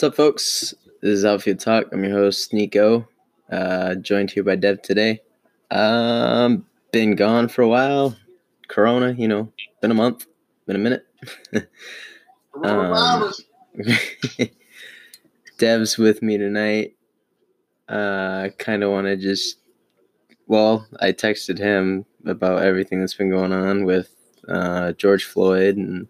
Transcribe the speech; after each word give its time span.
What's 0.00 0.12
up, 0.12 0.16
folks? 0.16 0.74
This 1.02 1.18
is 1.18 1.26
Outfield 1.26 1.60
Talk. 1.60 1.92
I'm 1.92 2.02
your 2.02 2.14
host, 2.14 2.54
Nico. 2.54 3.06
Uh, 3.52 3.96
joined 3.96 4.30
here 4.30 4.42
by 4.42 4.56
Dev 4.56 4.80
today. 4.80 5.20
Um, 5.70 6.64
been 6.90 7.16
gone 7.16 7.48
for 7.48 7.60
a 7.60 7.68
while. 7.68 8.16
Corona, 8.68 9.12
you 9.12 9.28
know, 9.28 9.52
been 9.82 9.90
a 9.90 9.94
month, 9.94 10.24
been 10.66 10.76
a 10.76 10.78
minute. 10.78 11.06
um, 12.64 13.30
Dev's 15.58 15.98
with 15.98 16.22
me 16.22 16.38
tonight. 16.38 16.96
Uh, 17.86 18.48
kind 18.56 18.82
of 18.82 18.92
want 18.92 19.06
to 19.06 19.18
just, 19.18 19.58
well, 20.46 20.86
I 21.00 21.12
texted 21.12 21.58
him 21.58 22.06
about 22.24 22.62
everything 22.62 23.00
that's 23.00 23.12
been 23.12 23.28
going 23.28 23.52
on 23.52 23.84
with 23.84 24.14
uh, 24.48 24.92
George 24.92 25.24
Floyd 25.24 25.76
and 25.76 26.08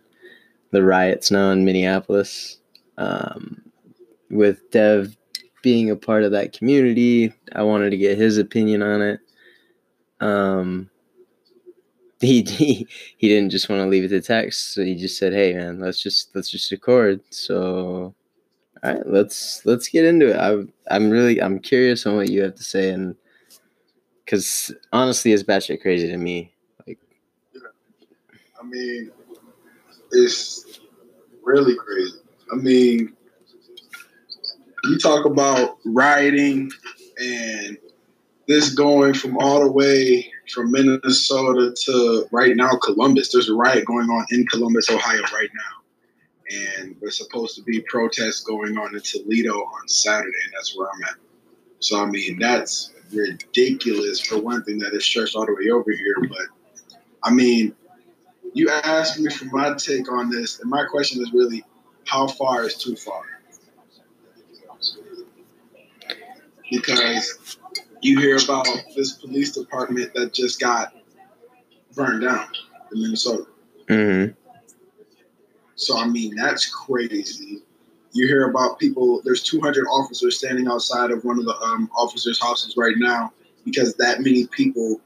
the 0.71 0.85
riots 0.85 1.33
now 1.33 1.51
in 1.51 1.65
Minneapolis. 1.65 2.59
Um, 2.97 3.65
with 4.31 4.71
Dev 4.71 5.17
being 5.63 5.91
a 5.91 5.97
part 5.97 6.23
of 6.23 6.33
that 6.33 6.53
community, 6.53 7.33
I 7.55 7.63
wanted 7.63 7.91
to 7.91 7.97
get 7.97 8.17
his 8.19 8.39
opinion 8.39 8.83
on 8.83 9.03
it. 9.03 9.21
Um, 10.21 10.91
he, 12.21 12.43
he 12.49 12.87
he 13.17 13.29
didn't 13.29 13.51
just 13.51 13.69
want 13.69 13.81
to 13.83 13.89
leave 13.89 14.05
it 14.05 14.09
to 14.09 14.21
text, 14.21 14.75
so 14.75 14.85
he 14.85 14.95
just 14.95 15.19
said, 15.19 15.33
"Hey, 15.33 15.55
man, 15.55 15.81
let's 15.81 16.03
just 16.03 16.35
let's 16.35 16.51
just 16.51 16.71
record." 16.71 17.21
So, 17.31 18.15
all 18.83 18.93
right, 18.95 19.07
let's 19.07 19.65
let's 19.65 19.89
get 19.89 20.05
into 20.05 20.31
it. 20.31 20.37
I 20.37 20.95
I'm 20.95 21.11
really 21.11 21.43
I'm 21.43 21.59
curious 21.59 22.07
on 22.07 22.17
what 22.17 22.31
you 22.31 22.43
have 22.43 22.55
to 22.57 22.65
say, 22.65 22.91
and 22.91 23.17
because 24.25 24.73
honestly, 24.93 25.33
it's 25.33 25.43
batshit 25.43 25.81
crazy 25.81 26.09
to 26.09 26.17
me. 26.17 26.53
Like, 26.87 26.99
I 28.61 28.65
mean, 28.65 29.11
it's 30.13 30.81
really 31.43 31.77
crazy. 31.77 32.19
I 32.53 32.57
mean, 32.57 33.13
you 34.85 34.99
talk 34.99 35.27
about 35.27 35.79
rioting 35.85 36.71
and 37.19 37.79
this 38.47 38.75
going 38.75 39.15
from 39.15 39.39
all 39.39 39.61
the 39.61 39.71
way 39.71 40.31
from 40.53 40.73
Minnesota 40.73 41.75
to 41.85 42.27
right 42.33 42.57
now 42.57 42.77
Columbus. 42.83 43.33
There's 43.33 43.49
a 43.49 43.55
riot 43.55 43.85
going 43.85 44.09
on 44.09 44.27
in 44.31 44.47
Columbus, 44.47 44.91
Ohio 44.91 45.23
right 45.33 45.51
now. 45.55 46.83
And 46.83 46.97
there's 47.01 47.17
supposed 47.17 47.55
to 47.57 47.63
be 47.63 47.81
protests 47.83 48.41
going 48.41 48.77
on 48.77 48.95
in 48.95 49.01
Toledo 49.03 49.55
on 49.55 49.89
Saturday, 49.89 50.37
and 50.45 50.53
that's 50.53 50.77
where 50.77 50.89
I'm 50.89 51.03
at. 51.05 51.15
So 51.79 52.03
I 52.03 52.07
mean 52.07 52.39
that's 52.39 52.93
ridiculous 53.13 54.21
for 54.21 54.39
one 54.39 54.65
thing 54.65 54.79
that 54.79 54.95
is 54.95 55.05
stretched 55.05 55.37
all 55.37 55.47
the 55.47 55.55
way 55.55 55.71
over 55.71 55.93
here. 55.93 56.17
But 56.29 56.49
I 57.23 57.31
mean, 57.31 57.75
you 58.53 58.69
asked 58.69 59.21
me 59.21 59.31
for 59.31 59.45
my 59.47 59.75
take 59.75 60.11
on 60.11 60.31
this, 60.31 60.61
and 60.61 60.69
my 60.69 60.85
question 60.85 61.23
is 61.23 61.33
really 61.33 61.63
how 62.05 62.27
far 62.27 62.65
is 62.65 62.77
too 62.77 62.97
far? 62.97 63.23
Because 66.71 67.59
you 68.03 68.19
hear 68.19 68.37
about 68.37 68.67
this 68.97 69.13
police 69.13 69.53
department 69.53 70.15
that 70.15 70.33
just 70.33 70.61
got 70.61 70.95
burned 71.95 72.23
down 72.23 72.47
in 72.93 73.03
Minnesota. 73.03 73.47
mm-hmm. 73.89 74.33
So 75.75 75.99
I 75.99 76.07
mean, 76.07 76.35
that's 76.37 76.69
crazy. 76.69 77.63
You 78.13 78.27
hear 78.27 78.51
about 78.51 78.79
people. 78.79 79.23
There's 79.25 79.43
200 79.43 79.87
officers 79.87 80.39
standing 80.39 80.69
outside 80.69 81.11
of 81.11 81.25
one 81.25 81.39
of 81.39 81.45
the 81.45 81.57
um, 81.57 81.91
officers' 81.97 82.41
houses 82.41 82.77
right 82.77 82.97
now 82.99 83.33
because 83.65 83.95
that 83.95 84.21
many 84.21 84.47
people 84.47 85.01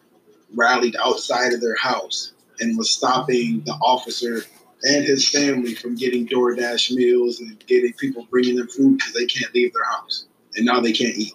rallied 0.55 0.97
outside 0.97 1.53
of 1.53 1.61
their 1.61 1.77
house 1.77 2.33
and 2.61 2.79
was 2.79 2.91
stopping 2.91 3.63
the 3.67 3.73
officer 3.75 4.43
and 4.85 5.05
his 5.05 5.29
family 5.29 5.75
from 5.75 5.95
getting 5.95 6.27
DoorDash 6.27 6.95
meals 6.95 7.41
and 7.41 7.65
getting 7.67 7.93
people 7.95 8.27
bringing 8.31 8.57
them 8.57 8.69
food 8.69 8.99
because 8.99 9.15
they 9.15 9.27
can't 9.27 9.53
leave 9.55 9.73
their 9.73 9.85
house 9.85 10.27
and 10.57 10.67
now 10.67 10.81
they 10.81 10.93
can't 10.93 11.17
eat 11.17 11.35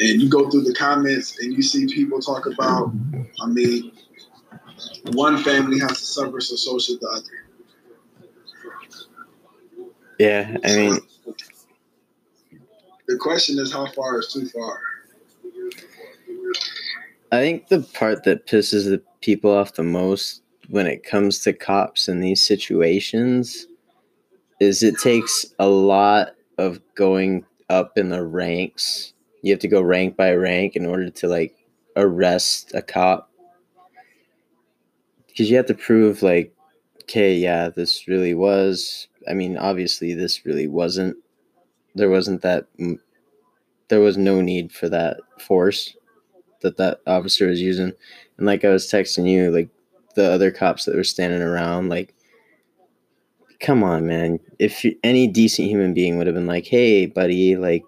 and 0.00 0.20
you 0.22 0.28
go 0.28 0.48
through 0.50 0.62
the 0.62 0.74
comments 0.74 1.38
and 1.40 1.52
you 1.52 1.62
see 1.62 1.86
people 1.86 2.20
talk 2.20 2.46
about, 2.46 2.90
I 3.42 3.46
mean, 3.46 3.92
one 5.12 5.42
family 5.42 5.78
has 5.78 5.98
to 5.98 6.04
suffer 6.06 6.40
so 6.40 6.56
so 6.56 6.78
should 6.78 7.00
the 7.00 7.08
other. 7.08 7.24
Yeah, 10.18 10.56
I 10.64 10.76
mean, 10.76 10.98
the 13.08 13.16
question 13.16 13.58
is 13.58 13.72
how 13.72 13.86
far 13.92 14.18
is 14.20 14.32
too 14.32 14.48
far. 14.48 14.80
I 17.32 17.38
think 17.38 17.68
the 17.68 17.80
part 17.80 18.24
that 18.24 18.46
pisses 18.46 18.84
the 18.84 19.02
people 19.20 19.50
off 19.50 19.74
the 19.74 19.82
most 19.82 20.42
when 20.68 20.86
it 20.86 21.04
comes 21.04 21.40
to 21.40 21.52
cops 21.52 22.08
in 22.08 22.20
these 22.20 22.42
situations 22.42 23.66
is 24.60 24.82
it 24.82 24.98
takes 24.98 25.46
a 25.58 25.66
lot 25.66 26.34
of 26.58 26.80
going 26.94 27.44
up 27.68 27.96
in 27.96 28.08
the 28.08 28.24
ranks 28.24 29.14
you 29.42 29.52
have 29.52 29.60
to 29.60 29.68
go 29.68 29.80
rank 29.80 30.16
by 30.16 30.32
rank 30.32 30.76
in 30.76 30.86
order 30.86 31.10
to 31.10 31.28
like 31.28 31.56
arrest 31.96 32.72
a 32.74 32.82
cop. 32.82 33.30
Because 35.26 35.50
you 35.50 35.56
have 35.56 35.66
to 35.66 35.74
prove 35.74 36.22
like 36.22 36.52
okay 37.10 37.34
yeah 37.34 37.68
this 37.68 38.06
really 38.06 38.34
was 38.34 39.08
i 39.28 39.34
mean 39.34 39.56
obviously 39.56 40.14
this 40.14 40.46
really 40.46 40.68
wasn't 40.68 41.16
there 41.96 42.08
wasn't 42.08 42.40
that 42.42 42.66
there 43.88 44.00
was 44.00 44.16
no 44.16 44.40
need 44.40 44.70
for 44.70 44.88
that 44.88 45.16
force 45.40 45.96
that 46.62 46.76
that 46.76 47.00
officer 47.06 47.48
was 47.48 47.60
using. 47.60 47.92
And 48.36 48.46
like 48.46 48.64
i 48.64 48.68
was 48.68 48.86
texting 48.86 49.28
you 49.28 49.50
like 49.50 49.68
the 50.14 50.30
other 50.30 50.50
cops 50.50 50.84
that 50.84 50.94
were 50.94 51.04
standing 51.04 51.42
around 51.42 51.88
like 51.88 52.14
come 53.60 53.82
on 53.82 54.06
man. 54.06 54.38
If 54.58 54.84
any 55.02 55.26
decent 55.26 55.68
human 55.68 55.92
being 55.94 56.16
would 56.16 56.26
have 56.26 56.34
been 56.34 56.46
like 56.46 56.66
hey 56.66 57.06
buddy 57.06 57.56
like 57.56 57.82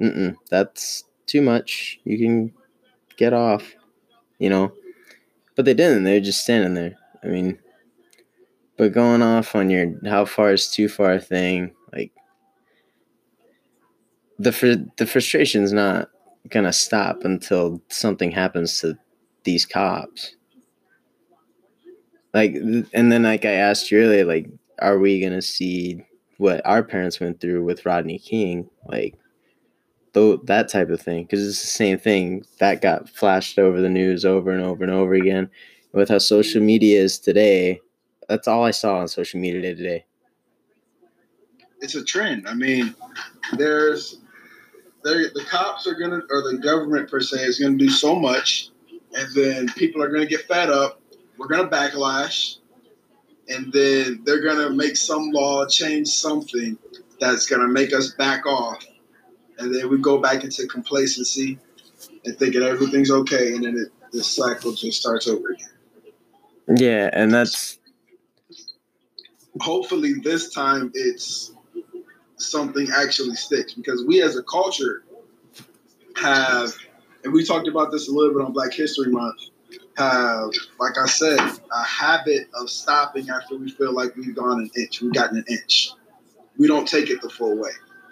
Mm-mm, 0.00 0.36
that's 0.50 1.04
too 1.26 1.42
much. 1.42 2.00
You 2.04 2.18
can 2.18 2.52
get 3.16 3.32
off, 3.32 3.74
you 4.38 4.50
know. 4.50 4.72
But 5.56 5.64
they 5.64 5.74
didn't. 5.74 6.04
They 6.04 6.14
were 6.14 6.24
just 6.24 6.42
standing 6.42 6.74
there. 6.74 6.96
I 7.24 7.28
mean, 7.28 7.58
but 8.76 8.92
going 8.92 9.22
off 9.22 9.54
on 9.54 9.70
your 9.70 9.92
how 10.06 10.24
far 10.24 10.52
is 10.52 10.70
too 10.70 10.88
far 10.88 11.18
thing, 11.18 11.72
like 11.92 12.12
the 14.38 14.52
fr- 14.52 14.84
the 14.96 15.06
frustration's 15.06 15.72
not 15.72 16.10
gonna 16.48 16.72
stop 16.72 17.24
until 17.24 17.82
something 17.88 18.30
happens 18.30 18.80
to 18.80 18.96
these 19.44 19.66
cops. 19.66 20.36
Like, 22.34 22.54
and 22.54 23.10
then 23.10 23.24
like 23.24 23.44
I 23.44 23.52
asked 23.52 23.90
you 23.90 23.98
earlier, 24.00 24.24
like, 24.24 24.48
are 24.78 24.98
we 24.98 25.20
gonna 25.20 25.42
see 25.42 26.04
what 26.36 26.64
our 26.64 26.82
parents 26.82 27.18
went 27.20 27.40
through 27.40 27.64
with 27.64 27.84
Rodney 27.84 28.18
King? 28.18 28.68
Like, 28.86 29.14
though 30.12 30.36
that 30.36 30.68
type 30.68 30.90
of 30.90 31.00
thing 31.00 31.24
because 31.24 31.46
it's 31.46 31.60
the 31.60 31.66
same 31.66 31.98
thing 31.98 32.44
that 32.58 32.80
got 32.80 33.08
flashed 33.08 33.58
over 33.58 33.80
the 33.80 33.88
news 33.88 34.24
over 34.24 34.50
and 34.50 34.62
over 34.62 34.82
and 34.84 34.92
over 34.92 35.14
again 35.14 35.50
with 35.92 36.08
how 36.08 36.18
social 36.18 36.62
media 36.62 37.00
is 37.00 37.18
today. 37.18 37.80
That's 38.28 38.46
all 38.46 38.64
i 38.64 38.70
saw 38.70 38.98
on 38.98 39.08
social 39.08 39.40
media 39.40 39.74
today. 39.74 40.04
It's 41.80 41.94
a 41.94 42.04
trend. 42.04 42.48
I 42.48 42.54
mean 42.54 42.94
there's 43.56 44.18
there 45.04 45.30
the 45.34 45.44
cops 45.48 45.86
are 45.86 45.94
gonna 45.94 46.20
or 46.30 46.42
the 46.50 46.58
government 46.58 47.10
per 47.10 47.20
se 47.20 47.38
is 47.38 47.58
gonna 47.58 47.76
do 47.76 47.88
so 47.88 48.14
much 48.14 48.70
and 49.14 49.28
then 49.34 49.68
people 49.74 50.02
are 50.02 50.08
gonna 50.08 50.26
get 50.26 50.42
fed 50.42 50.70
up 50.70 51.00
we're 51.38 51.46
gonna 51.46 51.68
backlash 51.68 52.56
and 53.48 53.72
then 53.72 54.20
they're 54.24 54.42
gonna 54.42 54.70
make 54.70 54.96
some 54.96 55.30
law 55.30 55.66
change 55.66 56.08
something 56.08 56.76
that's 57.20 57.46
gonna 57.46 57.68
make 57.68 57.92
us 57.94 58.12
back 58.14 58.44
off 58.44 58.84
and 59.58 59.74
then 59.74 59.88
we 59.88 59.98
go 59.98 60.18
back 60.18 60.44
into 60.44 60.66
complacency 60.66 61.58
and 62.24 62.38
thinking 62.38 62.62
everything's 62.62 63.10
okay, 63.10 63.54
and 63.54 63.64
then 63.64 63.76
it, 63.76 63.88
the 64.12 64.22
cycle 64.22 64.72
just 64.72 65.00
starts 65.00 65.28
over 65.28 65.50
again. 65.50 66.76
Yeah, 66.76 67.10
and 67.12 67.32
that's 67.32 67.78
hopefully 69.60 70.14
this 70.22 70.52
time 70.52 70.90
it's 70.94 71.52
something 72.36 72.88
actually 72.94 73.34
sticks 73.34 73.74
because 73.74 74.04
we 74.06 74.22
as 74.22 74.36
a 74.36 74.42
culture 74.44 75.04
have, 76.16 76.72
and 77.24 77.32
we 77.32 77.44
talked 77.44 77.68
about 77.68 77.90
this 77.90 78.08
a 78.08 78.12
little 78.12 78.32
bit 78.32 78.44
on 78.44 78.52
Black 78.52 78.72
History 78.72 79.10
Month, 79.10 79.40
have, 79.96 80.50
like 80.78 80.96
I 80.96 81.06
said, 81.06 81.38
a 81.40 81.82
habit 81.84 82.48
of 82.54 82.70
stopping 82.70 83.28
after 83.30 83.56
we 83.56 83.70
feel 83.70 83.92
like 83.92 84.14
we've 84.16 84.34
gone 84.34 84.60
an 84.60 84.70
inch, 84.76 85.00
we've 85.00 85.12
gotten 85.12 85.38
an 85.38 85.44
inch. 85.48 85.92
We 86.56 86.66
don't 86.66 86.86
take 86.86 87.10
it 87.10 87.20
the 87.22 87.30
full 87.30 87.56
way. 87.56 87.70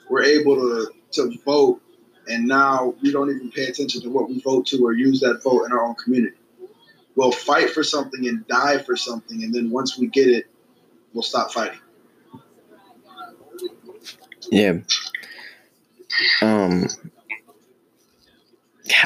We're 0.08 0.22
able 0.22 0.56
to 0.56 0.90
to 1.12 1.37
vote, 1.44 1.81
and 2.29 2.47
now 2.47 2.94
we 3.03 3.12
don't 3.12 3.31
even 3.31 3.50
pay 3.50 3.67
attention 3.67 4.00
to 4.03 4.08
what 4.08 4.29
we 4.29 4.41
vote 4.41 4.67
to 4.67 4.85
or 4.85 4.93
use 4.93 5.20
that 5.20 5.43
vote 5.43 5.64
in 5.64 5.73
our 5.73 5.82
own 5.82 5.94
community. 5.94 6.37
We'll 7.14 7.32
fight 7.32 7.70
for 7.70 7.82
something 7.82 8.26
and 8.29 8.47
die 8.47 8.79
for 8.79 8.97
something, 8.97 9.43
and 9.43 9.55
then 9.55 9.70
once 9.70 9.99
we 9.99 10.06
get 10.08 10.29
it, 10.29 10.47
we'll 11.12 11.23
stop 11.23 11.53
fighting. 11.53 11.81
Yeah. 14.50 14.79
Um. 16.43 16.88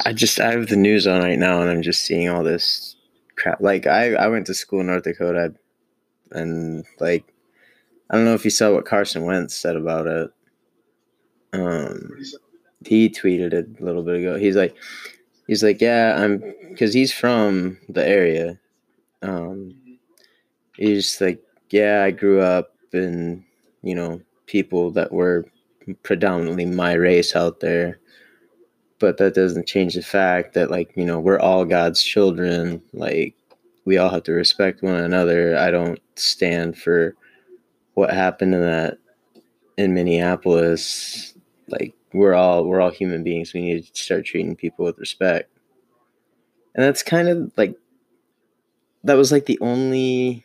I 0.05 0.13
just 0.13 0.41
I 0.41 0.53
have 0.53 0.69
the 0.69 0.77
news 0.77 1.07
on 1.07 1.23
right 1.23 1.39
now, 1.39 1.61
and 1.61 1.71
I'm 1.71 1.83
just 1.83 2.03
seeing 2.03 2.29
all 2.29 2.43
this 2.43 2.97
crap. 3.37 3.61
Like 3.61 3.87
I 3.87 4.15
I 4.15 4.29
went 4.29 4.47
to 4.47 4.55
school 4.55 4.81
in 4.81 4.87
North 4.87 5.05
Dakota, 5.05 5.55
and 6.33 6.85
like 6.99 7.33
I 8.11 8.17
don't 8.17 8.25
know 8.25 8.35
if 8.35 8.45
you 8.45 8.51
saw 8.51 8.73
what 8.73 8.85
Carson 8.85 9.25
Wentz 9.25 9.55
said 9.55 9.77
about 9.77 10.07
it. 10.07 10.31
Um, 11.53 12.23
he 12.85 13.09
tweeted 13.09 13.53
it 13.53 13.69
a 13.81 13.85
little 13.85 14.03
bit 14.03 14.17
ago. 14.21 14.37
He's 14.37 14.57
like, 14.57 14.75
he's 15.47 15.63
like, 15.63 15.81
yeah, 15.81 16.17
I'm, 16.19 16.43
because 16.71 16.95
he's 16.95 17.13
from 17.13 17.79
the 17.89 18.07
area. 18.07 18.59
Um, 19.23 19.75
he's 20.77 21.21
like, 21.21 21.43
yeah, 21.71 22.03
I 22.05 22.11
grew 22.11 22.41
up 22.41 22.75
in, 22.93 23.45
you 23.83 23.95
know, 23.95 24.21
people 24.47 24.91
that 24.93 25.13
were 25.13 25.47
predominantly 26.03 26.67
my 26.67 26.93
race 26.93 27.37
out 27.37 27.61
there. 27.61 27.99
But 28.99 29.17
that 29.17 29.35
doesn't 29.35 29.67
change 29.67 29.95
the 29.95 30.03
fact 30.03 30.53
that, 30.55 30.71
like, 30.71 30.93
you 30.95 31.07
know, 31.07 31.19
we're 31.19 31.41
all 31.41 31.65
God's 31.65 32.03
children. 32.03 32.83
Like, 32.93 33.35
we 33.87 33.97
all 33.97 34.11
have 34.11 34.25
to 34.25 34.33
respect 34.33 34.83
one 34.83 34.95
another. 34.95 35.57
I 35.57 35.71
don't 35.71 35.99
stand 36.17 36.77
for 36.77 37.15
what 37.95 38.13
happened 38.13 38.55
in 38.55 38.61
that 38.61 38.99
in 39.79 39.95
Minneapolis. 39.95 41.30
Like, 41.71 41.95
we're 42.13 42.35
all 42.35 42.65
we're 42.65 42.81
all 42.81 42.91
human 42.91 43.23
beings. 43.23 43.53
We 43.53 43.63
need 43.63 43.87
to 43.87 44.01
start 44.01 44.25
treating 44.25 44.57
people 44.57 44.85
with 44.85 44.99
respect. 44.99 45.51
And 46.75 46.85
that's 46.85 47.03
kind 47.03 47.29
of 47.29 47.53
like 47.57 47.77
that 49.05 49.15
was 49.15 49.33
like 49.33 49.47
the 49.47 49.59
only 49.61 50.45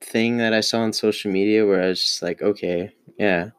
thing 0.00 0.36
that 0.38 0.52
I 0.52 0.60
saw 0.60 0.80
on 0.80 0.92
social 0.92 1.30
media 1.32 1.66
where 1.66 1.82
I 1.82 1.88
was 1.88 2.02
just 2.02 2.22
like, 2.22 2.42
okay, 2.42 2.92
yeah. 3.18 3.50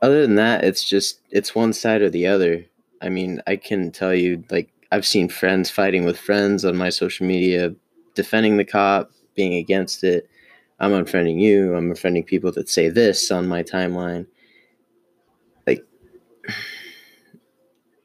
Other 0.00 0.22
than 0.22 0.36
that, 0.36 0.64
it's 0.64 0.88
just 0.88 1.20
it's 1.30 1.54
one 1.54 1.72
side 1.72 2.02
or 2.02 2.10
the 2.10 2.26
other. 2.26 2.64
I 3.00 3.08
mean, 3.08 3.42
I 3.46 3.56
can 3.56 3.90
tell 3.90 4.14
you 4.14 4.44
like 4.50 4.70
I've 4.92 5.06
seen 5.06 5.28
friends 5.28 5.70
fighting 5.70 6.04
with 6.04 6.18
friends 6.18 6.64
on 6.64 6.76
my 6.76 6.90
social 6.90 7.26
media, 7.26 7.74
defending 8.14 8.58
the 8.58 8.64
cop, 8.64 9.10
being 9.34 9.54
against 9.54 10.04
it. 10.04 10.28
I'm 10.78 10.92
unfriending 10.92 11.40
you. 11.40 11.74
I'm 11.74 11.92
unfriending 11.92 12.26
people 12.26 12.52
that 12.52 12.68
say 12.68 12.88
this 12.88 13.30
on 13.30 13.48
my 13.48 13.62
timeline. 13.62 14.26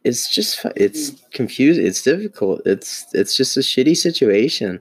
It's 0.04 0.34
just 0.34 0.66
it's 0.76 1.22
confusing. 1.32 1.86
It's 1.86 2.02
difficult. 2.02 2.62
It's 2.66 3.08
it's 3.14 3.36
just 3.36 3.58
a 3.58 3.62
shitty 3.62 3.98
situation. 3.98 4.80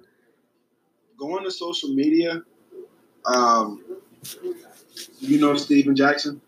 Going 1.19 1.45
to 1.45 1.51
social 1.51 1.95
media 1.95 2.43
um, 3.27 3.85
you 5.19 5.41
know 5.41 5.57
Stephen 5.57 5.97
Jackson? 5.97 6.41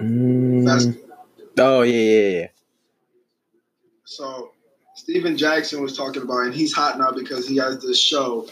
Mm. 0.00 0.98
Oh 1.58 1.82
yeah, 1.82 1.92
yeah, 1.92 2.28
yeah. 2.40 2.46
So 4.04 4.52
Stephen 4.94 5.36
Jackson 5.36 5.82
was 5.82 5.96
talking 5.96 6.22
about, 6.22 6.40
and 6.40 6.54
he's 6.54 6.72
hot 6.72 6.98
now 6.98 7.12
because 7.12 7.48
he 7.48 7.56
has 7.56 7.80
this 7.82 7.98
show 7.98 8.46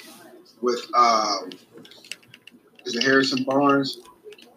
with 0.62 0.80
um, 0.94 1.50
is 2.86 2.96
it 2.96 3.02
Harrison 3.02 3.44
Barnes? 3.44 3.98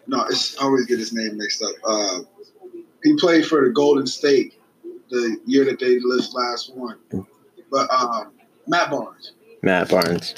No, 0.08 0.24
it's 0.24 0.58
I 0.58 0.64
always 0.64 0.86
get 0.86 0.98
his 0.98 1.12
name 1.12 1.36
mixed 1.36 1.62
up. 1.62 1.74
Uh, 1.84 2.20
he 3.04 3.14
played 3.16 3.46
for 3.46 3.64
the 3.64 3.70
Golden 3.70 4.06
State 4.06 4.54
the 5.10 5.38
year 5.44 5.64
that 5.66 5.78
they 5.78 6.00
list 6.00 6.34
last 6.34 6.74
one, 6.74 6.96
but 7.70 7.90
um, 7.90 8.32
Matt 8.66 8.90
Barnes. 8.90 9.32
Matt 9.62 9.90
Barnes. 9.90 10.34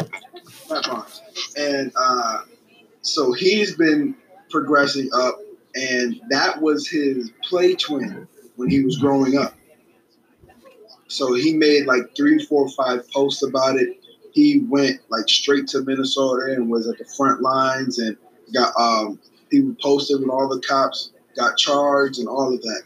Matt 0.69 0.85
Barnes. 0.85 1.23
And 1.57 1.93
uh, 1.97 2.43
so 3.03 3.33
he's 3.33 3.77
been 3.77 4.17
progressing 4.51 5.09
up, 5.15 5.39
and 5.77 6.21
that 6.31 6.61
was 6.61 6.89
his 6.89 7.31
play 7.43 7.75
twin 7.75 8.27
when 8.57 8.71
he 8.71 8.85
was 8.85 8.99
growing 8.99 9.39
up. 9.39 9.55
So 11.07 11.35
he 11.35 11.55
made 11.55 11.87
like 11.87 12.17
three, 12.17 12.45
four, 12.45 12.69
five 12.71 13.09
posts 13.11 13.43
about 13.43 13.77
it. 13.77 14.01
He 14.33 14.61
went 14.69 15.01
like 15.09 15.29
straight 15.29 15.69
to 15.69 15.83
Minnesota 15.83 16.55
and 16.55 16.71
was 16.71 16.89
at 16.89 16.99
the 16.99 17.05
front 17.05 17.41
lines 17.41 17.99
and 17.99 18.17
got 18.53 18.73
um 18.77 19.19
he 19.51 19.75
posted 19.83 20.21
with 20.21 20.31
all 20.31 20.49
the 20.49 20.61
cops, 20.61 21.13
got 21.37 21.57
charged 21.57 22.19
and 22.19 22.29
all 22.29 22.53
of 22.53 22.61
that. 22.63 22.83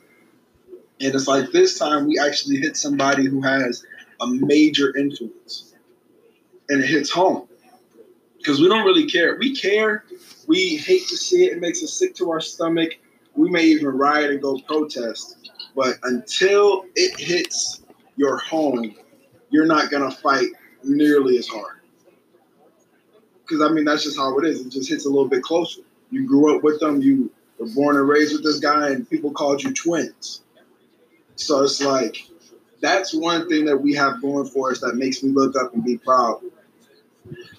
And 1.01 1.15
it's 1.15 1.29
like 1.29 1.51
this 1.51 1.79
time 1.79 2.07
we 2.07 2.19
actually 2.19 2.57
hit 2.57 2.77
somebody 2.77 3.27
who 3.27 3.43
has 3.43 3.85
a 4.21 4.27
major 4.27 4.97
influence. 4.97 5.75
And 6.69 6.83
it 6.83 6.87
hits 6.87 7.11
home 7.11 7.47
because 8.39 8.61
we 8.61 8.69
don't 8.69 8.85
really 8.85 9.07
care. 9.07 9.37
We 9.39 9.55
care. 9.55 10.05
We 10.47 10.77
hate 10.77 11.07
to 11.09 11.17
see 11.17 11.45
it. 11.45 11.53
It 11.55 11.61
makes 11.61 11.83
us 11.83 11.93
sick 11.93 12.15
to 12.17 12.31
our 12.31 12.41
stomach. 12.41 12.93
We 13.35 13.51
may 13.51 13.65
even 13.65 13.87
riot 13.89 14.31
and 14.31 14.41
go 14.41 14.59
protest. 14.61 15.51
But 15.75 15.99
until 16.05 16.85
it 16.95 17.19
hits 17.21 17.83
your 18.17 18.39
home, 18.39 18.95
you're 19.51 19.67
not 19.67 19.91
going 19.91 20.09
to 20.09 20.17
fight 20.17 20.49
nearly 20.85 21.37
as 21.37 21.49
hard. 21.49 21.81
Because, 23.43 23.61
I 23.61 23.73
mean, 23.73 23.85
that's 23.85 24.05
just 24.05 24.17
how 24.17 24.39
it 24.39 24.47
is. 24.47 24.61
It 24.61 24.71
just 24.71 24.89
hits 24.89 25.05
a 25.05 25.09
little 25.09 25.29
bit 25.29 25.43
closer. 25.43 25.83
You 26.15 26.27
grew 26.27 26.57
up 26.57 26.63
with 26.63 26.81
them. 26.81 27.03
You 27.03 27.31
were 27.59 27.67
born 27.67 27.97
and 27.97 28.09
raised 28.09 28.33
with 28.33 28.45
this 28.45 28.61
guy, 28.61 28.91
and 28.91 29.09
people 29.09 29.33
called 29.33 29.63
you 29.63 29.73
twins. 29.73 30.43
So 31.37 31.63
it's 31.63 31.83
like, 31.83 32.29
that's 32.81 33.13
one 33.15 33.49
thing 33.49 33.65
that 33.65 33.77
we 33.77 33.95
have 33.95 34.21
going 34.21 34.47
for 34.47 34.71
us 34.71 34.81
that 34.81 34.95
makes 34.95 35.23
me 35.23 35.31
look 35.31 35.57
up 35.57 35.75
and 35.75 35.85
be 35.85 35.99
proud 35.99 36.41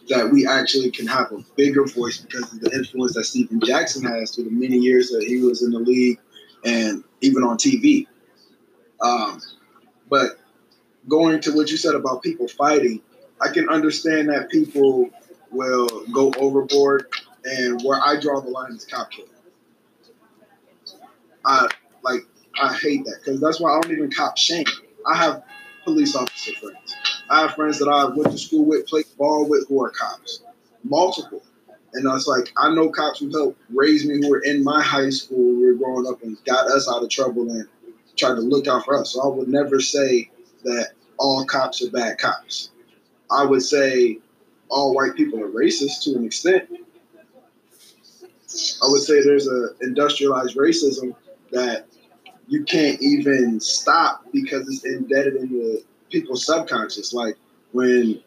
that 0.10 0.30
we 0.32 0.48
actually 0.48 0.92
can 0.92 1.08
have 1.08 1.32
a 1.32 1.44
bigger 1.56 1.86
voice 1.86 2.18
because 2.20 2.52
of 2.54 2.60
the 2.60 2.72
influence 2.72 3.16
that 3.16 3.24
Stephen 3.24 3.60
Jackson 3.60 4.04
has 4.04 4.36
through 4.36 4.46
the 4.46 4.52
many 4.52 4.78
years 4.78 5.10
that 5.10 5.24
he 5.24 5.42
was 5.42 5.64
in 5.64 5.72
the 5.72 5.80
league 5.80 6.20
and 6.64 7.04
even 7.22 7.44
on 7.44 7.58
TV. 7.58 8.08
Um, 9.02 9.42
but 10.10 10.40
going 11.08 11.42
to 11.42 11.56
what 11.56 11.72
you 11.72 11.78
said 11.78 11.96
about 11.96 12.22
people 12.22 12.48
fighting, 12.48 13.02
I 13.42 13.50
can 13.52 13.68
understand 13.70 14.30
that 14.30 14.50
people 14.50 15.10
will 15.52 16.06
go 16.12 16.32
overboard, 16.38 17.08
and 17.46 17.82
where 17.84 18.00
I 18.04 18.20
draw 18.20 18.42
the 18.42 18.50
line 18.50 18.74
is 18.74 18.86
cop 18.86 19.12
killing. 19.12 19.30
I 21.46 21.68
like 22.04 22.22
I 22.60 22.74
hate 22.74 23.06
that 23.06 23.20
because 23.24 23.40
that's 23.40 23.60
why 23.60 23.72
I 23.72 23.82
don't 23.82 23.92
even 23.92 24.12
cop 24.12 24.38
shame. 24.38 24.66
I 25.06 25.16
have 25.16 25.44
police 25.84 26.16
officer 26.16 26.54
friends. 26.54 26.96
I 27.30 27.42
have 27.42 27.56
friends 27.56 27.80
that 27.80 27.88
I 27.88 28.06
went 28.06 28.32
to 28.32 28.38
school 28.38 28.66
with, 28.66 28.88
played 28.88 29.06
ball 29.18 29.48
with, 29.48 29.68
who 29.68 29.84
are 29.84 29.92
cops, 29.92 30.42
multiple. 30.84 31.44
And 31.94 32.08
I 32.10 32.14
was 32.14 32.28
like, 32.28 32.52
I 32.58 32.74
know 32.74 32.90
cops 32.90 33.20
who 33.20 33.30
helped 33.30 33.60
raise 33.70 34.06
me, 34.06 34.18
who 34.18 34.30
were 34.30 34.40
in 34.40 34.64
my 34.64 34.82
high 34.82 35.10
school, 35.10 35.56
we 35.56 35.66
were 35.66 35.74
growing 35.74 36.08
up, 36.08 36.22
and 36.24 36.38
got 36.46 36.68
us 36.68 36.90
out 36.90 37.04
of 37.04 37.10
trouble 37.10 37.50
and 37.50 37.68
tried 38.16 38.36
to 38.36 38.42
look 38.42 38.68
out 38.68 38.86
for 38.86 39.00
us. 39.00 39.14
So 39.14 39.22
I 39.22 39.28
would 39.28 39.48
never 39.48 39.80
say 39.80 40.30
that 40.64 40.92
all 41.18 41.46
cops 41.46 41.82
are 41.84 41.92
bad 41.92 42.18
cops. 42.18 42.72
I 43.32 43.46
would 43.46 43.62
say 43.62 44.20
all 44.70 44.94
white 44.94 45.16
people 45.16 45.42
are 45.42 45.50
racist 45.50 46.04
to 46.04 46.16
an 46.16 46.26
extent. 46.26 46.70
I 48.84 48.88
would 48.90 49.02
say 49.02 49.22
there's 49.24 49.48
a 49.48 49.70
industrialized 49.82 50.56
racism 50.56 51.16
that 51.52 51.88
you 52.48 52.64
can't 52.64 53.02
even 53.02 53.60
stop 53.60 54.26
because 54.32 54.68
it's 54.68 54.86
embedded 54.86 55.36
in 55.36 55.50
the 55.50 55.84
people's 56.10 56.46
subconscious. 56.46 57.14
Like 57.14 57.38
when 57.72 58.22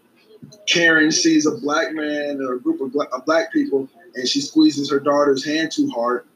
Karen 0.67 1.13
sees 1.13 1.47
a 1.47 1.53
black 1.53 1.93
man 1.93 2.41
or 2.41 2.55
a 2.55 2.61
group 2.61 2.81
of 2.81 2.93
black, 2.93 3.09
black 3.27 3.53
people 3.53 3.89
and 4.15 4.29
she 4.29 4.41
squeezes 4.41 4.91
her 4.91 5.01
daughter's 5.01 5.45
hand 5.45 5.71
too 5.73 5.89
hard 5.91 6.27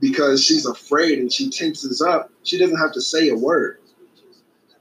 because 0.00 0.44
she's 0.44 0.66
afraid 0.66 1.18
and 1.18 1.32
she 1.32 1.50
tenses 1.50 2.00
up, 2.00 2.30
she 2.42 2.58
doesn't 2.58 2.78
have 2.78 2.92
to 2.92 3.00
say 3.00 3.28
a 3.28 3.36
word. 3.36 3.78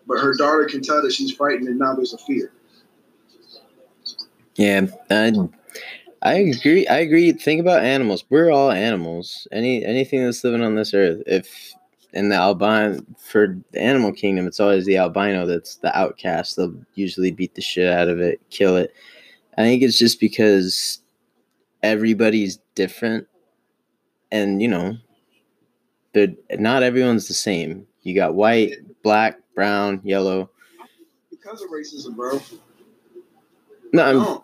But 0.05 0.19
her 0.19 0.33
daughter 0.35 0.65
can 0.65 0.81
tell 0.81 1.01
that 1.01 1.11
she's 1.11 1.31
frightened 1.33 1.67
and 1.67 1.79
now 1.79 1.93
there's 1.95 2.13
a 2.13 2.17
fear. 2.19 2.51
Yeah, 4.55 4.87
I, 5.11 5.33
I 6.27 6.33
agree. 6.33 6.85
I 6.87 6.97
agree. 6.97 7.31
Think 7.31 7.61
about 7.61 7.85
animals. 7.85 8.25
We're 8.29 8.51
all 8.51 8.69
animals. 8.69 9.47
Any 9.53 9.85
anything 9.85 10.21
that's 10.25 10.43
living 10.43 10.61
on 10.61 10.75
this 10.75 10.93
earth. 10.93 11.23
If 11.25 11.73
in 12.11 12.27
the 12.27 12.35
albino 12.35 13.01
for 13.17 13.57
the 13.71 13.81
animal 13.81 14.11
kingdom, 14.11 14.45
it's 14.45 14.59
always 14.59 14.85
the 14.85 14.97
albino 14.97 15.45
that's 15.45 15.77
the 15.77 15.97
outcast. 15.97 16.57
They'll 16.57 16.75
usually 16.95 17.31
beat 17.31 17.55
the 17.55 17.61
shit 17.61 17.89
out 17.89 18.09
of 18.09 18.19
it, 18.19 18.41
kill 18.49 18.75
it. 18.75 18.93
I 19.57 19.61
think 19.61 19.83
it's 19.83 19.97
just 19.97 20.19
because 20.19 20.99
everybody's 21.81 22.59
different, 22.75 23.25
and 24.29 24.61
you 24.61 24.67
know, 24.67 24.97
they're 26.11 26.35
not 26.59 26.83
everyone's 26.83 27.29
the 27.29 27.35
same. 27.35 27.87
You 28.01 28.13
got 28.13 28.35
white, 28.35 28.73
black, 29.01 29.39
brown, 29.55 30.01
yellow. 30.03 30.49
Because 31.29 31.61
of 31.61 31.69
racism, 31.69 32.17
bro. 32.17 32.41
No, 33.93 34.03
I'm, 34.03 34.41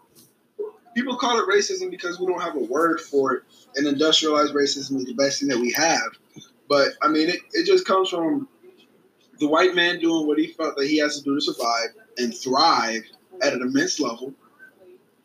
people 0.94 1.16
call 1.18 1.40
it 1.40 1.48
racism 1.48 1.90
because 1.90 2.20
we 2.20 2.26
don't 2.26 2.42
have 2.42 2.56
a 2.56 2.60
word 2.60 3.00
for 3.00 3.34
it, 3.34 3.44
and 3.76 3.88
industrialized 3.88 4.54
racism 4.54 4.98
is 4.98 5.06
the 5.06 5.14
best 5.14 5.40
thing 5.40 5.50
that 5.50 5.60
we 5.60 5.72
have. 5.72 6.12
But 6.70 6.94
I 7.02 7.08
mean, 7.08 7.30
it, 7.30 7.40
it 7.54 7.66
just 7.66 7.86
comes 7.86 8.10
from 8.10 8.48
the 9.40 9.48
white 9.48 9.76
man 9.76 10.00
doing 10.00 10.28
what 10.28 10.40
he 10.40 10.48
felt 10.48 10.78
that 10.78 10.88
he 10.88 10.98
has 11.00 11.18
to 11.18 11.24
do 11.24 11.36
to 11.36 11.42
survive 11.42 11.90
and 12.18 12.36
thrive 12.36 13.04
at 13.42 13.54
an 13.54 13.62
immense 13.62 14.00
level, 14.00 14.34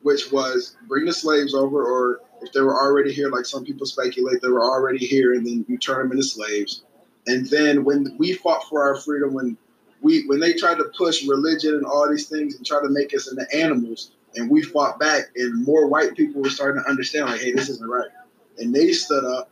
which 0.02 0.32
was 0.32 0.76
bring 0.86 1.04
the 1.04 1.12
slaves 1.12 1.54
over, 1.54 1.84
or 1.84 2.20
if 2.42 2.52
they 2.52 2.60
were 2.60 2.74
already 2.74 3.12
here, 3.12 3.30
like 3.30 3.44
some 3.44 3.64
people 3.64 3.86
speculate, 3.86 4.40
they 4.40 4.48
were 4.48 4.64
already 4.64 5.04
here, 5.04 5.34
and 5.34 5.46
then 5.46 5.64
you 5.68 5.78
turn 5.78 6.08
them 6.08 6.12
into 6.12 6.24
slaves. 6.24 6.82
And 7.26 7.46
then 7.46 7.84
when 7.84 8.16
we 8.18 8.32
fought 8.32 8.64
for 8.68 8.82
our 8.82 8.96
freedom, 8.96 9.34
when 9.34 9.56
we 10.00 10.26
when 10.26 10.40
they 10.40 10.54
tried 10.54 10.78
to 10.78 10.90
push 10.96 11.26
religion 11.26 11.74
and 11.74 11.84
all 11.84 12.08
these 12.08 12.28
things 12.28 12.56
and 12.56 12.64
try 12.64 12.80
to 12.80 12.88
make 12.88 13.14
us 13.14 13.30
into 13.30 13.46
animals, 13.54 14.12
And 14.36 14.50
we 14.50 14.62
fought 14.62 15.00
back, 15.00 15.30
and 15.36 15.64
more 15.64 15.86
white 15.86 16.14
people 16.14 16.42
were 16.42 16.50
starting 16.50 16.82
to 16.82 16.88
understand, 16.88 17.26
like, 17.26 17.40
hey, 17.40 17.52
this 17.52 17.68
isn't 17.68 17.88
right. 17.88 18.10
And 18.58 18.74
they 18.74 18.92
stood 18.92 19.24
up, 19.24 19.50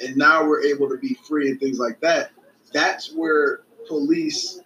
and 0.00 0.16
now 0.16 0.46
we're 0.46 0.64
able 0.64 0.88
to 0.88 0.96
be 0.96 1.16
free 1.28 1.50
and 1.50 1.60
things 1.60 1.78
like 1.78 2.00
that. 2.00 2.30
That's 2.72 3.12
where 3.12 3.60
police 3.86 4.60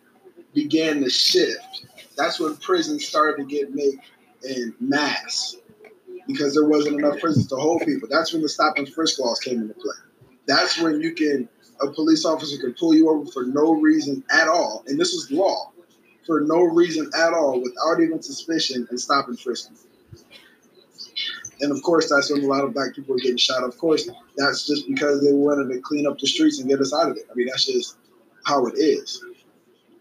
began 0.55 1.03
to 1.03 1.11
shift. 1.11 1.87
That's 2.17 2.41
when 2.41 2.57
prisons 2.57 3.07
started 3.07 3.43
to 3.43 3.45
get 3.45 3.75
made 3.75 3.99
in 4.49 4.75
mass 4.81 5.57
because 6.27 6.55
there 6.55 6.67
wasn't 6.67 7.01
enough 7.01 7.19
prisons 7.19 7.49
to 7.49 7.57
hold 7.57 7.83
people. 7.85 8.09
That's 8.11 8.33
when 8.33 8.43
the 8.43 8.49
stop 8.49 8.77
and 8.77 8.89
frisk 8.89 9.19
laws 9.19 9.41
came 9.41 9.61
into 9.61 9.75
play. 9.75 9.97
That's 10.47 10.81
when 10.81 11.01
you 11.01 11.13
can 11.13 11.49
a 11.81 11.89
police 11.89 12.25
officer 12.25 12.61
can 12.61 12.75
pull 12.75 12.95
you 12.95 13.09
over 13.09 13.31
for 13.31 13.45
no 13.45 13.73
reason 13.73 14.25
at 14.31 14.49
all, 14.49 14.85
and 14.87 14.99
this 14.99 15.13
is 15.13 15.31
law, 15.31 15.73
for 16.29 16.43
no 16.43 16.63
reason 16.63 17.11
at 17.17 17.33
all, 17.33 17.61
without 17.61 18.01
even 18.03 18.23
suspicion, 18.23 18.87
and 18.91 19.01
stopping 19.01 19.31
and 19.31 19.41
frisk 19.41 19.71
you. 19.71 20.21
And 21.61 21.73
of 21.73 21.83
course, 21.83 22.11
that's 22.11 22.31
when 22.31 22.45
a 22.45 22.47
lot 22.47 22.63
of 22.63 22.75
black 22.75 22.95
people 22.95 23.17
are 23.17 23.19
getting 23.19 23.39
shot. 23.39 23.65
Of 23.65 23.77
course, 23.79 24.09
that's 24.37 24.67
just 24.67 24.87
because 24.87 25.25
they 25.25 25.33
wanted 25.33 25.73
to 25.73 25.81
clean 25.81 26.07
up 26.07 26.19
the 26.19 26.27
streets 26.27 26.61
and 26.61 26.69
get 26.69 26.81
us 26.81 26.95
out 26.95 27.11
of 27.11 27.17
it. 27.17 27.25
I 27.33 27.35
mean, 27.35 27.49
that's 27.49 27.65
just 27.65 27.97
how 28.45 28.67
it 28.67 28.75
is. 28.75 29.25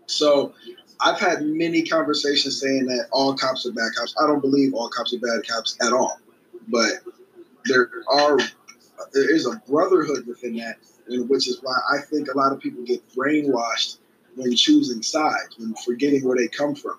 So 0.05 0.53
I've 1.00 1.17
had 1.17 1.43
many 1.43 1.81
conversations 1.84 2.60
saying 2.60 2.86
that 2.88 3.07
all 3.12 3.34
cops 3.34 3.65
are 3.65 3.72
bad 3.72 3.91
cops. 3.98 4.13
I 4.22 4.27
don't 4.27 4.41
believe 4.41 4.74
all 4.74 4.89
cops 4.89 5.13
are 5.13 5.19
bad 5.19 5.48
cops 5.48 5.77
at 5.81 5.93
all, 5.93 6.19
but 6.67 6.91
there 7.65 7.89
are 8.10 8.38
there 9.13 9.34
is 9.34 9.48
a 9.48 9.62
brotherhood 9.69 10.27
within 10.27 10.57
that, 10.57 10.75
which 11.07 11.48
is 11.48 11.60
why 11.62 11.75
I 11.93 12.01
think 12.01 12.27
a 12.27 12.38
lot 12.38 12.51
of 12.51 12.60
people 12.60 12.84
get 12.84 13.01
brainwashed 13.15 13.98
when 14.38 14.56
choosing 14.56 15.01
sides, 15.01 15.58
when 15.58 15.74
forgetting 15.86 16.24
where 16.24 16.38
they 16.38 16.48
come 16.48 16.75
from, 16.75 16.98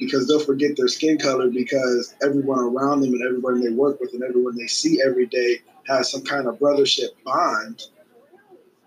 because 0.00 0.26
they'll 0.26 0.40
forget 0.40 0.76
their 0.76 0.88
skin 0.88 1.18
color 1.18 1.48
because 1.48 2.14
everyone 2.22 2.60
around 2.60 3.00
them 3.00 3.12
and 3.12 3.22
everyone 3.22 3.60
they 3.60 3.70
work 3.70 4.00
with 4.00 4.12
and 4.14 4.22
everyone 4.22 4.56
they 4.56 4.66
see 4.66 5.00
every 5.04 5.26
day 5.26 5.58
has 5.86 6.10
some 6.10 6.22
kind 6.22 6.46
of 6.46 6.58
brothership 6.58 7.08
bond. 7.24 7.82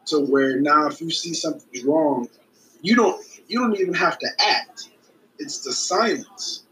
To 0.08 0.20
where 0.20 0.60
now, 0.60 0.88
if 0.88 1.00
you 1.00 1.12
see 1.12 1.34
something 1.34 1.88
wrong, 1.88 2.28
you 2.82 2.96
don't 2.96 3.24
you 3.48 3.60
don't 3.60 3.80
even 3.80 3.94
have 3.94 4.18
to 4.20 4.28
act. 4.40 4.90
It's 5.38 5.64
the 5.64 5.72
silence. 5.72 6.64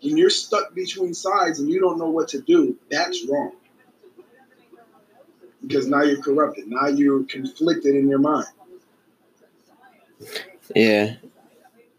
When 0.00 0.16
you're 0.16 0.30
stuck 0.30 0.74
between 0.74 1.12
sides 1.12 1.58
and 1.58 1.68
you 1.68 1.80
don't 1.80 1.98
know 1.98 2.08
what 2.08 2.28
to 2.28 2.40
do, 2.40 2.76
that's 2.90 3.26
wrong. 3.26 3.52
Because 5.60 5.88
now 5.88 6.02
you're 6.02 6.22
corrupted. 6.22 6.68
Now 6.68 6.86
you're 6.86 7.24
conflicted 7.24 7.96
in 7.96 8.08
your 8.08 8.20
mind. 8.20 8.46
Yeah. 10.74 11.16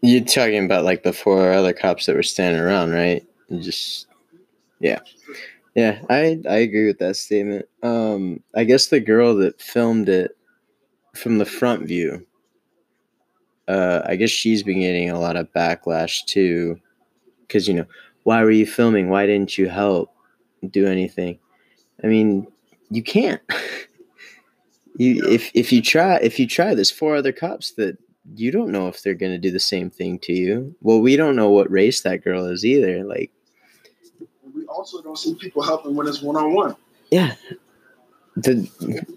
You're 0.00 0.24
talking 0.24 0.64
about 0.64 0.84
like 0.84 1.02
the 1.02 1.12
four 1.12 1.52
other 1.52 1.72
cops 1.72 2.06
that 2.06 2.16
were 2.16 2.22
standing 2.22 2.62
around, 2.62 2.92
right? 2.92 3.26
And 3.48 3.62
just 3.62 4.06
yeah. 4.80 5.00
Yeah, 5.74 6.00
I 6.08 6.40
I 6.48 6.56
agree 6.56 6.86
with 6.86 6.98
that 6.98 7.16
statement. 7.16 7.66
Um 7.82 8.42
I 8.54 8.64
guess 8.64 8.88
the 8.88 9.00
girl 9.00 9.34
that 9.36 9.60
filmed 9.60 10.08
it 10.08 10.36
from 11.14 11.38
the 11.38 11.46
front 11.46 11.86
view 11.86 12.26
uh, 13.68 14.00
I 14.06 14.16
guess 14.16 14.30
she's 14.30 14.62
been 14.62 14.80
getting 14.80 15.10
a 15.10 15.20
lot 15.20 15.36
of 15.36 15.52
backlash 15.52 16.24
too, 16.24 16.80
because 17.42 17.68
you 17.68 17.74
know, 17.74 17.84
why 18.24 18.42
were 18.42 18.50
you 18.50 18.66
filming? 18.66 19.10
Why 19.10 19.26
didn't 19.26 19.58
you 19.58 19.68
help 19.68 20.12
do 20.70 20.86
anything? 20.86 21.38
I 22.02 22.06
mean, 22.06 22.46
you 22.90 23.02
can't. 23.02 23.42
you 24.96 25.22
if 25.28 25.50
if 25.54 25.70
you 25.70 25.82
try 25.82 26.16
if 26.16 26.38
you 26.38 26.46
try, 26.46 26.74
there's 26.74 26.90
four 26.90 27.14
other 27.14 27.32
cops 27.32 27.72
that 27.72 27.98
you 28.34 28.50
don't 28.50 28.70
know 28.70 28.88
if 28.88 29.02
they're 29.02 29.14
gonna 29.14 29.38
do 29.38 29.50
the 29.50 29.60
same 29.60 29.90
thing 29.90 30.18
to 30.20 30.32
you. 30.32 30.74
Well, 30.80 31.00
we 31.00 31.16
don't 31.16 31.36
know 31.36 31.50
what 31.50 31.70
race 31.70 32.02
that 32.02 32.24
girl 32.24 32.46
is 32.46 32.64
either. 32.64 33.04
Like, 33.04 33.30
we 34.54 34.64
also 34.66 35.02
don't 35.02 35.18
see 35.18 35.34
people 35.34 35.62
helping 35.62 35.94
when 35.94 36.06
it's 36.06 36.22
one 36.22 36.36
on 36.36 36.54
one. 36.54 36.76
Yeah. 37.10 37.34
The 38.36 38.68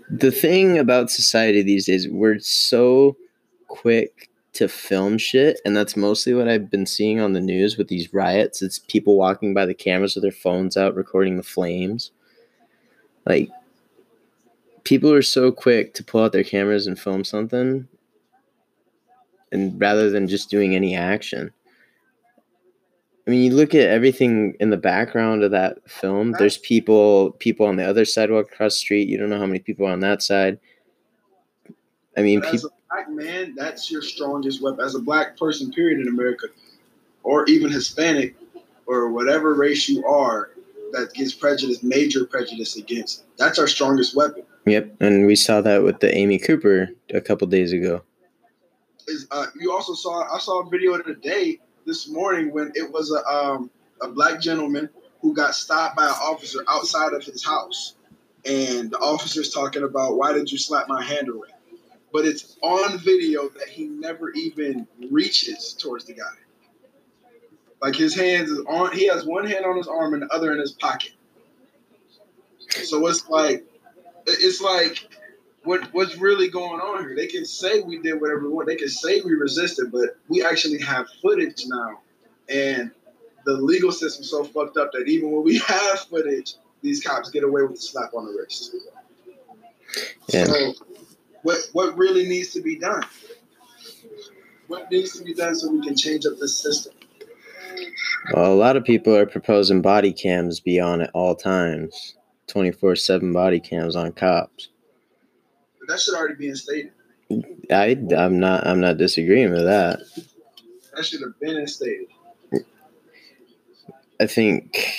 the 0.09 0.31
thing 0.31 0.77
about 0.77 1.11
society 1.11 1.61
these 1.61 1.85
days, 1.85 2.07
we're 2.07 2.39
so 2.39 3.15
quick 3.67 4.29
to 4.53 4.67
film 4.67 5.17
shit 5.17 5.61
and 5.63 5.77
that's 5.77 5.95
mostly 5.95 6.33
what 6.33 6.49
i've 6.49 6.69
been 6.69 6.85
seeing 6.85 7.21
on 7.21 7.31
the 7.31 7.39
news 7.39 7.77
with 7.77 7.87
these 7.87 8.13
riots 8.13 8.61
it's 8.61 8.79
people 8.79 9.15
walking 9.15 9.53
by 9.53 9.65
the 9.65 9.73
cameras 9.73 10.13
with 10.13 10.23
their 10.23 10.31
phones 10.31 10.75
out 10.75 10.93
recording 10.93 11.37
the 11.37 11.43
flames 11.43 12.11
like 13.25 13.49
people 14.83 15.11
are 15.11 15.21
so 15.21 15.51
quick 15.51 15.93
to 15.93 16.03
pull 16.03 16.23
out 16.23 16.33
their 16.33 16.43
cameras 16.43 16.85
and 16.85 16.99
film 16.99 17.23
something 17.23 17.87
and 19.51 19.79
rather 19.79 20.09
than 20.09 20.27
just 20.27 20.49
doing 20.49 20.75
any 20.75 20.95
action 20.95 21.51
i 23.27 23.31
mean 23.31 23.43
you 23.43 23.53
look 23.55 23.75
at 23.75 23.89
everything 23.89 24.55
in 24.59 24.69
the 24.69 24.77
background 24.77 25.43
of 25.43 25.51
that 25.51 25.77
film 25.89 26.33
there's 26.39 26.57
people 26.57 27.31
people 27.33 27.65
on 27.65 27.75
the 27.75 27.83
other 27.83 28.05
sidewalk 28.05 28.51
across 28.51 28.73
the 28.73 28.79
street 28.79 29.09
you 29.09 29.17
don't 29.17 29.29
know 29.29 29.39
how 29.39 29.45
many 29.45 29.59
people 29.59 29.85
are 29.85 29.91
on 29.91 29.99
that 29.99 30.21
side 30.21 30.59
i 32.17 32.21
mean 32.21 32.41
people 32.41 32.71
black 32.91 33.09
man, 33.09 33.55
that's 33.55 33.89
your 33.89 34.01
strongest 34.01 34.61
weapon. 34.61 34.83
As 34.83 34.95
a 34.95 34.99
black 34.99 35.37
person, 35.37 35.71
period, 35.71 35.99
in 35.99 36.07
America, 36.07 36.47
or 37.23 37.45
even 37.45 37.71
Hispanic, 37.71 38.35
or 38.85 39.09
whatever 39.09 39.53
race 39.53 39.87
you 39.87 40.05
are, 40.05 40.51
that 40.91 41.13
gets 41.13 41.33
prejudice, 41.33 41.81
major 41.83 42.25
prejudice 42.25 42.75
against. 42.75 43.23
That's 43.37 43.57
our 43.57 43.67
strongest 43.67 44.15
weapon. 44.15 44.43
Yep, 44.65 44.97
and 44.99 45.25
we 45.25 45.35
saw 45.35 45.61
that 45.61 45.83
with 45.83 45.99
the 45.99 46.13
Amy 46.15 46.37
Cooper 46.37 46.89
a 47.13 47.21
couple 47.21 47.47
days 47.47 47.71
ago. 47.71 48.03
Is 49.07 49.27
uh, 49.31 49.47
you 49.59 49.71
also 49.71 49.93
saw? 49.93 50.33
I 50.33 50.39
saw 50.39 50.65
a 50.65 50.69
video 50.69 50.97
today 51.01 51.59
this 51.85 52.07
morning 52.07 52.51
when 52.53 52.71
it 52.75 52.91
was 52.91 53.11
a 53.11 53.27
um, 53.27 53.71
a 54.01 54.07
black 54.07 54.39
gentleman 54.39 54.89
who 55.21 55.33
got 55.33 55.55
stopped 55.55 55.95
by 55.95 56.05
an 56.05 56.15
officer 56.21 56.63
outside 56.67 57.13
of 57.13 57.23
his 57.23 57.43
house, 57.43 57.95
and 58.45 58.91
the 58.91 58.97
officer's 58.97 59.51
talking 59.53 59.83
about 59.83 60.17
why 60.17 60.33
did 60.33 60.51
you 60.51 60.57
slap 60.57 60.87
my 60.87 61.03
hand 61.03 61.29
away? 61.29 61.49
but 62.11 62.25
it's 62.25 62.57
on 62.61 62.97
video 62.99 63.49
that 63.49 63.69
he 63.69 63.85
never 63.85 64.31
even 64.31 64.87
reaches 65.09 65.73
towards 65.73 66.05
the 66.05 66.13
guy. 66.13 66.23
Like 67.81 67.95
his 67.95 68.13
hands 68.13 68.49
is 68.49 68.59
on, 68.67 68.95
he 68.95 69.07
has 69.07 69.25
one 69.25 69.47
hand 69.47 69.65
on 69.65 69.77
his 69.77 69.87
arm 69.87 70.13
and 70.13 70.23
the 70.23 70.33
other 70.33 70.51
in 70.51 70.59
his 70.59 70.71
pocket. 70.71 71.13
So 72.69 73.05
it's 73.07 73.27
like, 73.29 73.65
it's 74.27 74.61
like, 74.61 75.09
what 75.63 75.93
what's 75.93 76.17
really 76.17 76.49
going 76.49 76.79
on 76.79 77.03
here? 77.03 77.15
They 77.15 77.27
can 77.27 77.45
say 77.45 77.81
we 77.81 77.99
did 77.99 78.19
whatever 78.19 78.41
we 78.41 78.49
want. 78.49 78.67
They 78.67 78.75
can 78.75 78.89
say 78.89 79.21
we 79.21 79.33
resisted, 79.33 79.91
but 79.91 80.17
we 80.27 80.43
actually 80.43 80.79
have 80.81 81.07
footage 81.21 81.65
now, 81.67 81.99
and 82.49 82.91
the 83.45 83.53
legal 83.53 83.91
system's 83.91 84.29
so 84.29 84.43
fucked 84.43 84.77
up 84.77 84.91
that 84.93 85.07
even 85.07 85.31
when 85.31 85.43
we 85.43 85.57
have 85.67 85.99
footage, 86.01 86.55
these 86.81 87.03
cops 87.03 87.29
get 87.29 87.43
away 87.43 87.61
with 87.63 87.73
a 87.73 87.77
slap 87.77 88.13
on 88.13 88.25
the 88.25 88.31
wrist. 88.31 88.75
Yeah. 90.27 90.45
So 90.45 90.73
what 91.43 91.59
what 91.73 91.97
really 91.97 92.27
needs 92.27 92.49
to 92.53 92.61
be 92.61 92.77
done? 92.77 93.03
What 94.67 94.89
needs 94.91 95.17
to 95.17 95.23
be 95.23 95.33
done 95.33 95.53
so 95.55 95.69
we 95.69 95.81
can 95.85 95.95
change 95.95 96.25
up 96.25 96.33
this 96.39 96.57
system? 96.57 96.93
Well, 98.33 98.53
a 98.53 98.55
lot 98.55 98.77
of 98.77 98.83
people 98.83 99.15
are 99.15 99.25
proposing 99.25 99.81
body 99.81 100.13
cams 100.13 100.59
be 100.59 100.79
on 100.79 101.01
at 101.01 101.11
all 101.13 101.35
times, 101.35 102.15
twenty 102.47 102.71
four 102.71 102.95
seven 102.95 103.31
body 103.31 103.59
cams 103.59 103.95
on 103.95 104.13
cops. 104.13 104.70
That 105.91 105.99
should 105.99 106.15
already 106.15 106.35
be 106.35 106.47
instated. 106.47 106.93
I 107.69 107.97
I'm 108.17 108.39
not 108.39 108.65
I'm 108.65 108.79
not 108.79 108.97
disagreeing 108.97 109.51
with 109.51 109.65
that. 109.65 109.99
That 110.95 111.05
should 111.05 111.21
have 111.21 111.37
been 111.41 111.57
instated. 111.57 112.07
I 114.21 114.25
think, 114.25 114.93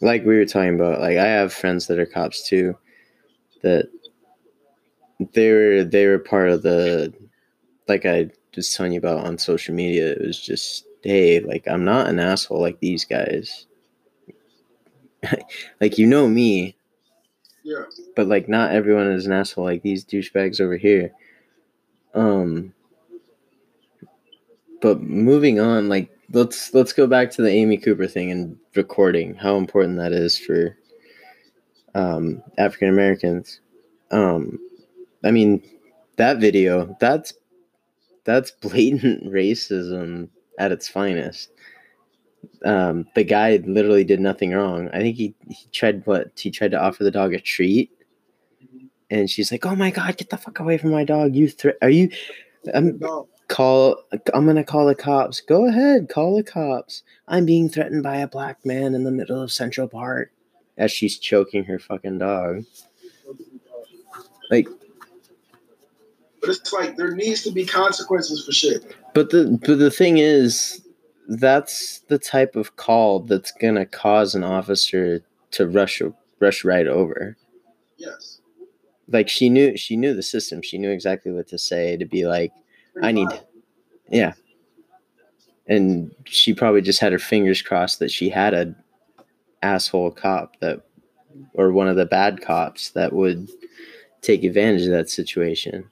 like 0.00 0.24
we 0.24 0.36
were 0.38 0.44
talking 0.44 0.76
about, 0.76 1.00
like 1.00 1.16
I 1.16 1.26
have 1.26 1.52
friends 1.52 1.88
that 1.88 1.98
are 1.98 2.06
cops 2.06 2.48
too, 2.48 2.78
that 3.62 3.88
they 5.32 5.50
were 5.50 5.82
they 5.82 6.06
were 6.06 6.20
part 6.20 6.50
of 6.50 6.62
the 6.62 7.12
like 7.88 8.06
I 8.06 8.30
was 8.54 8.72
telling 8.72 8.92
you 8.92 8.98
about 8.98 9.26
on 9.26 9.36
social 9.36 9.74
media. 9.74 10.12
It 10.12 10.20
was 10.20 10.40
just 10.40 10.86
hey, 11.02 11.40
like 11.40 11.66
I'm 11.66 11.84
not 11.84 12.06
an 12.06 12.20
asshole 12.20 12.60
like 12.60 12.78
these 12.78 13.04
guys. 13.04 13.66
like 15.80 15.98
you 15.98 16.06
know 16.06 16.28
me. 16.28 16.76
Yeah. 17.62 17.84
But 18.16 18.26
like 18.26 18.48
not 18.48 18.72
everyone 18.72 19.06
is 19.12 19.26
an 19.26 19.32
asshole 19.32 19.64
like 19.64 19.82
these 19.82 20.04
douchebags 20.04 20.60
over 20.60 20.76
here. 20.76 21.12
Um 22.14 22.72
but 24.80 25.00
moving 25.00 25.60
on, 25.60 25.88
like 25.88 26.10
let's 26.32 26.74
let's 26.74 26.92
go 26.92 27.06
back 27.06 27.30
to 27.32 27.42
the 27.42 27.50
Amy 27.50 27.78
Cooper 27.78 28.06
thing 28.06 28.30
and 28.30 28.58
recording, 28.74 29.34
how 29.34 29.56
important 29.56 29.98
that 29.98 30.12
is 30.12 30.38
for 30.38 30.76
um 31.94 32.42
African 32.58 32.88
Americans. 32.88 33.60
Um 34.10 34.58
I 35.24 35.30
mean, 35.30 35.62
that 36.16 36.38
video, 36.38 36.96
that's 37.00 37.34
that's 38.24 38.50
blatant 38.50 39.24
racism 39.32 40.28
at 40.58 40.72
its 40.72 40.88
finest. 40.88 41.51
Um, 42.64 43.06
the 43.14 43.24
guy 43.24 43.56
literally 43.64 44.04
did 44.04 44.20
nothing 44.20 44.52
wrong. 44.52 44.88
I 44.92 44.98
think 45.00 45.16
he, 45.16 45.34
he 45.48 45.66
tried 45.72 46.06
what 46.06 46.32
he 46.36 46.50
tried 46.50 46.70
to 46.72 46.80
offer 46.80 47.02
the 47.04 47.10
dog 47.10 47.34
a 47.34 47.40
treat, 47.40 47.90
and 49.10 49.28
she's 49.28 49.50
like, 49.50 49.66
"Oh 49.66 49.74
my 49.74 49.90
god, 49.90 50.16
get 50.16 50.30
the 50.30 50.36
fuck 50.36 50.60
away 50.60 50.78
from 50.78 50.90
my 50.90 51.04
dog! 51.04 51.34
You 51.34 51.48
thre- 51.48 51.78
are 51.80 51.90
you? 51.90 52.10
Um, 52.72 53.00
call 53.48 53.96
i'm 54.32 54.46
gonna 54.46 54.64
call 54.64 54.86
the 54.86 54.94
cops 54.94 55.40
go 55.42 55.66
ahead 55.66 56.08
call 56.08 56.36
the 56.36 56.42
cops 56.44 57.02
i'm 57.28 57.44
being 57.44 57.68
threatened 57.68 58.02
by 58.02 58.16
a 58.16 58.26
black 58.28 58.64
man 58.64 58.94
in 58.94 59.04
the 59.04 59.10
middle 59.10 59.42
of 59.42 59.50
central 59.52 59.86
park 59.88 60.32
as 60.78 60.90
she's 60.90 61.18
choking 61.18 61.64
her 61.64 61.78
fucking 61.78 62.16
dog 62.18 62.64
like 64.50 64.68
But 66.40 66.50
it's 66.50 66.72
like 66.72 66.96
there 66.96 67.14
needs 67.14 67.42
to 67.42 67.50
be 67.50 67.66
consequences 67.66 68.46
for 68.46 68.52
shit. 68.52 68.96
but 69.12 69.30
the 69.30 69.58
but 69.66 69.78
the 69.78 69.90
thing 69.90 70.16
is 70.18 70.81
that's 71.28 72.00
the 72.08 72.18
type 72.18 72.56
of 72.56 72.76
call 72.76 73.20
that's 73.20 73.52
gonna 73.52 73.86
cause 73.86 74.34
an 74.34 74.44
officer 74.44 75.22
to 75.52 75.66
rush 75.68 76.02
rush 76.40 76.64
right 76.64 76.86
over 76.88 77.36
Yes. 77.96 78.40
like 79.08 79.28
she 79.28 79.48
knew 79.48 79.76
she 79.76 79.96
knew 79.96 80.14
the 80.14 80.22
system 80.22 80.62
she 80.62 80.78
knew 80.78 80.90
exactly 80.90 81.30
what 81.32 81.46
to 81.48 81.58
say 81.58 81.96
to 81.96 82.04
be 82.04 82.26
like 82.26 82.52
Pretty 82.92 83.08
I 83.08 83.12
need-. 83.12 83.40
Yeah. 84.10 84.32
And 85.68 86.14
she 86.26 86.52
probably 86.52 86.82
just 86.82 87.00
had 87.00 87.12
her 87.12 87.18
fingers 87.18 87.62
crossed 87.62 87.98
that 88.00 88.10
she 88.10 88.28
had 88.28 88.52
a 88.52 88.74
asshole 89.62 90.10
cop 90.10 90.58
that 90.60 90.82
or 91.54 91.72
one 91.72 91.88
of 91.88 91.96
the 91.96 92.04
bad 92.04 92.42
cops 92.42 92.90
that 92.90 93.12
would 93.12 93.48
take 94.20 94.44
advantage 94.44 94.82
of 94.82 94.90
that 94.90 95.08
situation. 95.08 95.88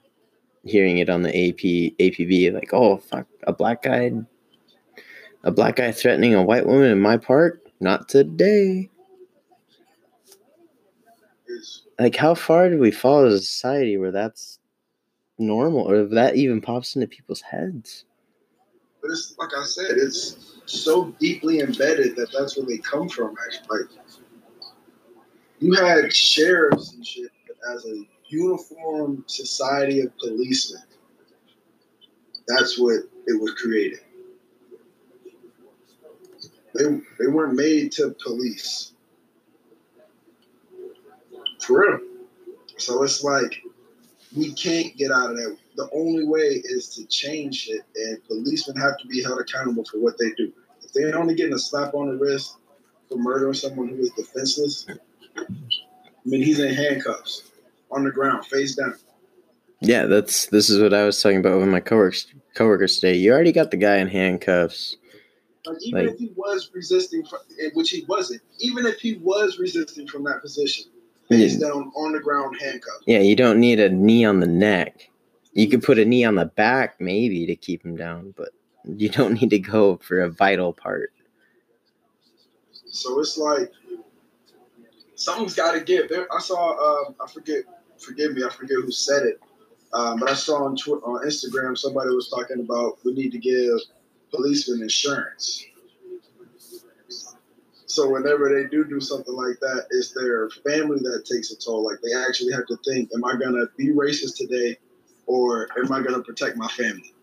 Hearing 0.65 0.99
it 0.99 1.09
on 1.09 1.23
the 1.23 1.29
AP 1.29 1.95
APB 1.99 2.53
like, 2.53 2.71
"Oh, 2.73 2.97
fuck, 2.97 3.25
a 3.47 3.53
black 3.53 3.81
guy 3.81 4.11
a 5.43 5.51
black 5.51 5.77
guy 5.77 5.91
threatening 5.91 6.33
a 6.33 6.43
white 6.43 6.65
woman 6.65 6.91
in 6.91 6.99
my 6.99 7.17
park? 7.17 7.65
Not 7.79 8.09
today." 8.09 8.89
Like 11.99 12.15
how 12.15 12.33
far 12.33 12.69
do 12.69 12.79
we 12.79 12.91
fall 12.91 13.25
as 13.25 13.33
a 13.33 13.39
society 13.39 13.97
where 13.97 14.11
that's 14.11 14.59
normal 15.37 15.81
or 15.81 15.95
if 15.97 16.09
that 16.11 16.35
even 16.35 16.61
pops 16.61 16.95
into 16.95 17.07
people's 17.07 17.41
heads? 17.41 18.05
But 19.01 19.11
it's 19.11 19.35
like 19.37 19.49
I 19.55 19.63
said, 19.65 19.97
it's 19.97 20.57
so 20.65 21.11
deeply 21.19 21.59
embedded 21.59 22.15
that 22.15 22.31
that's 22.31 22.57
where 22.57 22.65
they 22.65 22.77
come 22.77 23.09
from. 23.09 23.35
Actually, 23.45 23.79
like 23.79 23.89
you 25.59 25.73
had 25.73 26.13
sheriffs 26.13 26.93
and 26.93 27.05
shit 27.05 27.31
as 27.71 27.85
a 27.85 28.03
uniform 28.29 29.23
society 29.27 30.01
of 30.01 30.17
policemen. 30.17 30.81
That's 32.47 32.79
what 32.79 33.03
it 33.27 33.41
was 33.41 33.53
created. 33.53 33.99
They 36.73 36.85
they 37.19 37.27
weren't 37.27 37.55
made 37.55 37.91
to 37.93 38.15
police. 38.23 38.93
For 41.59 41.81
real. 41.81 41.99
So 42.77 43.03
it's 43.03 43.23
like 43.23 43.61
we 44.35 44.53
can't 44.53 44.95
get 44.97 45.11
out 45.11 45.31
of 45.31 45.37
that. 45.37 45.57
The 45.75 45.89
only 45.93 46.25
way 46.25 46.61
is 46.63 46.89
to 46.95 47.05
change 47.05 47.67
it, 47.69 47.81
and 47.95 48.23
policemen 48.25 48.77
have 48.77 48.97
to 48.99 49.07
be 49.07 49.21
held 49.21 49.39
accountable 49.39 49.85
for 49.85 49.99
what 49.99 50.17
they 50.17 50.31
do. 50.31 50.51
If 50.83 50.93
they're 50.93 51.17
only 51.17 51.35
getting 51.35 51.53
a 51.53 51.59
slap 51.59 51.93
on 51.93 52.09
the 52.09 52.17
wrist 52.17 52.57
for 53.09 53.17
murdering 53.17 53.53
someone 53.53 53.89
who 53.89 53.99
is 53.99 54.11
defenseless, 54.11 54.87
I 55.37 55.45
mean, 56.25 56.43
he's 56.43 56.59
in 56.59 56.73
handcuffs 56.73 57.51
on 57.91 58.03
the 58.03 58.11
ground, 58.11 58.45
face 58.45 58.75
down. 58.75 58.95
Yeah, 59.81 60.05
that's 60.05 60.47
this 60.47 60.69
is 60.69 60.79
what 60.79 60.93
I 60.93 61.03
was 61.03 61.21
talking 61.21 61.39
about 61.39 61.59
with 61.59 61.67
my 61.67 61.79
coworkers 61.79 62.27
coworkers 62.55 62.99
today. 62.99 63.17
You 63.17 63.31
already 63.31 63.51
got 63.51 63.71
the 63.71 63.77
guy 63.77 63.97
in 63.97 64.07
handcuffs. 64.07 64.95
Like, 65.65 65.77
even 65.81 66.05
Like- 66.05 66.13
if 66.13 66.19
he 66.19 66.31
was 66.35 66.71
resisting, 66.73 67.23
from, 67.25 67.39
which 67.73 67.89
he 67.91 68.03
wasn't, 68.07 68.41
even 68.59 68.85
if 68.85 68.99
he 68.99 69.15
was 69.15 69.59
resisting 69.59 70.07
from 70.07 70.23
that 70.23 70.41
position, 70.41 70.85
face 71.29 71.57
down 71.57 71.91
on 71.95 72.13
the 72.13 72.19
ground, 72.19 72.57
handcuffed. 72.59 73.03
Yeah, 73.05 73.19
you 73.19 73.35
don't 73.35 73.59
need 73.59 73.79
a 73.79 73.89
knee 73.89 74.25
on 74.25 74.39
the 74.39 74.47
neck. 74.47 75.09
You 75.53 75.67
could 75.69 75.83
put 75.83 75.99
a 75.99 76.05
knee 76.05 76.23
on 76.23 76.35
the 76.35 76.45
back 76.45 76.99
maybe 76.99 77.45
to 77.45 77.55
keep 77.55 77.85
him 77.85 77.95
down, 77.95 78.33
but 78.37 78.49
you 78.85 79.09
don't 79.09 79.33
need 79.41 79.49
to 79.51 79.59
go 79.59 79.97
for 79.97 80.21
a 80.21 80.29
vital 80.29 80.73
part. 80.73 81.13
So 82.87 83.19
it's 83.19 83.37
like 83.37 83.71
something's 85.15 85.55
got 85.55 85.73
to 85.73 85.81
give. 85.81 86.09
There, 86.09 86.27
I 86.33 86.39
saw, 86.39 86.71
um, 87.07 87.15
I 87.21 87.31
forget, 87.31 87.63
forgive 87.97 88.33
me, 88.33 88.43
I 88.43 88.49
forget 88.49 88.77
who 88.81 88.91
said 88.91 89.23
it, 89.23 89.39
um, 89.93 90.19
but 90.19 90.29
I 90.29 90.33
saw 90.33 90.65
on 90.65 90.75
Twitter, 90.75 91.05
on 91.05 91.25
Instagram 91.25 91.77
somebody 91.77 92.09
was 92.09 92.29
talking 92.29 92.59
about 92.59 92.97
we 93.05 93.13
need 93.13 93.31
to 93.31 93.37
give 93.37 93.79
policemen 94.31 94.81
insurance. 94.81 95.65
So 97.85 98.09
whenever 98.09 98.47
they 98.49 98.69
do 98.69 98.85
do 98.85 99.01
something 99.01 99.35
like 99.35 99.59
that, 99.59 99.87
it's 99.91 100.13
their 100.13 100.49
family 100.65 100.99
that 100.99 101.25
takes 101.29 101.51
a 101.51 101.57
toll. 101.57 101.83
Like 101.85 101.97
they 102.01 102.13
actually 102.13 102.53
have 102.53 102.65
to 102.67 102.77
think: 102.87 103.09
Am 103.13 103.25
I 103.25 103.33
gonna 103.35 103.65
be 103.77 103.89
racist 103.89 104.37
today, 104.37 104.77
or 105.25 105.67
am 105.77 105.91
I 105.91 106.01
gonna 106.01 106.23
protect 106.23 106.55
my 106.55 106.69
family? 106.69 107.13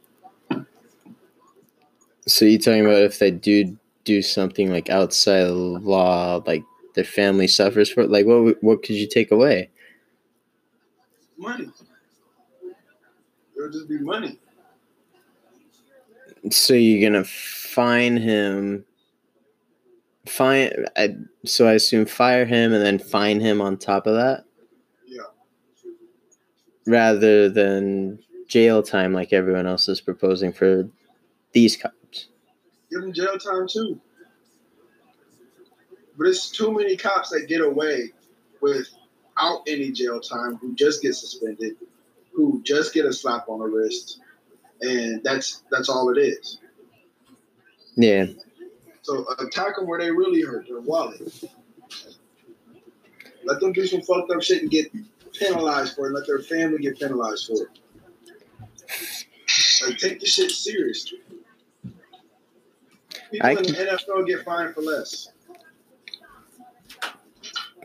So 2.27 2.45
you're 2.45 2.61
talking 2.61 2.85
about 2.85 3.03
if 3.03 3.19
they 3.19 3.31
do 3.31 3.79
do 4.05 4.21
something 4.21 4.71
like 4.71 4.91
outside 4.91 5.45
the 5.45 5.55
law, 5.55 6.43
like 6.47 6.65
their 6.95 7.05
family 7.05 7.49
suffers 7.49 7.91
for 7.91 8.03
it? 8.03 8.11
Like 8.11 8.27
what 8.27 8.63
what 8.63 8.83
could 8.83 8.97
you 8.97 9.07
take 9.07 9.31
away? 9.31 9.71
Money. 11.39 11.71
It 13.57 13.61
would 13.61 13.73
just 13.73 13.89
be 13.89 13.99
money. 13.99 14.39
So 16.51 16.75
you're 16.75 17.11
gonna 17.11 17.25
fine 17.25 18.17
him. 18.17 18.85
Fine. 20.27 20.87
I, 20.97 21.17
so 21.45 21.67
I 21.67 21.73
assume 21.73 22.07
fire 22.07 22.45
him 22.45 22.73
and 22.73 22.85
then 22.85 22.99
fine 22.99 23.41
him 23.41 23.61
on 23.61 23.79
top 23.79 24.07
of 24.07 24.15
that. 24.15 24.45
Yeah. 25.07 25.23
Rather 26.87 27.49
than 27.49 28.19
jail 28.47 28.83
time 28.83 29.13
like 29.13 29.33
everyone 29.33 29.67
else 29.67 29.89
is 29.89 30.01
proposing 30.01 30.53
for 30.53 30.89
these 31.53 31.77
cops. 31.77 32.29
Give 32.91 33.03
them 33.03 33.13
jail 33.13 33.39
time 33.39 33.67
too. 33.69 34.01
But 36.17 36.27
it's 36.27 36.51
too 36.51 36.73
many 36.73 36.97
cops 36.97 37.31
that 37.31 37.47
get 37.47 37.61
away 37.61 38.13
without 38.61 39.63
any 39.69 39.93
jail 39.93 40.21
time 40.21 40.57
who 40.57 40.75
just 40.75 41.01
get 41.01 41.15
suspended, 41.15 41.77
who 42.33 42.61
just 42.65 42.93
get 42.93 43.07
a 43.07 43.13
slap 43.13 43.49
on 43.49 43.61
the 43.61 43.67
wrist, 43.67 44.21
and 44.81 45.23
that's 45.23 45.63
that's 45.71 45.89
all 45.89 46.11
it 46.11 46.19
is. 46.19 46.59
Yeah. 47.97 48.27
So 49.03 49.25
attack 49.39 49.77
them 49.77 49.87
where 49.87 49.99
they 49.99 50.11
really 50.11 50.43
hurt 50.43 50.67
their 50.69 50.81
wallet. 50.81 51.21
Let 53.45 53.61
them 53.61 53.73
do 53.73 53.87
some 53.87 54.03
fucked 54.03 54.31
up 54.31 54.43
shit 54.43 54.63
and 54.63 54.71
get 54.71 54.93
penalized 55.33 55.95
for 55.97 56.09
it. 56.09 56.13
Let 56.13 56.27
their 56.27 56.41
family 56.41 56.79
get 56.79 56.99
penalized 56.99 57.47
for 57.47 57.63
it. 57.63 57.69
Like 59.87 59.99
take 59.99 60.21
the 60.21 60.27
shit 60.27 60.51
seriously. 60.51 61.19
People 63.31 63.47
I 63.47 63.51
in 63.53 63.57
the 63.63 63.73
can- 63.73 63.87
NFL 63.87 64.27
get 64.27 64.45
fined 64.45 64.75
for 64.75 64.83
less. 64.83 65.29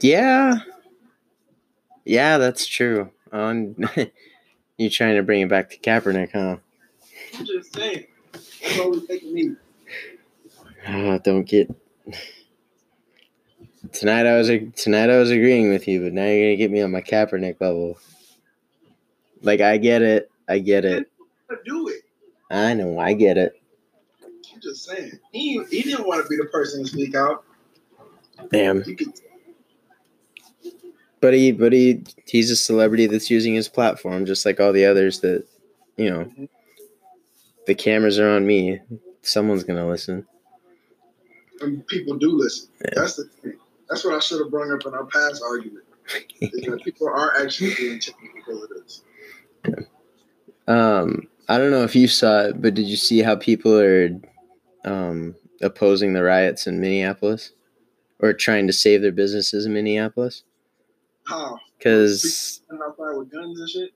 Yeah. 0.02 0.60
Yeah, 2.06 2.38
that's 2.38 2.66
true. 2.66 3.10
Um, 3.32 3.76
you're 4.78 4.90
trying 4.90 5.16
to 5.16 5.24
bring 5.24 5.42
it 5.42 5.50
back 5.50 5.70
to 5.70 5.78
Kaepernick, 5.78 6.32
huh? 6.34 6.58
I'm 7.34 7.46
just 7.46 7.74
saying. 7.74 8.06
That's 8.32 8.80
always 8.80 9.08
making 9.08 9.34
me. 9.34 9.56
Oh, 10.88 11.18
don't 11.20 11.44
get. 11.44 11.74
Tonight 13.92 14.26
I 14.26 14.38
was 14.38 14.50
tonight 14.76 15.10
I 15.10 15.18
was 15.18 15.30
agreeing 15.30 15.70
with 15.70 15.88
you, 15.88 16.04
but 16.04 16.14
now 16.14 16.26
you're 16.26 16.46
gonna 16.46 16.56
get 16.56 16.72
me 16.72 16.82
on 16.82 16.92
my 16.92 17.02
Kaepernick 17.02 17.60
level. 17.60 17.98
Like 19.42 19.62
I 19.62 19.78
get 19.78 20.02
it, 20.02 20.32
I 20.48 20.60
get 20.60 20.86
it, 20.86 21.12
Do 21.66 21.90
it. 21.90 22.02
I 22.50 22.74
know, 22.74 22.98
I 22.98 23.14
get 23.14 23.38
it. 23.38 23.62
I'm 24.24 24.62
just 24.62 24.86
saying. 24.86 25.20
He 25.32 25.64
he 25.70 25.82
didn't 25.82 26.08
want 26.08 26.24
to 26.24 26.30
be 26.30 26.38
the 26.38 26.46
person 26.46 26.84
to 26.84 26.90
speak 26.90 27.16
out. 27.16 27.44
Damn, 28.52 28.84
but 31.24 31.34
he, 31.34 31.54
but 31.54 31.72
he, 31.72 32.04
he's 32.26 32.52
a 32.52 32.56
celebrity 32.58 33.08
that's 33.08 33.30
using 33.30 33.54
his 33.54 33.70
platform 33.70 34.26
just 34.26 34.46
like 34.46 34.60
all 34.60 34.74
the 34.74 34.86
others 34.86 35.22
that, 35.22 35.48
you 35.96 36.10
know. 36.10 36.26
Mm-hmm. 36.26 36.46
The 37.66 37.76
cameras 37.76 38.20
are 38.20 38.30
on 38.30 38.46
me. 38.46 38.80
Someone's 39.22 39.64
gonna 39.64 39.88
listen. 39.88 40.28
and 41.62 41.86
people 41.88 42.18
do 42.18 42.32
listen. 42.32 42.70
Yeah. 42.84 42.92
That's 42.96 43.16
the 43.16 43.26
thing. 43.26 43.54
That's 43.90 44.04
what 44.04 44.16
I 44.16 44.20
should 44.20 44.40
have 44.40 44.52
brought 44.52 44.74
up 44.74 44.86
in 44.86 44.94
our 44.94 45.06
past 45.06 45.42
argument. 45.46 45.86
people 46.84 47.08
are 47.08 47.34
actually 47.42 47.76
being 47.76 48.00
changed 48.00 48.14
because 48.36 48.64
of 48.64 48.70
this. 48.70 49.02
Um, 50.68 51.28
I 51.48 51.58
don't 51.58 51.72
know 51.72 51.84
if 51.84 51.96
you 51.96 52.08
saw 52.08 52.46
it, 52.46 52.62
but 52.62 52.74
did 52.74 52.86
you 52.88 52.96
see 52.96 53.20
how 53.22 53.36
people 53.36 53.78
are 53.78 54.10
um, 54.86 55.36
opposing 55.62 56.14
the 56.14 56.24
riots 56.24 56.68
in 56.68 56.80
Minneapolis 56.80 57.52
or 58.20 58.34
trying 58.34 58.68
to 58.68 58.74
save 58.74 59.02
their 59.02 59.12
businesses 59.12 59.66
in 59.66 59.74
Minneapolis? 59.74 60.44
How? 61.26 61.60
Because, 61.78 62.62
outside 62.72 63.18
with 63.18 63.32
guns 63.32 63.60
and 63.60 63.70
shit. 63.70 63.90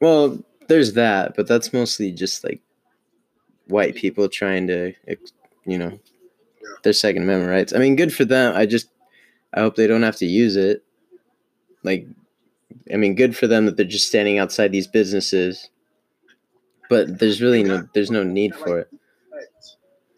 well, 0.00 0.38
there's 0.68 0.94
that, 0.94 1.36
but 1.36 1.46
that's 1.46 1.72
mostly 1.72 2.10
just 2.10 2.42
like 2.44 2.60
white 3.66 3.94
people 3.94 4.28
trying 4.28 4.66
to, 4.68 4.92
you 5.64 5.78
know, 5.78 5.98
their 6.82 6.92
Second 6.92 7.22
Amendment 7.22 7.50
rights. 7.50 7.72
I 7.72 7.78
mean, 7.78 7.96
good 7.96 8.14
for 8.14 8.24
them. 8.24 8.54
I 8.54 8.66
just, 8.66 8.88
I 9.52 9.60
hope 9.60 9.76
they 9.76 9.86
don't 9.86 10.02
have 10.02 10.16
to 10.16 10.26
use 10.26 10.56
it. 10.56 10.84
Like, 11.82 12.06
I 12.92 12.96
mean, 12.96 13.14
good 13.14 13.36
for 13.36 13.46
them 13.46 13.66
that 13.66 13.76
they're 13.76 13.86
just 13.86 14.08
standing 14.08 14.38
outside 14.38 14.72
these 14.72 14.86
businesses 14.86 15.70
but 16.88 17.18
there's 17.18 17.40
really 17.40 17.62
no 17.62 17.86
there's 17.94 18.10
no 18.10 18.22
need 18.22 18.54
for 18.54 18.78
it. 18.78 18.88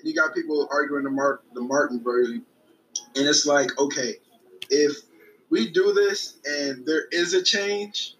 You 0.02 0.14
got 0.14 0.34
people 0.34 0.68
arguing 0.70 1.04
the 1.04 1.10
Mark 1.10 1.44
the 1.54 1.60
Martin 1.60 2.02
version, 2.02 2.44
and 3.16 3.26
it's 3.26 3.46
like, 3.46 3.70
okay, 3.78 4.14
if 4.70 4.92
we 5.50 5.70
do 5.70 5.92
this 5.92 6.38
and 6.44 6.84
there 6.86 7.06
is 7.10 7.34
a 7.34 7.42
change, 7.42 8.16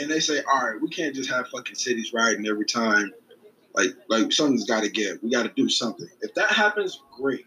and 0.00 0.10
they 0.10 0.20
say, 0.20 0.40
all 0.50 0.66
right, 0.66 0.80
we 0.80 0.88
can't 0.88 1.14
just 1.14 1.30
have 1.30 1.48
fucking 1.48 1.74
cities 1.74 2.12
riding 2.12 2.46
every 2.46 2.66
time. 2.66 3.12
Like, 3.74 3.90
like 4.08 4.32
something's 4.32 4.64
got 4.64 4.82
to 4.82 4.88
give. 4.88 5.22
We 5.22 5.30
got 5.30 5.42
to 5.42 5.52
do 5.54 5.68
something. 5.68 6.08
If 6.20 6.34
that 6.34 6.50
happens, 6.50 7.00
great. 7.16 7.46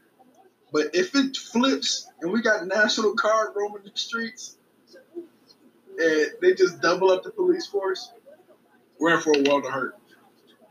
But 0.74 0.94
if 0.94 1.16
it 1.16 1.38
flips 1.38 2.08
and 2.22 2.32
we 2.32 2.42
got 2.42 2.68
National 2.68 3.13
Guard 3.13 3.54
roaming 3.56 3.84
the 3.84 3.92
streets, 3.96 4.58
and 5.98 6.28
they 6.42 6.54
just 6.54 6.82
double 6.82 7.12
up 7.12 7.24
the 7.24 7.32
police 7.32 7.66
force, 7.68 8.12
we're 9.00 9.16
in 9.16 9.22
for 9.22 9.34
a 9.36 9.50
world 9.50 9.66
of 9.66 9.72
hurt. 9.72 9.96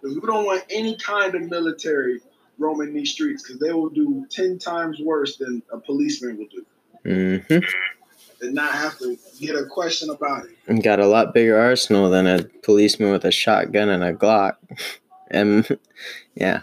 Because 0.00 0.16
we 0.16 0.26
don't 0.26 0.44
want 0.44 0.64
any 0.70 0.96
kind 0.98 1.34
of 1.34 1.42
military 1.42 2.20
roaming 2.58 2.94
these 2.94 3.12
streets 3.12 3.42
because 3.42 3.58
they 3.58 3.72
will 3.72 3.88
do 3.88 4.26
10 4.30 4.58
times 4.58 5.00
worse 5.00 5.36
than 5.36 5.62
a 5.72 5.78
policeman 5.78 6.38
will 6.38 6.46
do. 6.46 6.66
Mm-hmm. 7.04 8.44
And 8.44 8.54
not 8.54 8.72
have 8.72 8.98
to 8.98 9.16
get 9.40 9.56
a 9.56 9.64
question 9.64 10.10
about 10.10 10.44
it. 10.44 10.56
And 10.66 10.82
got 10.82 11.00
a 11.00 11.06
lot 11.06 11.32
bigger 11.32 11.58
arsenal 11.58 12.10
than 12.10 12.26
a 12.26 12.44
policeman 12.62 13.10
with 13.10 13.24
a 13.24 13.30
shotgun 13.30 13.88
and 13.88 14.04
a 14.04 14.12
Glock. 14.12 14.56
and 15.30 15.78
yeah. 16.34 16.62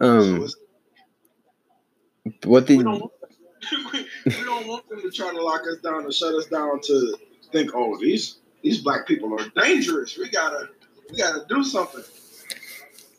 Um. 0.00 0.48
So 0.48 0.54
what 2.44 2.68
we, 2.68 2.78
the 2.78 2.84
don't, 2.84 3.02
we 4.26 4.44
don't 4.44 4.66
want 4.66 4.88
them 4.88 5.00
to 5.02 5.10
try 5.10 5.32
to 5.32 5.42
lock 5.42 5.62
us 5.62 5.78
down 5.78 6.04
and 6.04 6.14
shut 6.14 6.34
us 6.34 6.46
down 6.46 6.80
to 6.82 7.16
think, 7.50 7.70
oh, 7.74 7.98
these 8.00 8.38
these 8.62 8.80
black 8.80 9.06
people 9.06 9.34
are 9.38 9.48
dangerous. 9.60 10.16
We 10.16 10.28
gotta 10.30 10.68
we 11.10 11.16
gotta 11.16 11.44
do 11.48 11.64
something. 11.64 12.04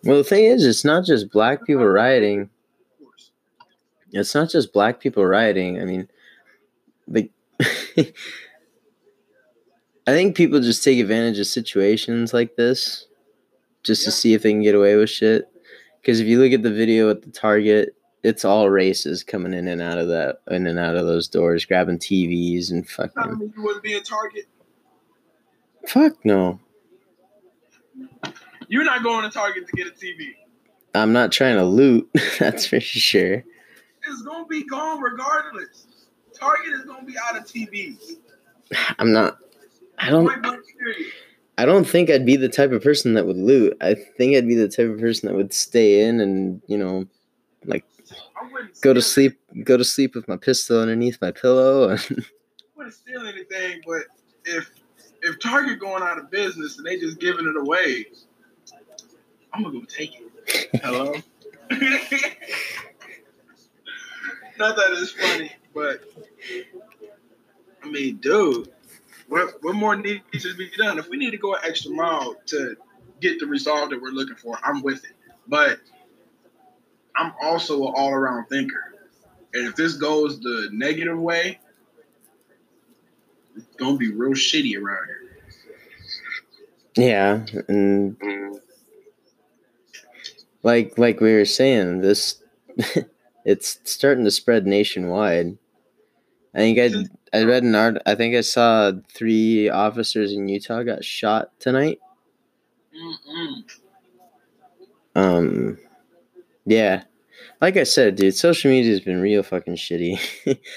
well 0.03 0.17
the 0.17 0.23
thing 0.23 0.45
is, 0.45 0.65
it's 0.65 0.85
not 0.85 1.05
just 1.05 1.31
black 1.31 1.65
people 1.65 1.85
rioting. 1.85 2.49
It's 4.11 4.35
not 4.35 4.49
just 4.49 4.71
black 4.73 4.99
people 4.99 5.25
rioting. 5.25 5.81
I 5.81 5.85
mean, 5.85 6.07
like. 7.07 7.31
I 10.05 10.11
think 10.11 10.35
people 10.35 10.59
just 10.59 10.83
take 10.83 10.99
advantage 10.99 11.39
of 11.39 11.47
situations 11.47 12.33
like 12.33 12.57
this 12.57 13.07
just 13.83 14.03
to 14.05 14.11
see 14.11 14.33
if 14.33 14.43
they 14.43 14.51
can 14.51 14.61
get 14.61 14.75
away 14.75 14.95
with 14.95 15.09
shit. 15.09 15.49
Because 16.01 16.19
if 16.19 16.27
you 16.27 16.39
look 16.39 16.51
at 16.51 16.63
the 16.63 16.71
video 16.71 17.09
at 17.09 17.21
the 17.21 17.31
Target, 17.31 17.95
it's 18.23 18.45
all 18.45 18.69
races 18.69 19.23
coming 19.23 19.53
in 19.53 19.67
and 19.67 19.81
out 19.81 19.97
of 19.97 20.07
that, 20.07 20.37
in 20.49 20.65
and 20.65 20.79
out 20.79 20.95
of 20.95 21.05
those 21.05 21.27
doors, 21.27 21.65
grabbing 21.65 21.99
TVs 21.99 22.71
and 22.71 22.87
fucking. 22.89 23.51
you 23.55 23.63
wouldn't 23.63 23.83
be 23.83 23.93
a 23.93 24.01
target. 24.01 24.45
Fuck 25.87 26.23
no. 26.23 26.59
You're 28.69 28.85
not 28.85 29.03
going 29.03 29.23
to 29.23 29.29
Target 29.29 29.67
to 29.67 29.73
get 29.73 29.87
a 29.87 29.91
TV. 29.91 30.35
I'm 30.95 31.11
not 31.11 31.31
trying 31.31 31.57
to 31.57 31.65
loot, 31.65 32.09
that's 32.39 32.65
for 32.65 32.79
sure. 32.79 33.43
It's 34.05 34.21
gonna 34.23 34.45
be 34.45 34.63
gone 34.65 35.01
regardless. 35.01 35.87
Target 36.33 36.73
is 36.73 36.85
gonna 36.85 37.05
be 37.05 37.15
out 37.23 37.37
of 37.37 37.43
TVs. 37.45 38.17
I'm 38.99 39.11
not. 39.11 39.37
I 39.97 40.09
don't. 40.09 40.27
I 41.57 41.65
don't 41.65 41.85
think 41.85 42.09
I'd 42.09 42.25
be 42.25 42.35
the 42.35 42.49
type 42.49 42.71
of 42.71 42.81
person 42.81 43.13
that 43.13 43.27
would 43.27 43.37
loot. 43.37 43.77
I 43.79 43.93
think 43.93 44.35
I'd 44.35 44.47
be 44.47 44.55
the 44.55 44.67
type 44.67 44.89
of 44.89 44.99
person 44.99 45.27
that 45.27 45.35
would 45.35 45.53
stay 45.53 46.03
in 46.03 46.19
and 46.19 46.61
you 46.67 46.77
know, 46.77 47.05
like 47.65 47.85
go 48.81 48.93
to 48.93 49.01
sleep, 49.01 49.39
go 49.63 49.77
to 49.77 49.83
sleep 49.83 50.15
with 50.15 50.27
my 50.27 50.37
pistol 50.37 50.79
underneath 50.79 51.19
my 51.21 51.31
pillow. 51.31 51.97
And 52.75 52.85
I 52.85 52.87
wouldn't 52.87 52.95
steal 52.95 53.27
anything, 53.27 53.81
but 53.85 54.01
if 54.45 54.71
if 55.21 55.39
Target 55.39 55.79
going 55.79 56.01
out 56.01 56.17
of 56.17 56.31
business 56.31 56.77
and 56.77 56.85
they 56.85 56.97
just 56.97 57.19
giving 57.19 57.47
it 57.47 57.55
away, 57.55 58.07
I'm 59.53 59.63
gonna 59.63 59.79
go 59.79 59.85
take 59.85 60.15
it. 60.15 60.81
Hello. 60.81 61.13
Not 64.57 64.75
that 64.75 64.87
it's 64.91 65.11
funny, 65.11 65.51
but 65.73 66.01
I 67.83 67.89
mean, 67.89 68.17
dude, 68.17 68.72
what 69.27 69.55
what 69.61 69.75
more 69.75 69.95
needs 69.95 70.23
to 70.43 70.55
be 70.55 70.69
done? 70.77 70.97
If 70.99 71.09
we 71.09 71.17
need 71.17 71.31
to 71.31 71.37
go 71.37 71.53
an 71.53 71.61
extra 71.63 71.91
mile 71.91 72.35
to 72.47 72.75
get 73.21 73.39
the 73.39 73.45
result 73.45 73.89
that 73.89 74.01
we're 74.01 74.09
looking 74.09 74.35
for, 74.35 74.57
I'm 74.63 74.81
with 74.81 75.03
it. 75.03 75.15
But 75.47 75.79
I'm 77.15 77.33
also 77.41 77.87
an 77.87 77.93
all 77.95 78.11
around 78.11 78.47
thinker, 78.47 78.95
and 79.53 79.67
if 79.67 79.75
this 79.75 79.93
goes 79.93 80.39
the 80.39 80.69
negative 80.71 81.19
way, 81.19 81.59
it's 83.55 83.75
gonna 83.77 83.97
be 83.97 84.11
real 84.11 84.33
shitty 84.33 84.77
around 84.81 85.05
here. 85.07 85.19
yeah, 86.95 87.45
and 87.67 88.17
like 90.63 90.97
like 90.97 91.19
we 91.19 91.33
were 91.33 91.45
saying, 91.45 92.01
this 92.01 92.41
it's 93.45 93.79
starting 93.83 94.23
to 94.25 94.31
spread 94.31 94.65
nationwide. 94.65 95.57
I 96.55 96.57
think 96.57 96.79
I 96.79 96.89
I 97.33 97.43
read 97.43 97.63
an 97.63 97.75
art. 97.75 97.97
I 98.05 98.15
think 98.15 98.35
I 98.35 98.41
saw 98.41 98.91
three 99.11 99.69
officers 99.69 100.33
in 100.33 100.47
Utah 100.47 100.83
got 100.83 101.03
shot 101.03 101.51
tonight. 101.59 101.99
Mm-mm. 102.95 103.63
Um, 105.15 105.77
yeah, 106.65 107.03
like 107.61 107.77
I 107.77 107.83
said, 107.83 108.15
dude, 108.15 108.35
social 108.35 108.71
media's 108.71 108.99
been 108.99 109.21
real 109.21 109.41
fucking 109.41 109.75
shitty. 109.75 110.19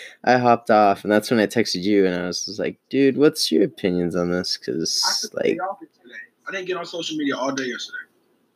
I 0.25 0.39
hopped 0.39 0.71
off, 0.71 1.05
and 1.05 1.13
that's 1.13 1.31
when 1.31 1.41
I 1.41 1.47
texted 1.47 1.83
you, 1.83 2.07
and 2.07 2.15
I 2.15 2.27
was 2.27 2.47
just 2.47 2.59
like, 2.59 2.79
dude, 2.91 3.17
what's 3.17 3.51
your 3.51 3.65
opinions 3.65 4.15
on 4.15 4.31
this? 4.31 4.57
Because 4.57 5.31
like, 5.35 5.45
day 5.45 5.59
off 5.59 5.79
today. 5.81 6.15
I 6.49 6.53
didn't 6.53 6.67
get 6.67 6.77
on 6.77 6.87
social 6.87 7.17
media 7.17 7.37
all 7.37 7.53
day 7.53 7.65
yesterday. 7.65 7.99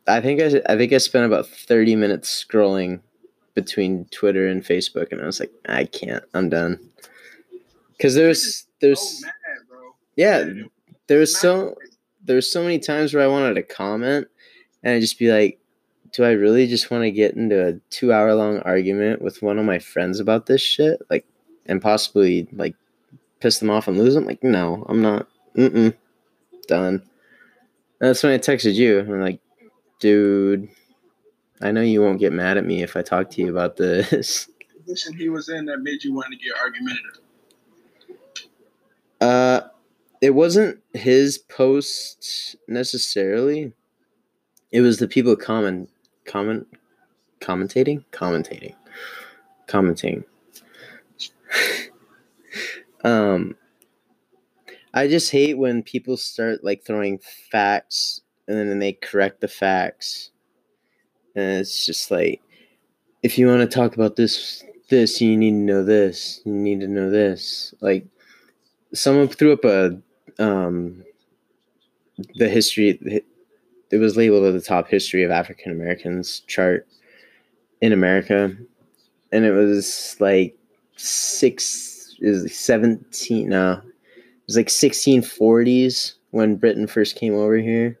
I 0.07 0.21
think 0.21 0.41
I 0.41 0.73
I 0.73 0.77
think 0.77 0.93
I 0.93 0.97
spent 0.97 1.25
about 1.25 1.47
thirty 1.47 1.95
minutes 1.95 2.43
scrolling 2.43 3.01
between 3.53 4.05
Twitter 4.05 4.47
and 4.47 4.63
Facebook, 4.63 5.11
and 5.11 5.21
I 5.21 5.25
was 5.25 5.39
like, 5.39 5.51
I 5.67 5.85
can't. 5.85 6.23
I'm 6.33 6.49
done. 6.49 6.79
Because 8.01 8.15
there's 8.15 8.65
there's 8.79 9.23
yeah 10.15 10.43
there's 11.05 11.37
so 11.37 11.75
there's 12.23 12.51
so 12.51 12.63
many 12.63 12.79
times 12.79 13.13
where 13.13 13.23
I 13.23 13.27
wanted 13.27 13.53
to 13.53 13.61
comment, 13.61 14.27
and 14.81 14.95
I'd 14.95 15.01
just 15.01 15.19
be 15.19 15.31
like, 15.31 15.59
do 16.11 16.23
I 16.23 16.31
really 16.31 16.65
just 16.65 16.89
want 16.89 17.03
to 17.03 17.11
get 17.11 17.35
into 17.35 17.63
a 17.63 17.73
two 17.91 18.11
hour 18.11 18.33
long 18.33 18.57
argument 18.61 19.21
with 19.21 19.43
one 19.43 19.59
of 19.59 19.65
my 19.65 19.77
friends 19.77 20.19
about 20.19 20.47
this 20.47 20.63
shit, 20.63 20.99
like, 21.11 21.27
and 21.67 21.79
possibly 21.79 22.47
like 22.53 22.73
piss 23.39 23.59
them 23.59 23.69
off 23.69 23.87
and 23.87 23.99
lose 23.99 24.15
them? 24.15 24.25
Like, 24.25 24.43
no, 24.43 24.83
I'm 24.89 25.03
not. 25.03 25.27
Mm-mm. 25.55 25.93
Done. 26.67 27.03
And 27.99 28.09
that's 28.09 28.23
when 28.23 28.33
I 28.33 28.39
texted 28.39 28.73
you. 28.73 29.01
I'm 29.01 29.21
like, 29.21 29.41
dude, 29.99 30.69
I 31.61 31.71
know 31.71 31.81
you 31.81 32.01
won't 32.01 32.19
get 32.19 32.33
mad 32.33 32.57
at 32.57 32.65
me 32.65 32.81
if 32.81 32.97
I 32.97 33.03
talk 33.03 33.29
to 33.29 33.41
you 33.41 33.51
about 33.51 33.77
this. 33.77 34.47
position 34.83 35.13
he 35.13 35.29
was 35.29 35.49
in 35.49 35.65
that 35.65 35.81
made 35.81 36.03
you 36.03 36.15
want 36.15 36.31
to 36.31 36.37
get 36.37 36.57
argumentative. 36.59 37.20
Uh, 39.21 39.61
it 40.19 40.31
wasn't 40.31 40.79
his 40.93 41.37
post 41.37 42.55
necessarily. 42.67 43.71
It 44.71 44.81
was 44.81 44.97
the 44.97 45.07
people 45.07 45.35
comment, 45.35 45.89
comment, 46.25 46.67
commentating, 47.39 48.03
commentating, 48.11 48.75
commenting. 49.67 50.23
um, 53.03 53.55
I 54.93 55.07
just 55.07 55.31
hate 55.31 55.57
when 55.57 55.83
people 55.83 56.17
start 56.17 56.63
like 56.63 56.83
throwing 56.83 57.19
facts 57.51 58.21
and 58.47 58.57
then 58.57 58.79
they 58.79 58.93
correct 58.93 59.39
the 59.39 59.47
facts, 59.47 60.31
and 61.35 61.59
it's 61.59 61.85
just 61.85 62.11
like, 62.11 62.41
if 63.23 63.37
you 63.37 63.47
want 63.47 63.61
to 63.61 63.67
talk 63.67 63.95
about 63.95 64.15
this, 64.15 64.63
this 64.89 65.21
you 65.21 65.37
need 65.37 65.51
to 65.51 65.57
know 65.57 65.83
this, 65.83 66.41
you 66.43 66.51
need 66.51 66.81
to 66.81 66.87
know 66.87 67.09
this, 67.09 67.73
like 67.81 68.05
someone 68.93 69.27
threw 69.27 69.53
up 69.53 69.65
a 69.65 69.97
um 70.39 71.03
the 72.35 72.47
history 72.49 73.23
it 73.91 73.97
was 73.97 74.15
labeled 74.17 74.45
at 74.45 74.53
the 74.53 74.61
top 74.61 74.87
history 74.87 75.23
of 75.23 75.31
african 75.31 75.71
americans 75.71 76.41
chart 76.47 76.87
in 77.81 77.93
america 77.93 78.55
and 79.31 79.45
it 79.45 79.51
was 79.51 80.15
like 80.19 80.57
six 80.97 82.15
is 82.19 82.55
17 82.55 83.49
no 83.49 83.73
it 83.83 84.43
was 84.47 84.55
like 84.57 84.67
1640s 84.67 86.13
when 86.31 86.55
britain 86.55 86.87
first 86.87 87.15
came 87.15 87.33
over 87.35 87.57
here 87.57 87.97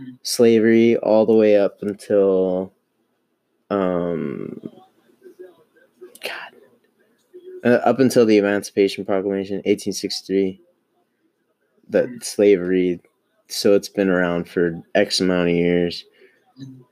Mhm. 0.00 0.18
slavery 0.22 0.96
all 0.98 1.26
the 1.26 1.34
way 1.34 1.58
up 1.58 1.82
until 1.82 2.72
um 3.70 4.58
uh, 7.64 7.80
up 7.84 8.00
until 8.00 8.26
the 8.26 8.38
Emancipation 8.38 9.04
Proclamation, 9.04 9.56
1863, 9.56 10.60
that 11.90 12.08
slavery, 12.22 13.00
so 13.48 13.74
it's 13.74 13.88
been 13.88 14.08
around 14.08 14.48
for 14.48 14.82
X 14.94 15.20
amount 15.20 15.50
of 15.50 15.54
years. 15.54 16.04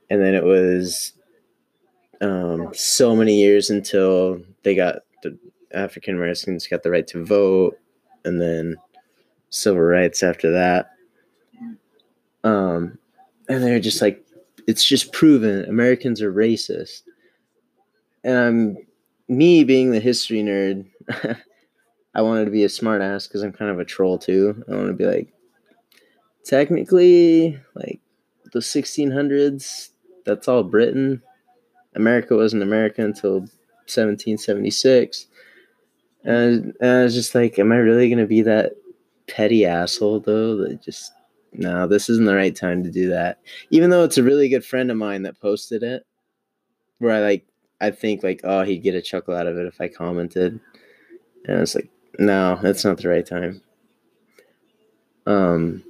And 0.09 0.21
then 0.21 0.35
it 0.35 0.43
was 0.43 1.13
um, 2.21 2.69
so 2.73 3.15
many 3.15 3.35
years 3.35 3.69
until 3.69 4.41
they 4.63 4.75
got 4.75 4.99
the 5.23 5.37
African 5.73 6.15
Americans 6.15 6.67
got 6.67 6.83
the 6.83 6.91
right 6.91 7.07
to 7.07 7.23
vote, 7.23 7.77
and 8.25 8.41
then 8.41 8.75
civil 9.49 9.81
rights 9.81 10.23
after 10.23 10.51
that. 10.51 10.91
Um, 12.43 12.97
and 13.49 13.63
they're 13.63 13.79
just 13.79 14.01
like, 14.01 14.25
it's 14.67 14.85
just 14.85 15.11
proven 15.11 15.65
Americans 15.65 16.21
are 16.21 16.33
racist. 16.33 17.03
And 18.23 18.37
I'm 18.37 18.77
me 19.31 19.63
being 19.63 19.91
the 19.91 19.99
history 19.99 20.43
nerd. 20.43 20.85
I 22.13 22.21
wanted 22.21 22.45
to 22.45 22.51
be 22.51 22.65
a 22.65 22.67
smartass 22.67 23.27
because 23.27 23.41
I'm 23.41 23.53
kind 23.53 23.71
of 23.71 23.79
a 23.79 23.85
troll 23.85 24.17
too. 24.17 24.61
I 24.69 24.75
want 24.75 24.87
to 24.87 24.93
be 24.93 25.05
like, 25.05 25.29
technically, 26.43 27.57
like 27.73 28.01
the 28.51 28.59
1600s, 28.59 29.91
that's 30.25 30.47
all 30.49 30.63
Britain. 30.63 31.23
America 31.95 32.35
wasn't 32.35 32.61
America 32.61 33.03
until 33.03 33.39
1776. 33.87 35.27
And, 36.25 36.75
and 36.81 36.89
I 36.89 37.03
was 37.03 37.13
just 37.13 37.33
like, 37.33 37.57
am 37.57 37.71
I 37.71 37.77
really 37.77 38.09
going 38.09 38.19
to 38.19 38.27
be 38.27 38.41
that 38.41 38.73
petty 39.27 39.65
asshole 39.65 40.19
though? 40.19 40.57
That 40.57 40.83
just, 40.83 41.13
no, 41.53 41.87
this 41.87 42.09
isn't 42.09 42.25
the 42.25 42.35
right 42.35 42.55
time 42.55 42.83
to 42.83 42.91
do 42.91 43.09
that. 43.09 43.39
Even 43.69 43.91
though 43.91 44.03
it's 44.03 44.17
a 44.17 44.23
really 44.23 44.49
good 44.49 44.65
friend 44.65 44.91
of 44.91 44.97
mine 44.97 45.23
that 45.23 45.39
posted 45.39 45.83
it, 45.83 46.05
where 46.97 47.15
I 47.15 47.21
like, 47.21 47.45
I 47.81 47.91
think 47.91 48.23
like, 48.23 48.41
oh, 48.43 48.63
he'd 48.63 48.83
get 48.83 48.95
a 48.95 49.01
chuckle 49.01 49.35
out 49.35 49.47
of 49.47 49.57
it 49.57 49.65
if 49.65 49.81
I 49.81 49.87
commented. 49.87 50.59
And 51.45 51.57
I 51.57 51.59
was 51.59 51.75
like, 51.75 51.89
no, 52.19 52.59
that's 52.61 52.85
not 52.85 52.99
the 52.99 53.09
right 53.09 53.25
time. 53.25 53.61
Um, 55.25 55.83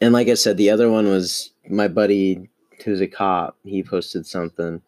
and 0.00 0.12
like 0.12 0.28
I 0.28 0.34
said, 0.34 0.56
the 0.56 0.70
other 0.70 0.90
one 0.90 1.08
was 1.08 1.52
my 1.68 1.88
buddy 1.88 2.48
who's 2.84 3.00
a 3.00 3.06
cop. 3.06 3.56
He 3.64 3.82
posted 3.82 4.26
something, 4.26 4.82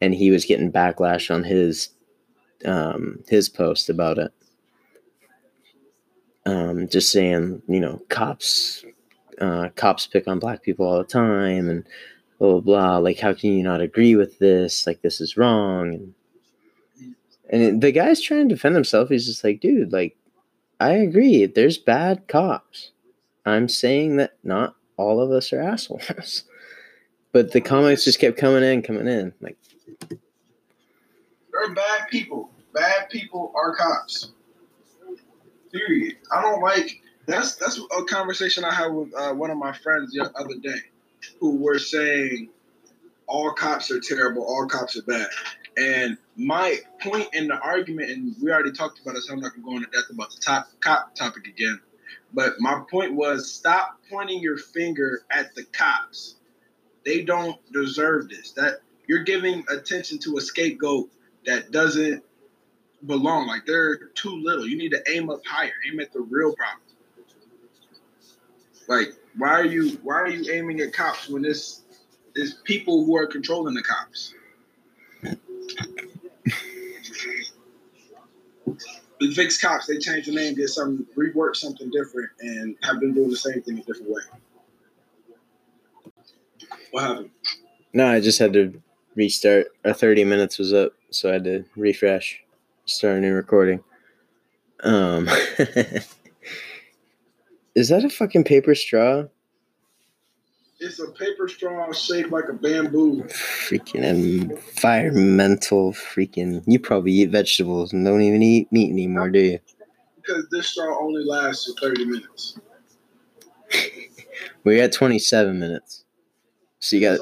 and 0.00 0.14
he 0.14 0.30
was 0.30 0.44
getting 0.44 0.72
backlash 0.72 1.32
on 1.32 1.44
his 1.44 1.90
um, 2.64 3.22
his 3.28 3.48
post 3.48 3.88
about 3.88 4.18
it. 4.18 4.32
Um, 6.44 6.88
just 6.88 7.10
saying, 7.10 7.62
you 7.68 7.80
know, 7.80 8.02
cops 8.08 8.84
uh, 9.40 9.70
cops 9.74 10.06
pick 10.06 10.28
on 10.28 10.38
black 10.38 10.62
people 10.62 10.86
all 10.86 10.98
the 10.98 11.04
time, 11.04 11.68
and 11.68 11.86
blah 12.42 12.50
blah 12.50 12.60
blah. 12.60 12.98
Like, 12.98 13.20
how 13.20 13.32
can 13.34 13.52
you 13.52 13.62
not 13.62 13.80
agree 13.80 14.16
with 14.16 14.38
this? 14.40 14.86
Like, 14.86 15.02
this 15.02 15.20
is 15.20 15.36
wrong. 15.36 15.94
And 15.94 16.14
and 17.48 17.82
the 17.82 17.92
guy's 17.92 18.20
trying 18.20 18.48
to 18.48 18.54
defend 18.54 18.74
himself. 18.74 19.08
He's 19.08 19.26
just 19.26 19.44
like, 19.44 19.60
dude, 19.60 19.92
like, 19.92 20.16
I 20.80 20.92
agree. 20.92 21.46
There's 21.46 21.78
bad 21.78 22.26
cops. 22.26 22.90
I'm 23.46 23.68
saying 23.68 24.16
that 24.16 24.38
not 24.42 24.74
all 24.96 25.20
of 25.20 25.30
us 25.30 25.52
are 25.52 25.60
assholes. 25.60 26.44
but 27.32 27.52
the 27.52 27.60
comments 27.60 28.04
just 28.04 28.18
kept 28.18 28.38
coming 28.38 28.64
in, 28.64 28.82
coming 28.82 29.06
in. 29.06 29.32
Like, 29.40 29.56
they're 30.10 31.74
bad 31.74 32.08
people. 32.10 32.50
Bad 32.74 33.08
people 33.10 33.52
are 33.54 33.76
cops. 33.76 34.32
Period. 35.72 36.16
I 36.32 36.42
don't 36.42 36.60
like 36.60 37.02
that's 37.26 37.54
that's 37.54 37.80
a 37.96 38.04
conversation 38.04 38.64
I 38.64 38.74
had 38.74 38.88
with 38.88 39.14
uh, 39.14 39.32
one 39.32 39.50
of 39.50 39.58
my 39.58 39.72
friends 39.72 40.12
the 40.12 40.30
other 40.34 40.56
day, 40.60 40.80
who 41.40 41.56
were 41.56 41.78
saying 41.78 42.48
all 43.26 43.52
cops 43.52 43.90
are 43.90 44.00
terrible, 44.00 44.42
all 44.44 44.66
cops 44.66 44.96
are 44.96 45.02
bad. 45.02 45.28
And 45.76 46.18
my 46.36 46.78
point 47.00 47.28
in 47.32 47.48
the 47.48 47.58
argument, 47.58 48.10
and 48.10 48.34
we 48.42 48.50
already 48.50 48.72
talked 48.72 49.00
about 49.00 49.16
it, 49.16 49.22
so 49.22 49.32
I'm 49.32 49.40
not 49.40 49.52
gonna 49.52 49.64
go 49.64 49.76
into 49.76 49.88
depth 49.90 50.10
about 50.10 50.30
the 50.30 50.40
top 50.40 50.68
cop 50.80 51.14
topic 51.14 51.46
again. 51.46 51.80
But 52.34 52.54
my 52.58 52.82
point 52.90 53.14
was 53.14 53.52
stop 53.52 53.98
pointing 54.10 54.40
your 54.40 54.58
finger 54.58 55.22
at 55.30 55.54
the 55.54 55.64
cops. 55.64 56.36
They 57.04 57.22
don't 57.22 57.58
deserve 57.72 58.28
this. 58.28 58.52
That 58.52 58.80
you're 59.06 59.24
giving 59.24 59.64
attention 59.70 60.18
to 60.20 60.36
a 60.36 60.40
scapegoat 60.40 61.10
that 61.46 61.70
doesn't 61.70 62.22
belong. 63.06 63.46
Like 63.46 63.66
they're 63.66 64.08
too 64.14 64.36
little. 64.42 64.66
You 64.66 64.78
need 64.78 64.90
to 64.90 65.02
aim 65.10 65.30
up 65.30 65.44
higher. 65.46 65.72
Aim 65.90 66.00
at 66.00 66.12
the 66.12 66.20
real 66.20 66.54
problem. 66.54 66.82
Like 68.88 69.14
why 69.36 69.50
are 69.50 69.64
you 69.64 69.98
why 70.02 70.14
are 70.14 70.28
you 70.28 70.52
aiming 70.52 70.80
at 70.80 70.92
cops 70.92 71.28
when 71.28 71.42
this 71.42 71.82
is 72.34 72.54
people 72.64 73.04
who 73.04 73.16
are 73.16 73.26
controlling 73.26 73.74
the 73.74 73.82
cops? 73.82 74.34
the 79.22 79.34
fix 79.34 79.60
cops, 79.60 79.86
they 79.86 79.98
changed 79.98 80.28
the 80.28 80.34
name, 80.34 80.54
did 80.54 80.68
something, 80.68 81.06
reworked 81.16 81.56
something 81.56 81.90
different, 81.90 82.30
and 82.40 82.76
have 82.82 83.00
been 83.00 83.14
doing 83.14 83.30
the 83.30 83.36
same 83.36 83.62
thing 83.62 83.78
a 83.78 83.82
different 83.82 84.10
way. 84.10 84.22
What 86.90 87.02
happened? 87.04 87.30
No, 87.92 88.06
I 88.06 88.20
just 88.20 88.38
had 88.38 88.52
to 88.54 88.80
restart. 89.14 89.68
Our 89.84 89.94
30 89.94 90.24
minutes 90.24 90.58
was 90.58 90.72
up, 90.72 90.92
so 91.10 91.30
I 91.30 91.34
had 91.34 91.44
to 91.44 91.64
refresh, 91.76 92.42
start 92.86 93.18
a 93.18 93.20
new 93.20 93.34
recording. 93.34 93.82
Um, 94.82 95.28
is 97.74 97.88
that 97.88 98.04
a 98.04 98.10
fucking 98.10 98.44
paper 98.44 98.74
straw? 98.74 99.24
It's 100.78 100.98
a 100.98 101.10
paper 101.12 101.46
straw 101.46 101.92
shaped 101.92 102.30
like 102.30 102.48
a 102.48 102.52
bamboo. 102.52 103.22
Freaking 103.24 104.02
environmental 104.02 105.92
freaking. 105.92 106.64
You 106.66 106.80
probably 106.80 107.12
eat 107.12 107.30
vegetables 107.30 107.92
and 107.92 108.04
don't 108.04 108.22
even 108.22 108.42
eat 108.42 108.72
meat 108.72 108.90
anymore, 108.90 109.30
do 109.30 109.38
you? 109.38 109.58
Because 110.16 110.48
this 110.50 110.68
straw 110.68 110.98
only 111.00 111.24
lasts 111.24 111.72
for 111.72 111.88
30 111.88 112.04
minutes. 112.06 112.58
we 114.64 114.76
got 114.76 114.90
27 114.92 115.58
minutes. 115.58 116.04
So 116.80 116.96
you 116.96 117.16
got 117.16 117.20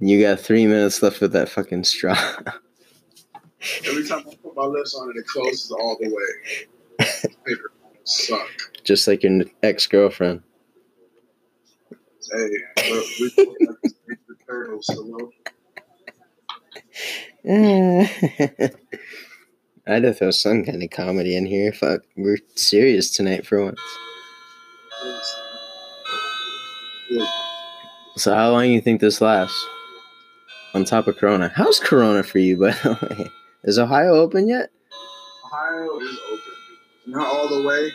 you 0.00 0.20
got 0.20 0.40
three 0.40 0.66
minutes 0.66 1.00
left 1.00 1.20
with 1.20 1.32
that 1.32 1.48
fucking 1.48 1.84
straw. 1.84 2.18
Every 3.86 4.04
time 4.04 4.24
I 4.28 4.34
put 4.42 4.56
my 4.56 4.64
lips 4.64 4.96
on 4.96 5.10
it, 5.10 5.16
it 5.16 5.26
closes 5.28 5.70
all 5.70 5.96
the 6.00 6.08
way. 6.08 7.06
Suck. 8.04 8.48
Just 8.84 9.06
like 9.06 9.22
your 9.22 9.42
ex 9.62 9.86
girlfriend. 9.86 10.42
Hey, 12.32 12.48
we 13.20 13.30
the 13.36 13.76
turtles, 14.46 14.88
hello. 14.88 15.30
I'd 19.86 20.04
have 20.04 20.18
throw 20.18 20.30
some 20.30 20.64
kind 20.64 20.82
of 20.82 20.90
comedy 20.90 21.36
in 21.36 21.46
here. 21.46 21.72
Fuck, 21.72 22.02
we're 22.16 22.38
serious 22.54 23.10
tonight 23.10 23.46
for 23.46 23.64
once. 23.64 23.80
So, 28.16 28.34
how 28.34 28.50
long 28.52 28.64
do 28.64 28.68
you 28.70 28.80
think 28.80 29.00
this 29.00 29.20
lasts? 29.20 29.66
On 30.74 30.84
top 30.84 31.06
of 31.08 31.16
Corona, 31.16 31.52
how's 31.54 31.80
Corona 31.80 32.22
for 32.22 32.38
you? 32.38 32.56
By 32.56 32.70
the 32.70 32.98
way, 33.18 33.30
is 33.64 33.78
Ohio 33.78 34.14
open 34.14 34.48
yet? 34.48 34.70
Ohio 35.44 35.98
is 35.98 36.18
open, 36.30 36.41
not 37.06 37.26
all 37.26 37.48
the 37.48 37.66
way, 37.66 37.90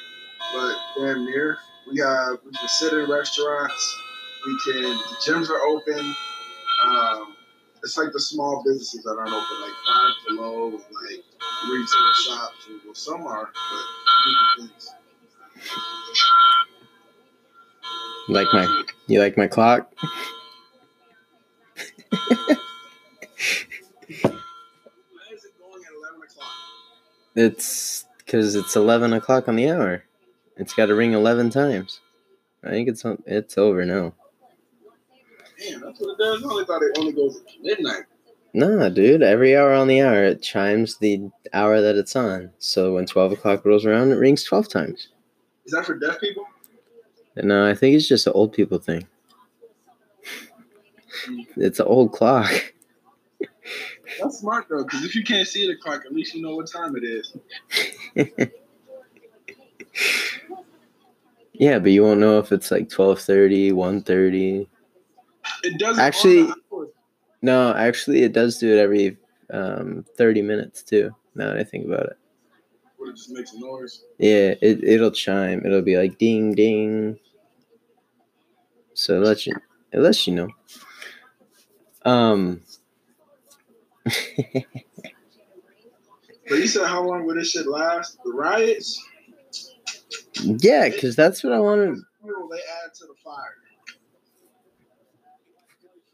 but 0.54 0.76
damn 0.98 1.26
near. 1.26 1.58
We 1.90 2.00
have 2.00 2.40
we 2.46 2.52
can 2.52 2.68
sit 2.68 2.94
in 2.94 3.10
restaurants 3.10 3.98
we 4.48 4.58
can. 4.66 4.84
The 4.84 5.18
gyms 5.26 5.50
are 5.50 5.62
open. 5.68 6.16
Um, 6.86 7.36
it's 7.84 7.98
like 7.98 8.12
the 8.14 8.20
small 8.20 8.64
businesses 8.64 9.04
that 9.04 9.18
aren't 9.18 9.30
open, 9.30 9.62
like 9.62 9.74
Five 9.86 10.14
Below, 10.28 10.70
like 10.72 11.24
retail 11.70 12.14
shops. 12.26 12.70
Well, 12.86 12.96
some 12.96 13.28
are, 13.28 13.50
but 13.52 14.70
like 18.30 18.48
my, 18.54 18.84
you 19.08 19.20
like 19.20 19.38
my 19.38 19.48
clock? 19.48 19.94
It's 27.36 28.07
because 28.28 28.56
it's 28.56 28.76
eleven 28.76 29.14
o'clock 29.14 29.48
on 29.48 29.56
the 29.56 29.72
hour. 29.72 30.04
It's 30.58 30.74
got 30.74 30.88
to 30.88 30.96
ring 30.96 31.14
eleven 31.14 31.50
times. 31.50 32.02
I 32.64 32.70
think 32.70 32.90
it's 32.90 33.04
it's 33.26 33.58
over 33.58 33.86
now. 33.86 34.14
Damn, 35.58 35.82
that's 35.82 36.00
what 36.00 36.12
it 36.12 36.18
does. 36.20 36.44
I 36.44 36.48
only 36.48 36.66
thought 36.66 36.84
it 36.84 36.98
only 37.00 37.14
goes 37.14 37.42
midnight. 37.62 38.04
Nah, 38.54 38.90
dude. 38.90 39.24
Every 39.24 39.56
hour 39.56 39.74
on 39.74 39.88
the 39.88 40.02
hour, 40.02 40.24
it 40.24 40.42
chimes 40.42 40.98
the 40.98 41.30
hour 41.54 41.82
that 41.82 41.96
it's 41.96 42.16
on. 42.16 42.52
So 42.60 42.96
when 42.96 43.06
12 43.06 43.34
o'clock 43.34 43.66
rolls 43.66 43.86
around, 43.86 44.12
it 44.12 44.16
rings 44.16 44.44
12 44.44 44.70
times. 44.70 45.10
Is 45.66 45.74
that 45.74 45.86
for 45.86 45.96
deaf 45.96 46.20
people? 46.20 46.46
No, 47.36 47.68
I 47.68 47.76
think 47.76 47.96
it's 47.96 48.08
just 48.08 48.28
an 48.28 48.34
old 48.34 48.54
people 48.54 48.80
thing. 48.80 49.08
Hmm. 51.26 51.42
it's 51.56 51.80
an 51.80 51.88
old 51.88 52.12
clock. 52.12 52.52
That's 54.20 54.40
smart 54.40 54.68
though, 54.70 54.84
because 54.84 55.04
if 55.04 55.16
you 55.16 55.24
can't 55.24 55.48
see 55.48 55.68
the 55.68 55.76
clock, 55.76 56.06
at 56.06 56.14
least 56.14 56.34
you 56.34 56.42
know 56.42 56.56
what 56.56 56.72
time 56.72 56.96
it 56.96 57.04
is. 57.04 57.36
yeah, 61.54 61.80
but 61.80 61.92
you 61.92 62.04
won't 62.04 62.20
know 62.20 62.40
if 62.40 62.52
it's 62.52 62.72
like 62.72 62.90
12:30, 62.90 63.72
1:30. 63.72 64.68
It 65.64 65.80
does 65.80 65.98
actually. 65.98 66.50
No, 67.42 67.74
actually, 67.74 68.24
it 68.24 68.34
does 68.34 68.58
do 68.58 68.76
it 68.76 68.80
every 68.80 69.18
um, 69.52 70.06
thirty 70.18 70.42
minutes 70.42 70.82
too. 70.84 71.16
Now 71.36 71.48
that 71.48 71.58
I 71.58 71.64
think 71.64 71.86
about 71.86 72.08
it. 72.08 72.18
What, 72.98 73.10
it 73.10 73.16
just 73.16 73.30
makes 73.30 73.54
a 73.54 73.60
noise. 73.60 74.04
Yeah, 74.18 74.56
it 74.62 74.84
it'll 74.84 75.12
chime. 75.12 75.64
It'll 75.66 75.82
be 75.82 75.98
like 75.98 76.18
ding 76.18 76.56
ding. 76.56 77.20
So 78.94 79.22
it 79.22 79.26
lets 79.26 79.46
you 79.46 79.56
it 79.92 80.00
lets 80.00 80.26
you 80.28 80.36
know. 80.36 80.50
Um. 82.06 82.62
But 86.50 86.58
you 86.60 86.68
said 86.68 86.88
how 86.88 87.04
long 87.04 87.26
would 87.26 87.38
this 87.38 87.52
shit 87.52 87.68
last? 87.68 88.18
The 88.24 88.32
riots? 88.32 89.04
Yeah, 90.42 90.90
because 90.90 91.16
that's 91.16 91.44
what 91.44 91.54
I 91.54 91.60
wanted. 91.60 91.96
They 92.24 92.60
add 92.86 92.94
to 92.96 93.06
the 93.06 93.16
fire. 93.24 93.56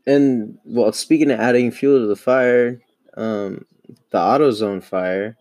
And 0.05 0.57
well, 0.65 0.91
speaking 0.91 1.31
of 1.31 1.39
adding 1.39 1.71
fuel 1.71 1.99
to 1.99 2.07
the 2.07 2.15
fire, 2.15 2.81
um, 3.15 3.65
the 4.09 4.17
AutoZone 4.17 4.83
fire. 4.83 5.37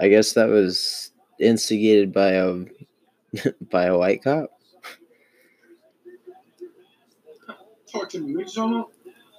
I 0.00 0.08
guess 0.08 0.32
that 0.32 0.48
was 0.48 1.12
instigated 1.38 2.12
by 2.12 2.32
a 2.32 2.64
by 3.70 3.84
a 3.84 3.98
white 3.98 4.22
cop. 4.22 4.50
Talk 7.90 8.08
to 8.10 8.20
me. 8.20 8.36
What 8.36 8.54
you? 8.54 8.90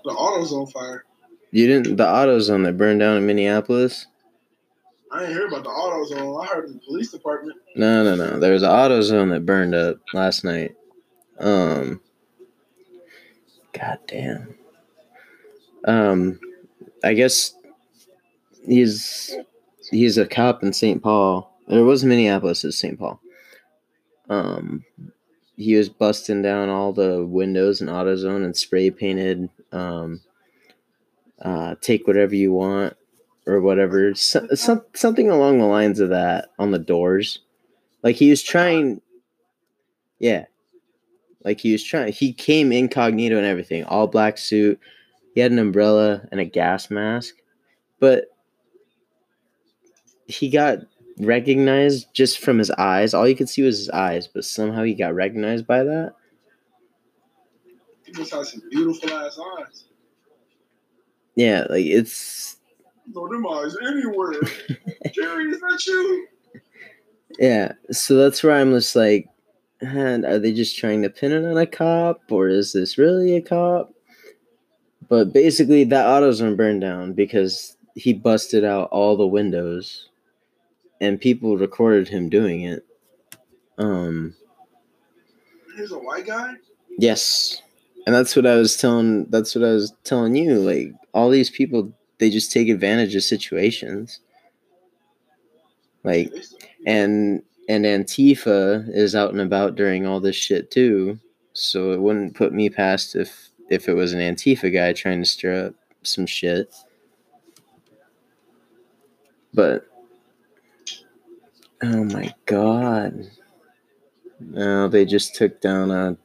The 0.04 0.12
AutoZone 0.12 0.72
fire. 0.72 1.06
You 1.52 1.68
didn't 1.68 1.98
the 1.98 2.06
AutoZone 2.06 2.64
that 2.64 2.78
burned 2.78 3.02
down 3.02 3.18
in 3.18 3.26
Minneapolis. 3.26 4.08
I 5.12 5.26
ain't 5.26 5.34
hear 5.34 5.48
about 5.48 5.64
the 5.64 5.70
AutoZone. 5.70 6.42
I 6.42 6.48
heard 6.48 6.74
the 6.74 6.80
police 6.80 7.12
department. 7.12 7.58
No, 7.76 8.04
no, 8.04 8.16
no. 8.16 8.40
There 8.40 8.54
was 8.54 8.64
an 8.64 8.70
AutoZone 8.70 9.32
that 9.32 9.46
burned 9.46 9.76
up 9.76 9.98
last 10.14 10.44
night. 10.44 10.76
Um. 11.40 12.00
God 13.74 14.00
damn. 14.08 14.56
Um, 15.86 16.40
I 17.04 17.14
guess 17.14 17.56
he's 18.66 19.36
he's 19.90 20.18
a 20.18 20.26
cop 20.28 20.64
in 20.64 20.74
St. 20.74 21.02
Paul. 21.02 21.52
It 21.68 21.80
was 21.80 22.04
Minneapolis, 22.04 22.64
it's 22.64 22.78
St. 22.78 23.00
Paul. 23.00 23.20
Um, 24.30 24.84
he 25.56 25.76
was 25.76 25.90
busting 25.90 26.42
down 26.42 26.70
all 26.70 26.94
the 26.94 27.26
windows 27.26 27.82
in 27.82 27.88
AutoZone 27.88 28.46
and 28.46 28.56
spray 28.56 28.90
painted. 28.90 29.50
Um, 29.72 30.22
uh, 31.42 31.76
take 31.82 32.08
whatever 32.08 32.36
you 32.36 32.52
want 32.52 32.96
or 33.48 33.60
whatever, 33.62 34.14
so, 34.16 34.48
some, 34.54 34.84
something 34.94 35.30
along 35.30 35.58
the 35.60 35.66
lines 35.66 36.00
of 36.00 36.10
that 36.10 36.50
on 36.60 36.72
the 36.72 36.80
doors. 36.80 37.40
Like 38.04 38.16
he 38.16 38.30
was 38.30 38.44
trying, 38.44 39.02
yeah, 40.20 40.46
like 41.44 41.60
he 41.60 41.72
was 41.72 41.84
trying. 41.84 42.14
He 42.14 42.34
came 42.34 42.72
incognito 42.72 43.38
and 43.38 43.46
everything, 43.46 43.84
all 43.86 44.08
black 44.08 44.38
suit. 44.38 44.80
He 45.34 45.42
had 45.42 45.52
an 45.52 45.60
umbrella 45.60 46.28
and 46.32 46.40
a 46.40 46.46
gas 46.46 46.92
mask, 46.92 47.36
but 48.00 48.26
he 50.28 50.50
got 50.50 50.80
recognized 51.20 52.08
just 52.14 52.40
from 52.40 52.58
his 52.58 52.72
eyes. 52.72 53.14
All 53.14 53.28
you 53.28 53.36
could 53.36 53.50
see 53.50 53.62
was 53.62 53.78
his 53.78 53.90
eyes, 53.90 54.28
but 54.28 54.46
somehow 54.46 54.84
he 54.84 54.94
got 54.94 55.16
recognized 55.16 55.68
by 55.68 55.84
that. 55.84 56.14
He 58.06 58.12
just 58.12 58.34
has 58.34 58.52
some 58.52 58.62
beautiful 58.70 59.10
ass 59.14 59.40
eyes. 59.60 59.86
Yeah, 61.36 61.66
like 61.70 61.86
it's 61.86 62.58
No, 63.14 63.28
them 63.28 63.48
eyes 63.48 63.76
anywhere. 63.82 64.34
Jerry, 65.14 65.52
is 65.52 65.60
that 65.60 65.84
you? 65.88 66.28
yeah. 67.40 67.74
So 67.92 68.16
that's 68.16 68.44
where 68.44 68.54
I'm 68.56 68.72
just 68.72 68.96
like, 68.96 69.28
and 69.82 70.26
are 70.26 70.40
they 70.40 70.54
just 70.54 70.78
trying 70.78 71.02
to 71.04 71.10
pin 71.10 71.32
it 71.32 71.46
on 71.46 71.58
a 71.58 71.66
cop, 71.66 72.22
or 72.30 72.48
is 72.48 72.74
this 72.74 72.98
really 72.98 73.36
a 73.36 73.42
cop? 73.42 73.94
But 75.10 75.34
basically, 75.34 75.84
that 75.86 76.06
AutoZone 76.06 76.56
burned 76.58 76.82
down 76.82 77.14
because 77.14 77.76
he 77.96 78.14
busted 78.14 78.64
out 78.64 78.90
all 78.92 79.18
the 79.18 79.28
windows, 79.28 80.10
and 81.00 81.20
people 81.20 81.58
recorded 81.58 82.08
him 82.08 82.30
doing 82.30 82.64
it. 82.64 82.86
Um. 83.78 84.36
He's 85.78 85.92
a 85.92 85.98
white 85.98 86.28
guy. 86.28 86.54
Yes. 86.98 87.62
And 88.06 88.14
that's 88.14 88.36
what 88.36 88.46
I 88.46 88.56
was 88.56 88.78
telling 88.78 89.26
that's 89.30 89.56
what 89.56 89.64
I 89.64 89.72
was 89.72 89.94
telling 90.04 90.36
you. 90.36 90.56
Like 90.56 90.94
all 91.14 91.30
these 91.30 91.50
people 91.50 91.94
they 92.18 92.30
just 92.30 92.52
take 92.52 92.70
advantage 92.70 93.16
of 93.16 93.24
situations. 93.24 94.20
Like 96.04 96.32
and 96.86 97.42
and 97.68 97.86
Antifa 97.86 98.88
is 98.90 99.16
out 99.16 99.32
and 99.32 99.42
about 99.42 99.76
during 99.76 100.06
all 100.06 100.20
this 100.20 100.36
shit 100.36 100.72
too. 100.72 101.20
So 101.54 101.92
it 101.92 102.02
wouldn't 102.02 102.36
put 102.36 102.54
me 102.54 102.70
past 102.70 103.16
if 103.16 103.50
if 103.70 103.88
it 103.88 103.94
was 103.94 104.14
an 104.14 104.20
Antifa 104.20 104.72
guy 104.72 104.94
trying 104.94 105.22
to 105.22 105.30
stir 105.30 105.68
up 105.68 105.76
some 106.04 106.26
shit. 106.26 106.74
But 109.54 109.86
oh 111.82 112.04
my 112.06 112.34
god. 112.46 113.30
No, 114.40 114.88
they 114.88 115.06
just 115.06 115.36
took 115.36 115.62
down 115.62 115.92
a 115.92 116.18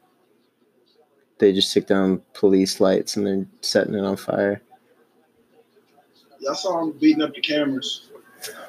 they 1.39 1.53
just 1.53 1.73
took 1.73 1.87
down 1.87 2.23
police 2.33 2.81
lights 2.81 3.17
and 3.17 3.27
they're 3.27 3.47
setting 3.61 3.95
it 3.95 4.05
on 4.05 4.17
fire. 4.17 4.63
Y'all 6.47 6.55
saw 6.55 6.81
him 6.81 6.93
beating 6.93 7.23
up 7.23 7.35
the 7.35 7.41
cameras. 7.41 8.09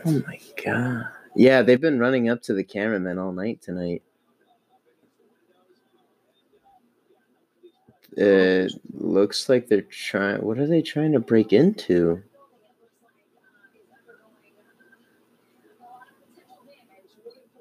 Oh 0.04 0.24
my 0.26 0.40
god. 0.66 1.10
Yeah, 1.36 1.62
they've 1.62 1.80
been 1.80 2.00
running 2.00 2.28
up 2.28 2.42
to 2.44 2.56
the 2.56 2.64
cameraman 2.64 3.20
all 3.20 3.32
night 3.32 3.62
tonight. 3.62 4.02
It 8.14 8.74
looks 8.96 9.48
like 9.48 9.68
they're 9.68 9.84
trying. 9.84 10.42
What 10.42 10.58
are 10.58 10.66
they 10.66 10.82
trying 10.82 11.12
to 11.12 11.20
break 11.20 11.54
into? 11.54 12.24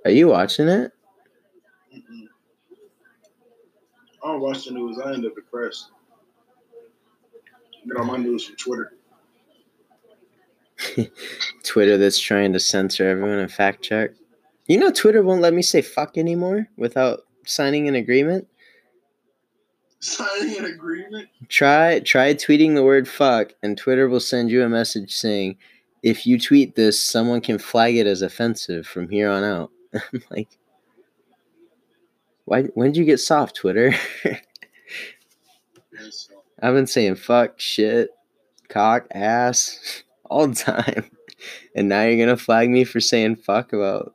Are 0.07 0.11
you 0.11 0.29
watching 0.29 0.69
it? 0.69 0.93
Mm-mm. 1.95 2.29
I 4.25 4.29
don't 4.29 4.41
watch 4.41 4.65
the 4.65 4.71
news. 4.71 4.99
I 4.99 5.13
end 5.13 5.27
up 5.27 5.35
depressed. 5.35 5.91
Get 7.87 7.99
all 7.99 8.07
my 8.07 8.17
news 8.17 8.47
from 8.47 8.57
Twitter. 8.57 8.96
Twitter 11.65 11.97
that's 11.99 12.19
trying 12.19 12.53
to 12.53 12.61
censor 12.61 13.09
everyone 13.09 13.39
and 13.39 13.51
fact 13.53 13.83
check. 13.83 14.11
You 14.67 14.79
know, 14.79 14.91
Twitter 14.91 15.23
won't 15.23 15.43
let 15.43 15.55
me 15.55 15.63
say 15.63 15.83
fuck 15.83 16.19
anymore 16.19 16.69
without 16.77 17.21
signing 17.45 17.89
an 17.89 17.95
agreement. 17.95 18.49
Signing 20.01 20.59
an 20.59 20.65
agreement. 20.67 21.29
Try 21.49 22.01
try 22.01 22.35
tweeting 22.35 22.75
the 22.75 22.85
word 22.85 23.09
fuck, 23.09 23.53
and 23.63 23.79
Twitter 23.79 24.09
will 24.09 24.21
send 24.21 24.51
you 24.51 24.63
a 24.63 24.69
message 24.69 25.15
saying, 25.15 25.57
"If 26.03 26.27
you 26.27 26.39
tweet 26.39 26.75
this, 26.75 27.01
someone 27.01 27.41
can 27.41 27.59
flag 27.59 27.97
it 27.97 28.07
as 28.07 28.23
offensive 28.23 28.87
from 28.87 29.09
here 29.09 29.31
on 29.31 29.45
out." 29.45 29.71
I'm 29.95 30.23
like, 30.31 30.49
why? 32.45 32.65
When 32.75 32.93
did 32.93 32.99
you 32.99 33.05
get 33.05 33.21
soft, 33.21 33.57
Twitter? 33.57 33.95
I've 36.63 36.75
been 36.75 36.87
saying 36.87 37.17
fuck, 37.17 37.61
shit, 37.61 38.11
cock, 38.69 39.07
ass 39.11 40.05
all 40.31 40.47
the 40.47 40.55
time, 40.55 41.11
and 41.75 41.89
now 41.89 42.03
you're 42.03 42.25
gonna 42.25 42.37
flag 42.37 42.71
me 42.71 42.85
for 42.85 43.01
saying 43.01 43.37
fuck 43.37 43.73
about. 43.73 44.15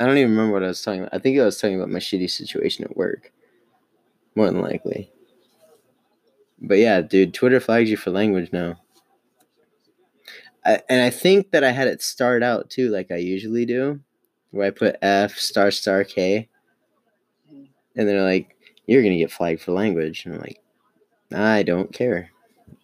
I 0.00 0.06
don't 0.06 0.18
even 0.18 0.30
remember 0.30 0.52
what 0.52 0.62
I 0.62 0.68
was 0.68 0.82
talking 0.82 1.00
about. 1.00 1.14
I 1.14 1.18
think 1.18 1.38
I 1.38 1.44
was 1.44 1.60
talking 1.60 1.76
about 1.76 1.90
my 1.90 1.98
shitty 1.98 2.30
situation 2.30 2.84
at 2.84 2.96
work. 2.96 3.32
More 4.36 4.46
than 4.46 4.60
likely. 4.60 5.10
But 6.60 6.78
yeah, 6.78 7.00
dude, 7.00 7.34
Twitter 7.34 7.60
flags 7.60 7.90
you 7.90 7.96
for 7.96 8.10
language 8.10 8.52
now. 8.52 8.76
I, 10.64 10.80
and 10.88 11.02
I 11.02 11.10
think 11.10 11.50
that 11.52 11.64
I 11.64 11.70
had 11.70 11.88
it 11.88 12.02
start 12.02 12.42
out 12.42 12.68
too, 12.70 12.90
like 12.90 13.10
I 13.10 13.16
usually 13.16 13.64
do, 13.64 14.00
where 14.50 14.66
I 14.66 14.70
put 14.70 14.96
F 15.02 15.36
star 15.36 15.70
star 15.70 16.04
K, 16.04 16.48
and 17.96 18.08
they're 18.08 18.22
like, 18.22 18.56
"You're 18.86 19.02
gonna 19.02 19.18
get 19.18 19.32
flagged 19.32 19.62
for 19.62 19.72
language," 19.72 20.24
and 20.24 20.34
I'm 20.34 20.40
like, 20.40 20.60
"I 21.32 21.62
don't 21.62 21.92
care. 21.92 22.30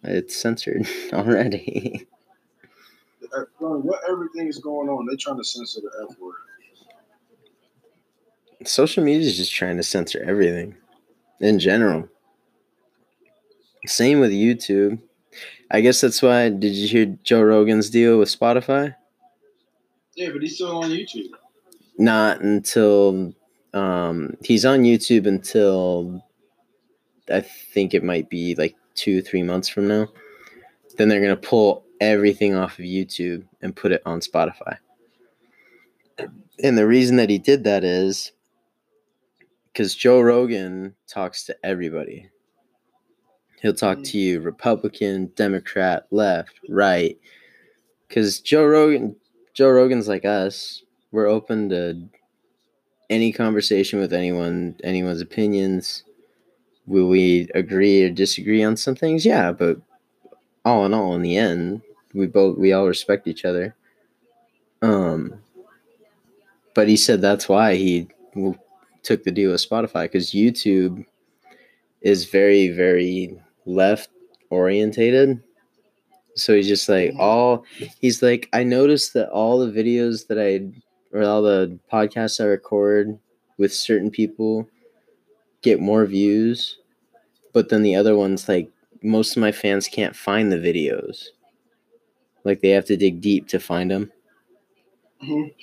It's 0.03 0.35
censored 0.35 0.87
already." 1.13 2.07
What 3.59 4.01
everything 4.09 4.47
is 4.47 4.59
going 4.59 4.89
on? 4.89 5.05
They're 5.05 5.17
trying 5.17 5.37
to 5.37 5.43
censor 5.43 5.81
the 5.81 6.07
F 6.09 6.17
word. 6.19 6.35
Social 8.65 9.03
media 9.03 9.27
is 9.27 9.37
just 9.37 9.53
trying 9.53 9.77
to 9.77 9.83
censor 9.83 10.23
everything, 10.25 10.75
in 11.39 11.59
general. 11.59 12.07
Same 13.85 14.19
with 14.19 14.31
YouTube. 14.31 14.99
I 15.71 15.81
guess 15.81 16.01
that's 16.01 16.21
why. 16.21 16.49
Did 16.49 16.73
you 16.73 16.87
hear 16.87 17.17
Joe 17.23 17.41
Rogan's 17.41 17.89
deal 17.89 18.17
with 18.17 18.29
Spotify? 18.29 18.95
Yeah, 20.15 20.29
but 20.31 20.41
he's 20.41 20.55
still 20.55 20.77
on 20.77 20.89
YouTube. 20.89 21.29
Not 21.97 22.41
until 22.41 23.33
um, 23.73 24.35
he's 24.41 24.65
on 24.65 24.83
YouTube 24.83 25.27
until 25.27 26.23
I 27.29 27.41
think 27.41 27.93
it 27.93 28.03
might 28.03 28.29
be 28.29 28.55
like 28.55 28.75
two, 28.95 29.21
three 29.21 29.43
months 29.43 29.67
from 29.67 29.87
now. 29.87 30.07
Then 30.97 31.09
they're 31.09 31.21
gonna 31.21 31.35
pull 31.35 31.84
everything 32.01 32.55
off 32.55 32.79
of 32.79 32.85
YouTube 32.85 33.45
and 33.61 33.75
put 33.75 33.91
it 33.91 34.01
on 34.05 34.19
Spotify. 34.19 34.77
And 36.63 36.77
the 36.77 36.87
reason 36.87 37.17
that 37.17 37.29
he 37.29 37.37
did 37.37 37.63
that 37.65 37.83
is 37.83 38.31
because 39.71 39.93
Joe 39.93 40.21
Rogan 40.21 40.95
talks 41.07 41.43
to 41.45 41.55
everybody. 41.65 42.29
He'll 43.61 43.73
talk 43.73 44.03
to 44.03 44.17
you 44.17 44.39
Republican, 44.39 45.31
Democrat, 45.35 46.05
left, 46.11 46.59
right. 46.69 47.17
Because 48.07 48.39
Joe 48.39 48.65
Rogan, 48.65 49.15
Joe 49.53 49.69
Rogan's 49.69 50.07
like 50.07 50.23
us. 50.23 50.83
We're 51.11 51.27
open 51.27 51.69
to 51.69 52.07
any 53.09 53.31
conversation 53.31 53.99
with 53.99 54.13
anyone, 54.13 54.75
anyone's 54.83 55.21
opinions. 55.21 56.03
Will 56.85 57.07
we 57.07 57.49
agree 57.55 58.03
or 58.03 58.09
disagree 58.09 58.63
on 58.63 58.77
some 58.77 58.95
things? 58.95 59.25
Yeah, 59.25 59.51
but 59.51 59.77
all 60.65 60.85
in 60.85 60.93
all, 60.93 61.15
in 61.15 61.21
the 61.21 61.37
end, 61.37 61.81
we 62.13 62.27
both 62.27 62.57
we 62.57 62.73
all 62.73 62.87
respect 62.87 63.27
each 63.27 63.45
other. 63.45 63.75
Um, 64.81 65.39
but 66.73 66.87
he 66.87 66.97
said 66.97 67.21
that's 67.21 67.47
why 67.47 67.75
he 67.75 68.07
took 69.03 69.23
the 69.23 69.31
deal 69.31 69.51
with 69.51 69.67
Spotify 69.67 70.03
because 70.03 70.31
YouTube 70.31 71.05
is 72.01 72.25
very 72.25 72.69
very 72.69 73.37
left 73.65 74.09
orientated. 74.49 75.41
So 76.35 76.55
he's 76.55 76.67
just 76.67 76.89
like 76.89 77.11
Mhm. 77.11 77.19
all 77.19 77.65
he's 78.01 78.21
like 78.21 78.49
I 78.53 78.63
noticed 78.63 79.13
that 79.13 79.29
all 79.29 79.59
the 79.59 79.71
videos 79.71 80.27
that 80.27 80.39
I 80.39 80.69
or 81.17 81.23
all 81.23 81.41
the 81.41 81.79
podcasts 81.91 82.41
I 82.41 82.45
record 82.45 83.17
with 83.57 83.73
certain 83.73 84.11
people 84.11 84.67
get 85.61 85.79
more 85.79 86.05
views, 86.05 86.77
but 87.53 87.69
then 87.69 87.83
the 87.83 87.95
other 87.95 88.15
ones 88.17 88.49
like 88.49 88.69
most 89.03 89.35
of 89.35 89.41
my 89.41 89.51
fans 89.51 89.87
can't 89.87 90.15
find 90.15 90.51
the 90.51 90.57
videos. 90.57 91.25
Like 92.43 92.61
they 92.61 92.69
have 92.69 92.85
to 92.85 92.97
dig 92.97 93.21
deep 93.21 93.47
to 93.49 93.59
find 93.59 93.89
them. 93.91 94.11
Mhm. 95.23 95.53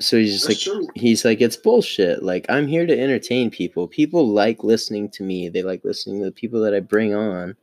So 0.00 0.16
he's 0.18 0.32
just 0.32 0.48
That's 0.48 0.66
like 0.66 0.76
true. 0.76 0.88
he's 0.94 1.24
like 1.24 1.40
it's 1.40 1.56
bullshit. 1.56 2.22
Like 2.22 2.46
I'm 2.48 2.66
here 2.66 2.86
to 2.86 2.98
entertain 3.00 3.50
people. 3.50 3.86
People 3.88 4.28
like 4.28 4.64
listening 4.64 5.08
to 5.10 5.22
me. 5.22 5.48
They 5.48 5.62
like 5.62 5.84
listening 5.84 6.18
to 6.20 6.24
the 6.26 6.32
people 6.32 6.60
that 6.62 6.74
I 6.74 6.80
bring 6.80 7.14
on. 7.14 7.56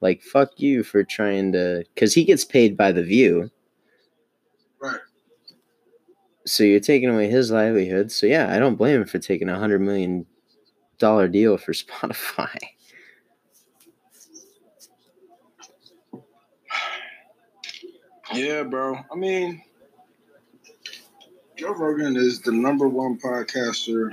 Like 0.00 0.22
fuck 0.22 0.50
you 0.60 0.82
for 0.82 1.02
trying 1.04 1.52
to 1.52 1.84
cuz 1.96 2.14
he 2.14 2.24
gets 2.24 2.44
paid 2.44 2.76
by 2.76 2.92
the 2.92 3.02
view. 3.02 3.50
Right. 4.80 5.00
So 6.46 6.64
you're 6.64 6.80
taking 6.80 7.10
away 7.10 7.28
his 7.28 7.50
livelihood. 7.50 8.10
So 8.12 8.26
yeah, 8.26 8.54
I 8.54 8.58
don't 8.58 8.76
blame 8.76 9.00
him 9.02 9.06
for 9.06 9.18
taking 9.18 9.48
a 9.48 9.52
100 9.52 9.80
million 9.80 10.26
dollar 10.98 11.28
deal 11.28 11.56
for 11.58 11.72
Spotify. 11.74 12.56
Yeah, 18.34 18.62
bro. 18.64 18.98
I 19.10 19.14
mean, 19.14 19.62
Joe 21.56 21.74
Rogan 21.74 22.16
is 22.16 22.40
the 22.40 22.52
number 22.52 22.88
one 22.88 23.18
podcaster 23.18 24.10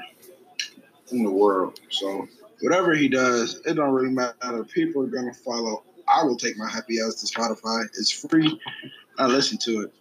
in 1.12 1.24
the 1.24 1.32
world. 1.32 1.80
So 1.90 2.28
whatever 2.62 2.94
he 2.96 3.08
does, 3.08 3.62
it 3.66 3.74
don't 3.76 3.94
really 3.94 4.10
matter. 4.14 4.64
People 4.64 5.04
are 5.04 5.08
gonna 5.08 5.34
follow. 5.34 5.84
I 6.08 6.24
will 6.24 6.38
take 6.38 6.58
my 6.58 6.70
happy 6.70 7.00
ass 7.00 7.16
to 7.22 7.28
Spotify. 7.28 7.86
It's 7.86 8.12
free. 8.12 8.60
I 9.18 9.28
listen 9.28 9.58
to 9.60 9.82
it, 9.82 9.94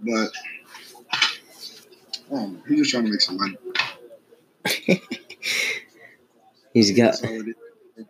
but 0.00 0.30
um, 2.32 2.62
he's 2.68 2.78
just 2.78 2.90
trying 2.90 3.04
to 3.04 3.10
make 3.10 3.20
some 3.20 3.36
money. 3.38 3.56
He's 6.74 6.90
got 6.90 7.12
That's 7.12 7.24
all 7.24 7.40
it 7.40 7.48
is. 7.48 8.04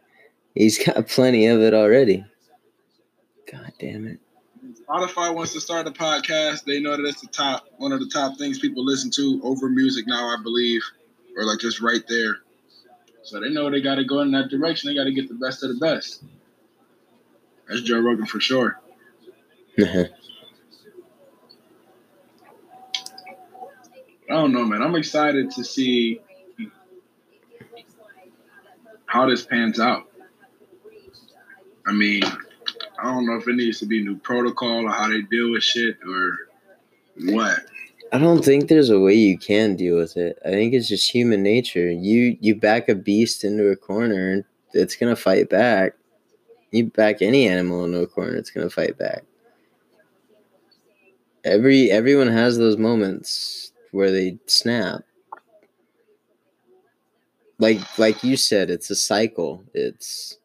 he's 0.56 0.84
got 0.84 1.06
plenty 1.06 1.46
of 1.46 1.60
it 1.60 1.72
already. 1.72 2.24
God 3.48 3.72
damn 3.78 4.08
it. 4.08 4.18
Spotify 4.88 5.34
wants 5.34 5.52
to 5.52 5.60
start 5.60 5.86
a 5.88 5.90
podcast. 5.90 6.64
They 6.64 6.80
know 6.80 6.96
that 6.96 7.04
it's 7.04 7.20
the 7.20 7.26
top, 7.26 7.66
one 7.78 7.92
of 7.92 7.98
the 8.00 8.08
top 8.08 8.38
things 8.38 8.58
people 8.58 8.84
listen 8.84 9.10
to 9.12 9.40
over 9.42 9.68
music 9.68 10.06
now, 10.06 10.28
I 10.28 10.36
believe, 10.40 10.82
or 11.36 11.44
like 11.44 11.58
just 11.58 11.80
right 11.80 12.02
there. 12.08 12.36
So 13.22 13.40
they 13.40 13.50
know 13.50 13.68
they 13.68 13.80
got 13.80 13.96
to 13.96 14.04
go 14.04 14.20
in 14.20 14.30
that 14.32 14.48
direction. 14.48 14.88
They 14.88 14.94
got 14.94 15.04
to 15.04 15.12
get 15.12 15.28
the 15.28 15.34
best 15.34 15.64
of 15.64 15.70
the 15.70 15.80
best. 15.80 16.22
That's 17.68 17.82
Joe 17.82 17.98
Rogan 17.98 18.26
for 18.26 18.38
sure. 18.38 18.80
I 19.78 20.08
don't 24.28 24.52
know, 24.52 24.64
man. 24.64 24.82
I'm 24.82 24.94
excited 24.94 25.50
to 25.52 25.64
see 25.64 26.20
how 29.06 29.28
this 29.28 29.44
pans 29.44 29.80
out. 29.80 30.08
I 31.86 31.92
mean, 31.92 32.22
I 32.98 33.04
don't 33.04 33.26
know 33.26 33.36
if 33.36 33.46
it 33.46 33.54
needs 33.54 33.78
to 33.80 33.86
be 33.86 34.02
new 34.02 34.16
protocol 34.18 34.86
or 34.86 34.90
how 34.90 35.08
they 35.08 35.22
deal 35.22 35.52
with 35.52 35.62
shit 35.62 35.96
or 36.06 36.48
what. 37.30 37.58
I 38.12 38.18
don't 38.18 38.44
think 38.44 38.68
there's 38.68 38.90
a 38.90 39.00
way 39.00 39.14
you 39.14 39.36
can 39.36 39.76
deal 39.76 39.96
with 39.96 40.16
it. 40.16 40.38
I 40.44 40.50
think 40.50 40.74
it's 40.74 40.88
just 40.88 41.10
human 41.10 41.42
nature. 41.42 41.90
You 41.90 42.36
you 42.40 42.54
back 42.54 42.88
a 42.88 42.94
beast 42.94 43.44
into 43.44 43.68
a 43.68 43.76
corner 43.76 44.44
it's 44.76 44.96
gonna 44.96 45.16
fight 45.16 45.48
back. 45.48 45.94
You 46.70 46.86
back 46.86 47.22
any 47.22 47.48
animal 47.48 47.84
into 47.84 48.00
a 48.00 48.06
corner, 48.06 48.36
it's 48.36 48.50
gonna 48.50 48.70
fight 48.70 48.98
back. 48.98 49.24
Every 51.44 51.90
everyone 51.90 52.28
has 52.28 52.58
those 52.58 52.76
moments 52.76 53.72
where 53.92 54.10
they 54.10 54.38
snap. 54.46 55.02
Like 57.58 57.98
like 57.98 58.22
you 58.22 58.36
said, 58.36 58.70
it's 58.70 58.90
a 58.90 58.96
cycle. 58.96 59.64
It's 59.72 60.38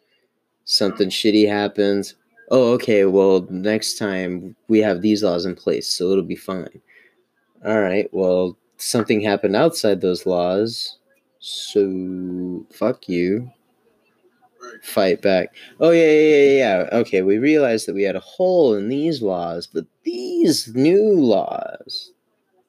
something 0.63 1.09
shitty 1.09 1.47
happens. 1.47 2.15
Oh, 2.51 2.73
okay, 2.73 3.05
well 3.05 3.47
next 3.49 3.97
time 3.97 4.55
we 4.67 4.79
have 4.79 5.01
these 5.01 5.23
laws 5.23 5.45
in 5.45 5.55
place, 5.55 5.87
so 5.87 6.11
it'll 6.11 6.23
be 6.23 6.35
fine. 6.35 6.81
All 7.65 7.81
right. 7.81 8.09
Well, 8.13 8.57
something 8.77 9.21
happened 9.21 9.55
outside 9.55 10.01
those 10.01 10.25
laws. 10.25 10.97
So 11.39 12.65
fuck 12.73 13.09
you. 13.09 13.51
Fight 14.83 15.21
back. 15.21 15.53
Oh 15.79 15.91
yeah, 15.91 16.11
yeah, 16.11 16.35
yeah, 16.35 16.57
yeah. 16.83 16.89
Okay, 16.99 17.21
we 17.21 17.37
realized 17.37 17.87
that 17.87 17.93
we 17.95 18.03
had 18.03 18.15
a 18.15 18.19
hole 18.19 18.73
in 18.75 18.89
these 18.89 19.21
laws, 19.21 19.67
but 19.67 19.85
these 20.03 20.73
new 20.75 21.13
laws, 21.13 22.11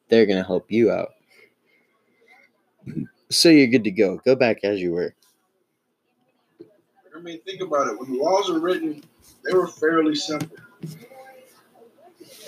they're 0.08 0.26
gonna 0.26 0.44
help 0.44 0.70
you 0.70 0.90
out. 0.90 1.10
So 3.30 3.48
you're 3.48 3.66
good 3.66 3.84
to 3.84 3.90
go. 3.90 4.18
Go 4.24 4.36
back 4.36 4.58
as 4.62 4.80
you 4.80 4.92
were. 4.92 5.14
I 7.22 7.24
mean, 7.24 7.40
think 7.42 7.60
about 7.60 7.86
it. 7.86 8.00
When 8.00 8.10
the 8.10 8.18
laws 8.18 8.50
were 8.50 8.58
written, 8.58 9.00
they 9.44 9.54
were 9.54 9.68
fairly 9.68 10.16
simple. 10.16 10.56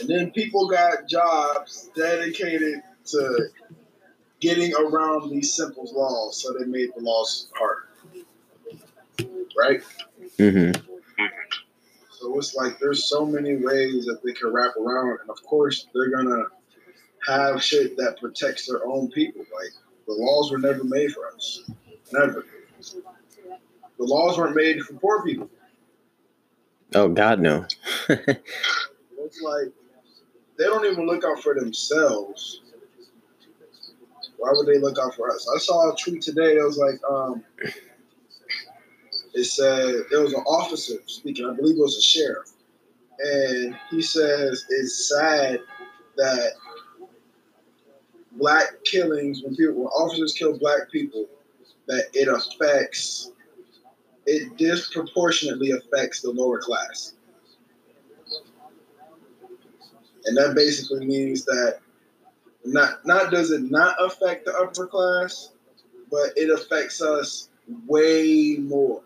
And 0.01 0.09
then 0.09 0.33
people 0.33 0.68
got 0.68 1.07
jobs 1.09 1.91
dedicated 1.95 2.83
to 3.07 3.49
getting 4.41 4.75
around 4.75 5.31
these 5.31 5.55
simple 5.55 5.89
laws, 5.95 6.43
so 6.43 6.53
they 6.59 6.64
made 6.64 6.91
the 6.97 7.03
laws 7.03 7.53
harder. 7.55 7.89
Right? 9.57 9.81
Mm-hmm. 10.39 10.72
So 12.11 12.37
it's 12.37 12.57
like 12.57 12.81
there's 12.81 13.05
so 13.05 13.25
many 13.25 13.55
ways 13.55 14.07
that 14.07 14.25
they 14.25 14.33
can 14.33 14.53
wrap 14.53 14.75
around, 14.77 15.20
and 15.20 15.31
of 15.31 15.41
course 15.45 15.87
they're 15.95 16.11
gonna 16.11 16.47
have 17.29 17.62
shit 17.62 17.97
that 17.99 18.18
protects 18.18 18.66
their 18.66 18.85
own 18.85 19.09
people. 19.12 19.43
Like 19.43 19.72
the 20.09 20.14
laws 20.14 20.51
were 20.51 20.59
never 20.59 20.83
made 20.83 21.12
for 21.12 21.29
us, 21.29 21.62
never. 22.12 22.45
The 23.99 24.05
laws 24.05 24.39
weren't 24.39 24.57
made 24.57 24.83
for 24.83 24.95
poor 24.95 25.25
people. 25.25 25.49
Oh 26.95 27.09
God, 27.09 27.41
no. 27.41 27.67
It's 28.09 29.41
like 29.41 29.73
they 30.59 30.65
don't 30.65 30.85
even 30.85 31.07
look 31.07 31.25
out 31.25 31.43
for 31.43 31.55
themselves. 31.55 32.61
Why 34.37 34.51
would 34.53 34.67
they 34.67 34.79
look 34.79 34.99
out 34.99 35.15
for 35.15 35.31
us? 35.31 35.49
I 35.55 35.59
saw 35.59 35.93
a 35.93 35.97
tweet 35.97 36.23
today. 36.23 36.57
It 36.57 36.63
was 36.63 36.77
like, 36.77 37.01
um, 37.09 37.43
it 39.33 39.45
said 39.45 39.95
it 40.13 40.23
was 40.23 40.35
an 40.35 40.43
officer 40.43 40.99
speaking. 41.07 41.47
I 41.47 41.55
believe 41.55 41.79
it 41.79 41.83
was 41.83 41.97
a 41.97 42.03
sheriff, 42.03 42.53
and 43.19 43.77
he 43.91 44.03
says 44.03 44.67
it's 44.69 45.09
sad 45.09 45.61
that 46.17 46.53
black 48.33 48.85
killings 48.85 49.43
when 49.43 49.57
people 49.57 49.75
when 49.75 49.87
officers 49.87 50.35
kill 50.35 50.59
black 50.59 50.91
people 50.93 51.27
that 51.87 52.05
it 52.13 52.29
affects 52.29 53.31
it 54.27 54.57
disproportionately 54.57 55.72
affects 55.72 56.20
the 56.20 56.31
lower 56.31 56.59
class. 56.59 57.14
And 60.27 60.37
that 60.37 60.55
basically 60.55 61.07
means 61.07 61.45
that 61.45 61.81
not 62.64 63.05
not 63.07 63.31
does 63.31 63.51
it 63.51 63.70
not 63.70 63.97
affect 64.01 64.47
the 64.47 64.55
upper 64.55 64.87
class, 64.87 65.53
but 66.11 66.31
it 66.37 66.51
affects 66.51 67.03
us 67.03 67.51
way 67.87 68.57
more. 68.59 69.03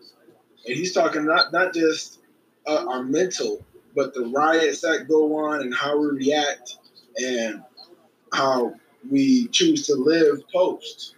And 0.65 0.75
he's 0.75 0.93
talking 0.93 1.25
not 1.25 1.51
not 1.51 1.73
just 1.73 2.19
uh, 2.67 2.85
our 2.87 3.03
mental, 3.03 3.65
but 3.95 4.13
the 4.13 4.25
riots 4.27 4.81
that 4.81 5.07
go 5.09 5.35
on 5.35 5.61
and 5.61 5.75
how 5.75 5.99
we 5.99 6.07
react 6.07 6.77
and 7.17 7.63
how 8.31 8.73
we 9.09 9.47
choose 9.47 9.85
to 9.87 9.95
live 9.95 10.41
post. 10.53 11.15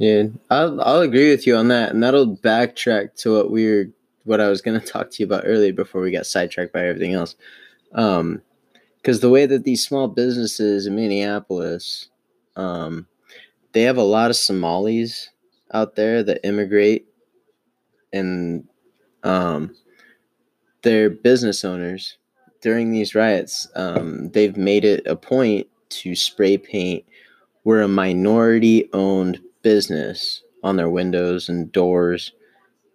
Yeah, 0.00 0.28
I'll 0.48 0.80
I'll 0.80 1.02
agree 1.02 1.30
with 1.30 1.46
you 1.46 1.56
on 1.56 1.68
that, 1.68 1.90
and 1.92 2.02
that'll 2.02 2.34
backtrack 2.38 3.16
to 3.16 3.36
what 3.36 3.50
we 3.50 3.66
were 3.66 3.84
what 4.24 4.40
I 4.40 4.48
was 4.48 4.62
gonna 4.62 4.80
talk 4.82 5.10
to 5.10 5.22
you 5.22 5.26
about 5.26 5.44
earlier 5.44 5.74
before 5.74 6.00
we 6.00 6.10
got 6.10 6.24
sidetracked 6.24 6.72
by 6.72 6.86
everything 6.86 7.12
else. 7.12 7.36
Um, 7.92 8.40
because 8.96 9.20
the 9.20 9.28
way 9.28 9.44
that 9.44 9.64
these 9.64 9.86
small 9.86 10.08
businesses 10.08 10.86
in 10.86 10.94
Minneapolis, 10.96 12.08
um, 12.56 13.06
they 13.72 13.82
have 13.82 13.98
a 13.98 14.02
lot 14.02 14.30
of 14.30 14.36
Somalis 14.36 15.28
out 15.74 15.96
there 15.96 16.22
that 16.22 16.46
immigrate, 16.46 17.06
and 18.14 18.64
um, 19.22 19.76
they're 20.80 21.10
business 21.10 21.62
owners. 21.62 22.16
During 22.62 22.90
these 22.90 23.14
riots, 23.14 23.68
um, 23.74 24.30
they've 24.30 24.56
made 24.56 24.86
it 24.86 25.06
a 25.06 25.16
point 25.16 25.66
to 25.90 26.14
spray 26.14 26.58
paint. 26.58 27.04
We're 27.64 27.82
a 27.82 27.88
minority-owned 27.88 29.40
business 29.62 30.42
on 30.62 30.76
their 30.76 30.90
windows 30.90 31.48
and 31.48 31.72
doors 31.72 32.32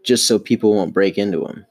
just 0.04 0.28
so 0.28 0.38
people 0.40 0.74
won't 0.74 0.94
break 0.94 1.18
into 1.18 1.40
them 1.40 1.66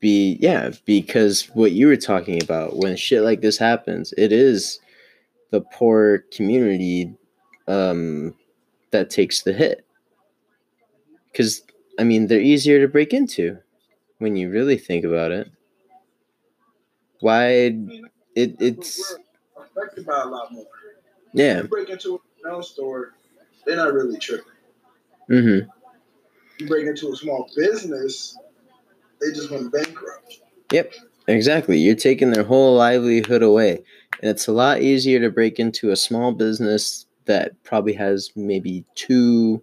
be 0.00 0.38
yeah 0.40 0.70
because 0.86 1.44
what 1.54 1.72
you 1.72 1.86
were 1.86 1.96
talking 1.96 2.42
about 2.42 2.76
when 2.76 2.96
shit 2.96 3.22
like 3.22 3.40
this 3.40 3.58
happens 3.58 4.14
it 4.16 4.32
is 4.32 4.80
the 5.50 5.60
poor 5.60 6.24
community 6.32 7.12
um 7.68 8.34
that 8.92 9.10
takes 9.10 9.42
the 9.42 9.52
hit 9.52 9.84
Because, 11.32 11.62
I 11.98 12.04
mean, 12.04 12.26
they're 12.26 12.40
easier 12.40 12.80
to 12.80 12.88
break 12.88 13.12
into 13.12 13.58
when 14.18 14.36
you 14.36 14.50
really 14.50 14.76
think 14.78 15.04
about 15.04 15.30
it. 15.32 15.50
Why 17.20 17.74
it 18.34 18.56
it's 18.60 19.16
affected 19.56 20.06
by 20.06 20.22
a 20.22 20.26
lot 20.26 20.52
more. 20.52 20.66
yeah. 21.32 21.62
You 21.62 21.68
break 21.68 21.90
into 21.90 22.20
nail 22.44 22.62
store, 22.62 23.14
they're 23.64 23.76
not 23.76 23.92
really 23.92 24.18
tripping. 24.18 24.46
Mm-hmm. 25.30 25.68
You 26.58 26.66
break 26.66 26.86
into 26.86 27.12
a 27.12 27.16
small 27.16 27.48
business, 27.56 28.36
they 29.20 29.32
just 29.32 29.50
went 29.50 29.72
bankrupt. 29.72 30.40
Yep, 30.72 30.94
exactly. 31.26 31.78
You're 31.78 31.94
taking 31.94 32.30
their 32.30 32.44
whole 32.44 32.76
livelihood 32.76 33.42
away. 33.42 33.82
And 34.20 34.30
it's 34.30 34.48
a 34.48 34.52
lot 34.52 34.82
easier 34.82 35.20
to 35.20 35.30
break 35.30 35.58
into 35.58 35.90
a 35.90 35.96
small 35.96 36.32
business 36.32 37.06
that 37.26 37.62
probably 37.62 37.92
has 37.92 38.30
maybe 38.34 38.84
two 38.94 39.62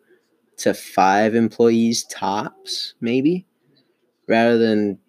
to 0.58 0.74
five 0.74 1.36
employees 1.36 2.06
tops, 2.06 2.94
maybe, 3.02 3.46
rather 4.28 4.58
than 4.58 5.00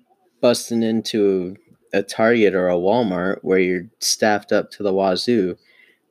busting 0.41 0.83
into 0.83 1.57
a 1.93 2.03
Target 2.03 2.55
or 2.55 2.69
a 2.69 2.75
Walmart 2.75 3.39
where 3.43 3.59
you're 3.59 3.89
staffed 4.01 4.53
up 4.53 4.71
to 4.73 4.83
the 4.83 4.93
wazoo. 4.93 5.57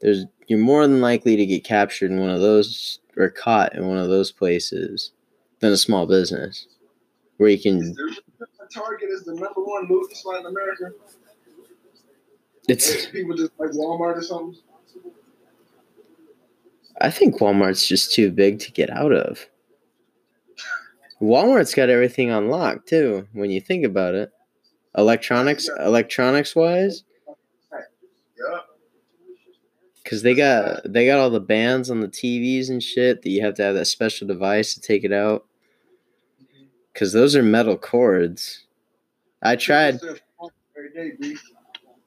There's 0.05 0.25
you're 0.45 0.59
more 0.59 0.85
than 0.85 1.01
likely 1.01 1.35
to 1.35 1.47
get 1.47 1.63
captured 1.63 2.11
in 2.11 2.19
one 2.19 2.29
of 2.29 2.39
those 2.39 2.99
or 3.17 3.27
caught 3.31 3.73
in 3.73 3.87
one 3.87 3.97
of 3.97 4.07
those 4.07 4.31
places 4.31 5.11
than 5.61 5.71
a 5.71 5.77
small 5.77 6.05
business 6.05 6.67
where 7.37 7.49
you 7.49 7.55
Is 7.55 7.63
can 7.63 7.79
there 7.95 8.09
Target 8.71 9.09
is 9.09 9.23
the 9.23 9.33
number 9.33 9.63
one 9.63 9.87
movie 9.87 10.13
spot 10.13 10.41
in 10.41 10.45
America? 10.45 10.91
it's 12.67 13.07
people 13.07 13.35
just 13.35 13.51
like 13.57 13.71
Walmart 13.71 14.17
or 14.17 14.21
something. 14.21 14.61
I 17.01 17.09
think 17.09 17.39
Walmart's 17.39 17.87
just 17.87 18.13
too 18.13 18.29
big 18.29 18.59
to 18.59 18.71
get 18.71 18.91
out 18.91 19.11
of. 19.11 19.47
Walmart's 21.19 21.73
got 21.73 21.89
everything 21.89 22.29
on 22.29 22.49
lock 22.49 22.85
too, 22.85 23.27
when 23.33 23.49
you 23.49 23.59
think 23.59 23.83
about 23.83 24.13
it. 24.13 24.31
Electronics 24.95 25.67
electronics 25.79 26.55
wise. 26.55 27.03
Because 30.05 30.21
they 30.21 30.35
got 30.35 30.81
they 30.85 31.07
got 31.07 31.19
all 31.19 31.31
the 31.31 31.39
bands 31.39 31.89
on 31.89 31.99
the 31.99 32.07
TVs 32.07 32.69
and 32.69 32.81
shit 32.81 33.23
that 33.23 33.29
you 33.29 33.41
have 33.41 33.55
to 33.55 33.63
have 33.63 33.73
that 33.73 33.85
special 33.85 34.27
device 34.27 34.75
to 34.75 34.79
take 34.79 35.03
it 35.03 35.11
out. 35.11 35.45
Cause 36.93 37.11
those 37.11 37.35
are 37.35 37.43
metal 37.43 37.75
cords. 37.75 38.63
I 39.41 39.57
tried 39.57 39.99
Every 40.77 40.89
day, 40.93 41.17
B. 41.19 41.35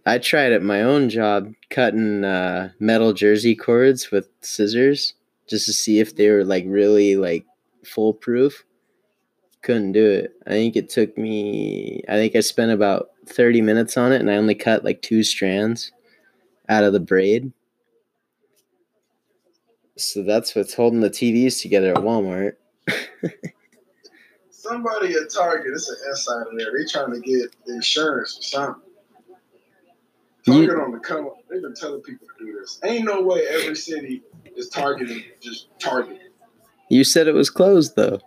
I 0.07 0.19
tried 0.19 0.53
at 0.53 0.63
my 0.63 0.83
own 0.83 1.11
job 1.11 1.53
cutting 1.71 2.25
uh, 2.25 2.71
metal 2.79 3.13
jersey 3.13 3.55
cords 3.55 4.11
with 4.11 4.29
scissors 4.41 5.15
just 5.49 5.67
to 5.67 5.73
see 5.73 5.99
if 5.99 6.17
they 6.17 6.31
were 6.31 6.45
like 6.45 6.65
really 6.67 7.17
like 7.17 7.45
foolproof. 7.85 8.65
Couldn't 9.63 9.93
do 9.93 10.07
it. 10.09 10.35
I 10.47 10.51
think 10.51 10.77
it 10.77 10.89
took 10.89 11.19
me. 11.19 12.03
I 12.09 12.13
think 12.13 12.37
I 12.37 12.41
spent 12.41 12.71
about 12.71 13.11
thirty 13.27 13.61
minutes 13.61 13.97
on 13.97 14.13
it, 14.13 14.21
and 14.21 14.31
I 14.31 14.37
only 14.37 14.55
cut 14.55 14.85
like 14.85 15.03
two 15.03 15.25
strands 15.25 15.91
out 16.69 16.85
of 16.85 16.93
the 16.93 17.01
braid. 17.01 17.53
So 19.99 20.23
that's 20.23 20.55
what's 20.55 20.75
holding 20.75 21.01
the 21.01 21.11
TVs 21.11 21.61
together 21.61 21.91
at 21.91 21.97
Walmart. 21.99 22.53
Somebody 24.51 25.15
at 25.15 25.31
Target, 25.31 25.73
it's 25.75 25.89
an 25.89 25.97
insider 26.09 26.47
there. 26.57 26.67
They 26.77 26.85
trying 26.91 27.13
to 27.13 27.21
get 27.21 27.55
the 27.67 27.75
insurance 27.75 28.39
or 28.39 28.43
something. 28.43 28.83
You- 30.47 30.67
Target 30.67 30.83
on 30.85 30.93
the 30.93 30.99
come 31.01 31.27
up. 31.27 31.39
They've 31.51 31.61
been 31.63 31.75
telling 31.75 32.01
people 32.03 32.27
to 32.39 32.45
do 32.45 32.53
this. 32.61 32.79
Ain't 32.85 33.05
no 33.07 33.21
way 33.23 33.47
every 33.49 33.75
city 33.75 34.23
is 34.57 34.69
targeting 34.69 35.23
just 35.41 35.69
Target. 35.81 36.21
You 36.91 37.03
said 37.05 37.27
it 37.27 37.35
was 37.35 37.51
closed 37.51 37.97
though, 37.97 38.21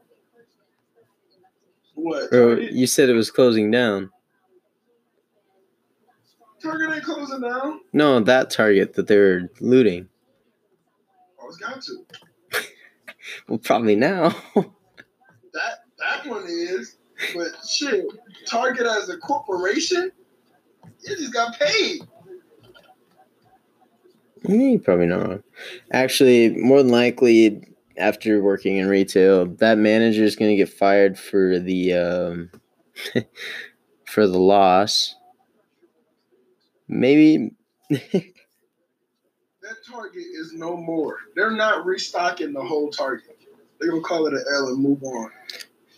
What? 1.95 2.31
or 2.33 2.59
you 2.59 2.85
said 2.85 3.09
it 3.09 3.13
was 3.13 3.31
closing 3.31 3.71
down. 3.71 4.11
Target 6.61 6.95
ain't 6.95 7.03
closing 7.03 7.41
down. 7.41 7.79
No, 7.93 8.19
that 8.19 8.51
Target 8.51 8.93
that 8.95 9.07
they're 9.07 9.49
looting. 9.61 10.09
It's 11.51 11.59
got 11.59 11.81
to. 11.81 12.05
Well, 13.49 13.59
probably 13.59 13.97
now. 13.97 14.29
That 14.55 15.79
that 15.99 16.25
one 16.25 16.45
is. 16.47 16.97
But 17.35 17.49
shit, 17.67 18.05
Target 18.47 18.87
as 18.87 19.09
a 19.09 19.17
corporation, 19.17 20.11
it 21.03 21.17
just 21.17 21.33
got 21.33 21.59
paid. 21.59 22.01
Yeah, 24.43 24.77
probably 24.81 25.07
not 25.07 25.27
wrong. 25.27 25.43
Actually, 25.91 26.49
more 26.55 26.81
than 26.81 26.91
likely, 26.91 27.67
after 27.97 28.41
working 28.41 28.77
in 28.77 28.87
retail, 28.87 29.45
that 29.57 29.77
manager 29.77 30.23
is 30.23 30.37
going 30.37 30.51
to 30.51 30.55
get 30.55 30.69
fired 30.69 31.19
for 31.19 31.59
the 31.59 31.93
um, 31.93 32.49
for 34.05 34.25
the 34.25 34.39
loss. 34.39 35.15
Maybe. 36.87 37.51
Target 39.89 40.23
is 40.33 40.53
no 40.53 40.75
more. 40.77 41.17
They're 41.35 41.51
not 41.51 41.85
restocking 41.85 42.53
the 42.53 42.63
whole 42.63 42.89
Target. 42.89 43.37
They're 43.79 43.89
gonna 43.89 44.01
call 44.03 44.27
it 44.27 44.33
an 44.33 44.43
L 44.53 44.67
and 44.67 44.81
move 44.81 45.03
on. 45.03 45.31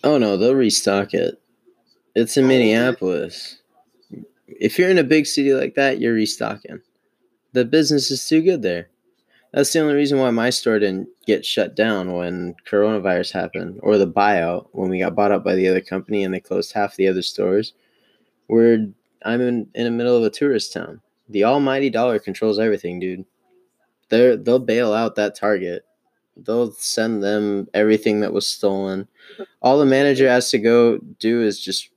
oh 0.04 0.18
no, 0.18 0.38
they'll 0.38 0.56
restock 0.56 1.14
it. 1.14 1.42
It's 2.16 2.38
in 2.38 2.46
Oh. 2.46 2.48
Minneapolis. 2.48 3.60
If 4.48 4.78
you're 4.78 4.90
in 4.90 4.98
a 5.00 5.04
big 5.04 5.26
city 5.26 5.54
like 5.54 5.76
that, 5.76 6.00
you're 6.00 6.14
restocking. 6.14 6.82
The 7.54 7.66
business 7.66 8.12
is 8.12 8.28
too 8.28 8.42
good 8.42 8.62
there. 8.62 8.90
That's 9.52 9.72
the 9.72 9.80
only 9.82 9.94
reason 9.94 10.18
why 10.20 10.32
my 10.32 10.50
store 10.50 10.80
didn't 10.80 11.10
get 11.28 11.46
shut 11.46 11.76
down 11.76 12.14
when 12.14 12.56
coronavirus 12.68 13.32
happened, 13.34 13.80
or 13.84 13.98
the 13.98 14.08
buyout 14.08 14.68
when 14.72 14.90
we 14.90 15.00
got 15.00 15.14
bought 15.16 15.32
up 15.32 15.44
by 15.44 15.54
the 15.56 15.68
other 15.68 15.82
company 15.82 16.24
and 16.24 16.34
they 16.34 16.40
closed 16.40 16.74
half 16.74 16.96
the 16.96 17.08
other 17.08 17.22
stores. 17.22 17.74
We're 18.48 18.88
I'm 19.26 19.42
in, 19.42 19.68
in 19.76 19.84
the 19.86 19.92
middle 19.92 20.18
of 20.18 20.24
a 20.24 20.30
tourist 20.30 20.74
town. 20.74 21.02
The 21.30 21.44
almighty 21.46 21.90
dollar 21.90 22.20
controls 22.20 22.60
everything, 22.60 23.00
dude. 23.00 23.26
They're 24.14 24.38
they'll 24.38 24.59
bail 24.59 24.93
out 24.93 25.16
that 25.16 25.34
Target. 25.34 25.88
They'll 26.38 26.72
send 26.74 27.24
them 27.24 27.68
everything 27.74 28.20
that 28.20 28.32
was 28.32 28.45
stolen. 28.45 29.07
All 29.59 29.80
the 29.80 29.88
manager 29.88 30.30
has 30.30 30.51
to 30.51 30.59
go 30.59 30.99
do 31.18 31.41
is 31.41 31.59
just 31.59 31.89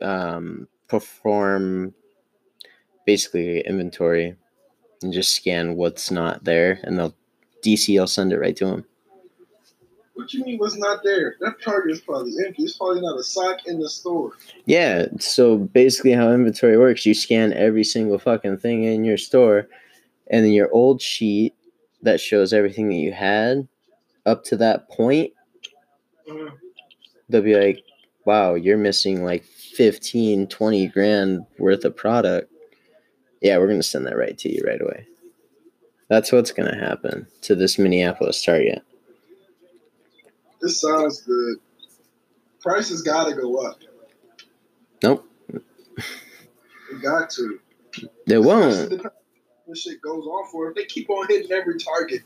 um, 0.00 0.66
perform 0.88 1.94
basically 3.06 3.60
inventory 3.60 4.34
and 5.04 5.12
just 5.12 5.36
scan 5.36 5.76
what's 5.76 6.10
not 6.10 6.42
there, 6.42 6.80
and 6.82 6.98
they'll 6.98 7.14
DC 7.64 7.96
will 7.96 8.08
send 8.08 8.32
it 8.32 8.40
right 8.40 8.56
to 8.56 8.66
him. 8.66 8.84
What 10.14 10.34
you 10.34 10.44
mean 10.44 10.58
was 10.58 10.76
not 10.76 11.04
there? 11.04 11.36
That 11.40 11.62
Target 11.62 11.92
is 11.92 12.00
probably 12.00 12.32
empty. 12.44 12.64
It's 12.64 12.76
probably 12.76 13.02
not 13.02 13.18
a 13.18 13.22
sock 13.22 13.66
in 13.66 13.78
the 13.78 13.88
store. 13.88 14.32
Yeah, 14.66 15.06
so 15.20 15.58
basically 15.58 16.10
how 16.12 16.32
inventory 16.32 16.76
works, 16.76 17.06
you 17.06 17.14
scan 17.14 17.52
every 17.52 17.84
single 17.84 18.18
fucking 18.18 18.58
thing 18.58 18.82
in 18.82 19.04
your 19.04 19.16
store, 19.16 19.68
and 20.32 20.44
then 20.44 20.52
your 20.52 20.72
old 20.72 21.00
sheet 21.00 21.54
that 22.02 22.20
shows 22.20 22.52
everything 22.52 22.88
that 22.88 22.96
you 22.96 23.12
had 23.12 23.68
up 24.26 24.42
to 24.44 24.56
that 24.56 24.88
point, 24.88 25.32
Uh, 26.28 26.50
they'll 27.28 27.42
be 27.42 27.54
like, 27.54 27.84
wow, 28.24 28.54
you're 28.54 28.76
missing 28.78 29.24
like 29.24 29.44
15, 29.44 30.46
20 30.48 30.86
grand 30.88 31.46
worth 31.58 31.84
of 31.84 31.94
product. 31.96 32.50
Yeah, 33.40 33.58
we're 33.58 33.66
going 33.66 33.78
to 33.80 33.82
send 33.86 34.06
that 34.06 34.16
right 34.16 34.36
to 34.38 34.48
you 34.52 34.62
right 34.66 34.80
away. 34.80 35.06
That's 36.08 36.30
what's 36.32 36.52
going 36.52 36.70
to 36.72 36.78
happen 36.78 37.26
to 37.42 37.54
this 37.54 37.78
Minneapolis 37.78 38.42
Target. 38.44 38.82
this 40.60 40.80
sounds 40.80 41.22
good. 41.22 41.56
Prices 42.60 43.02
gotta 43.02 43.34
go 43.34 43.56
up. 43.66 43.78
Nope, 45.02 45.28
It 45.52 47.02
got 47.02 47.28
to. 47.30 47.58
they 48.26 48.38
won't. 48.38 49.02
Depending 49.72 49.72
on 49.72 49.74
what 49.74 49.78
shit 49.78 50.02
goes 50.02 50.26
on 50.26 50.50
for. 50.50 50.68
If 50.70 50.76
they 50.76 50.84
keep 50.84 51.10
on 51.10 51.26
hitting 51.28 51.52
every 51.52 51.78
target, 51.78 52.22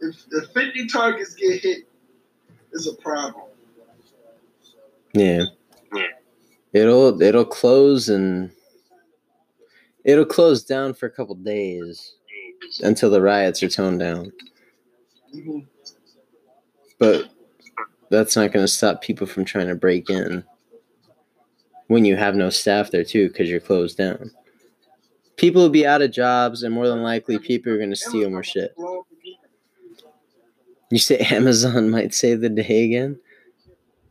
if 0.00 0.28
the 0.30 0.48
50 0.54 0.86
targets 0.86 1.34
get 1.34 1.62
hit, 1.62 1.88
it's 2.72 2.86
a 2.86 2.94
problem. 2.96 3.44
Yeah. 5.12 5.44
It'll 6.72 7.20
it'll 7.20 7.44
close 7.44 8.08
and 8.08 8.50
it'll 10.04 10.24
close 10.24 10.64
down 10.64 10.94
for 10.94 11.04
a 11.04 11.10
couple 11.10 11.34
days 11.34 12.14
until 12.82 13.10
the 13.10 13.20
riots 13.20 13.62
are 13.62 13.68
toned 13.68 14.00
down. 14.00 14.32
Mhm. 15.34 15.66
But 16.98 17.28
that's 18.08 18.36
not 18.36 18.52
going 18.52 18.64
to 18.64 18.72
stop 18.72 19.02
people 19.02 19.26
from 19.26 19.44
trying 19.44 19.68
to 19.68 19.74
break 19.74 20.08
in 20.08 20.44
when 21.88 22.06
you 22.06 22.16
have 22.16 22.34
no 22.34 22.48
staff 22.48 22.90
there 22.90 23.04
too 23.04 23.28
because 23.28 23.50
you're 23.50 23.60
closed 23.60 23.98
down. 23.98 24.30
People 25.36 25.62
will 25.62 25.70
be 25.70 25.86
out 25.86 26.02
of 26.02 26.10
jobs 26.12 26.62
and 26.62 26.74
more 26.74 26.88
than 26.88 27.02
likely 27.02 27.38
people 27.38 27.72
are 27.72 27.78
going 27.78 27.90
to 27.90 27.96
steal 27.96 28.30
more 28.30 28.42
shit. 28.42 28.74
You 30.90 30.98
say 30.98 31.18
Amazon 31.30 31.90
might 31.90 32.14
save 32.14 32.40
the 32.40 32.50
day 32.50 32.84
again? 32.84 33.18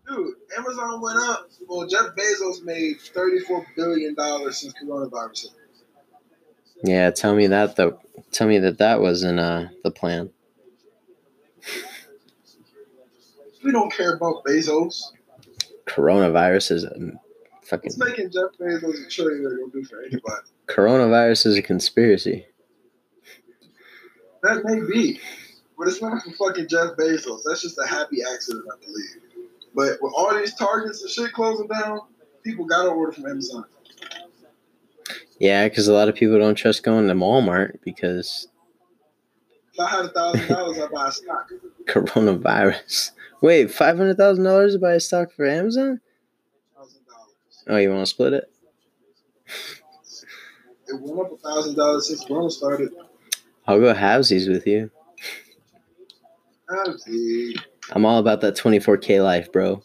Dude, 0.07 0.34
Amazon 0.57 1.01
went 1.01 1.19
up. 1.19 1.47
Well, 1.67 1.88
Jeff 1.88 2.15
Bezos 2.17 2.63
made 2.63 2.97
$34 2.99 3.65
billion 3.76 4.15
since 4.51 4.74
coronavirus. 4.74 5.43
hit. 5.43 5.51
Yeah, 6.84 7.11
tell 7.11 7.36
me 7.36 7.47
that 7.47 7.76
though. 7.76 7.99
Tell 8.32 8.47
me 8.47 8.57
that 8.59 8.80
that 8.80 8.99
wasn't 9.01 9.39
uh, 9.39 9.67
the 9.84 9.91
plan. 9.91 10.32
We 13.63 13.72
don't 13.72 13.93
care 13.93 14.15
about 14.15 14.43
Bezos. 14.43 15.11
Coronavirus 15.86 16.72
is 16.72 16.84
a 16.84 16.95
fucking 17.72 17.88
It's 17.88 17.97
making 17.97 18.30
Jeff 18.30 18.51
Bezos 18.59 18.84
a 18.84 19.07
trillionaire 19.09 19.57
don't 19.57 19.74
do 19.74 19.84
for 19.84 20.01
anybody. 20.01 20.47
coronavirus 20.67 21.47
is 21.47 21.57
a 21.57 21.61
conspiracy. 21.61 22.45
That 24.43 24.63
may 24.65 24.80
be, 24.91 25.19
but 25.78 25.88
it's 25.88 26.01
not 26.01 26.22
for 26.24 26.32
fucking 26.32 26.67
Jeff 26.67 26.91
Bezos. 26.97 27.41
That's 27.45 27.61
just 27.61 27.78
a 27.84 27.88
happy 27.88 28.17
accident, 28.34 28.65
I 28.72 28.86
believe. 28.86 29.47
But 29.74 30.01
with 30.01 30.13
all 30.15 30.36
these 30.36 30.53
targets 30.55 31.01
and 31.01 31.09
shit 31.09 31.32
closing 31.32 31.67
down, 31.67 32.01
people 32.43 32.65
gotta 32.65 32.89
order 32.89 33.11
from 33.11 33.28
Amazon. 33.28 33.65
Yeah, 35.39 35.67
because 35.67 35.88
a 35.88 35.93
lot 35.93 36.09
of 36.09 36.15
people 36.15 36.38
don't 36.38 36.55
trust 36.55 36.84
going 36.84 37.07
to 37.07 37.13
Walmart 37.13 37.80
because 37.84 38.47
I 39.80 39.88
had 39.88 40.13
thousand 40.13 40.47
dollars, 40.47 40.80
I'd 40.80 40.91
buy 40.91 41.07
a 41.07 41.11
stock. 41.11 41.49
coronavirus. 41.88 43.11
Wait, 43.41 43.72
five 43.72 43.97
hundred 43.97 44.17
thousand 44.17 44.43
dollars 44.43 44.74
to 44.74 44.80
buy 44.80 44.93
a 44.93 44.99
stock 44.99 45.32
for 45.32 45.45
Amazon? 45.47 46.01
Oh, 47.72 47.78
you 47.78 47.89
want 47.89 48.01
to 48.01 48.05
split 48.05 48.34
it? 48.34 48.51
It 50.89 50.99
went 50.99 51.22
up 51.22 51.32
a 51.32 51.38
thousand 51.38 51.76
dollars 51.76 52.09
since 52.09 52.26
Corona 52.26 52.49
started. 52.51 52.91
I'll 53.65 53.80
go 53.80 53.93
halvesies 53.93 54.49
with 54.51 54.67
you. 54.67 54.91
Gee. 57.07 57.55
I'm 57.93 58.05
all 58.05 58.19
about 58.19 58.41
that 58.41 58.57
24k 58.57 59.24
life, 59.24 59.53
bro. 59.53 59.84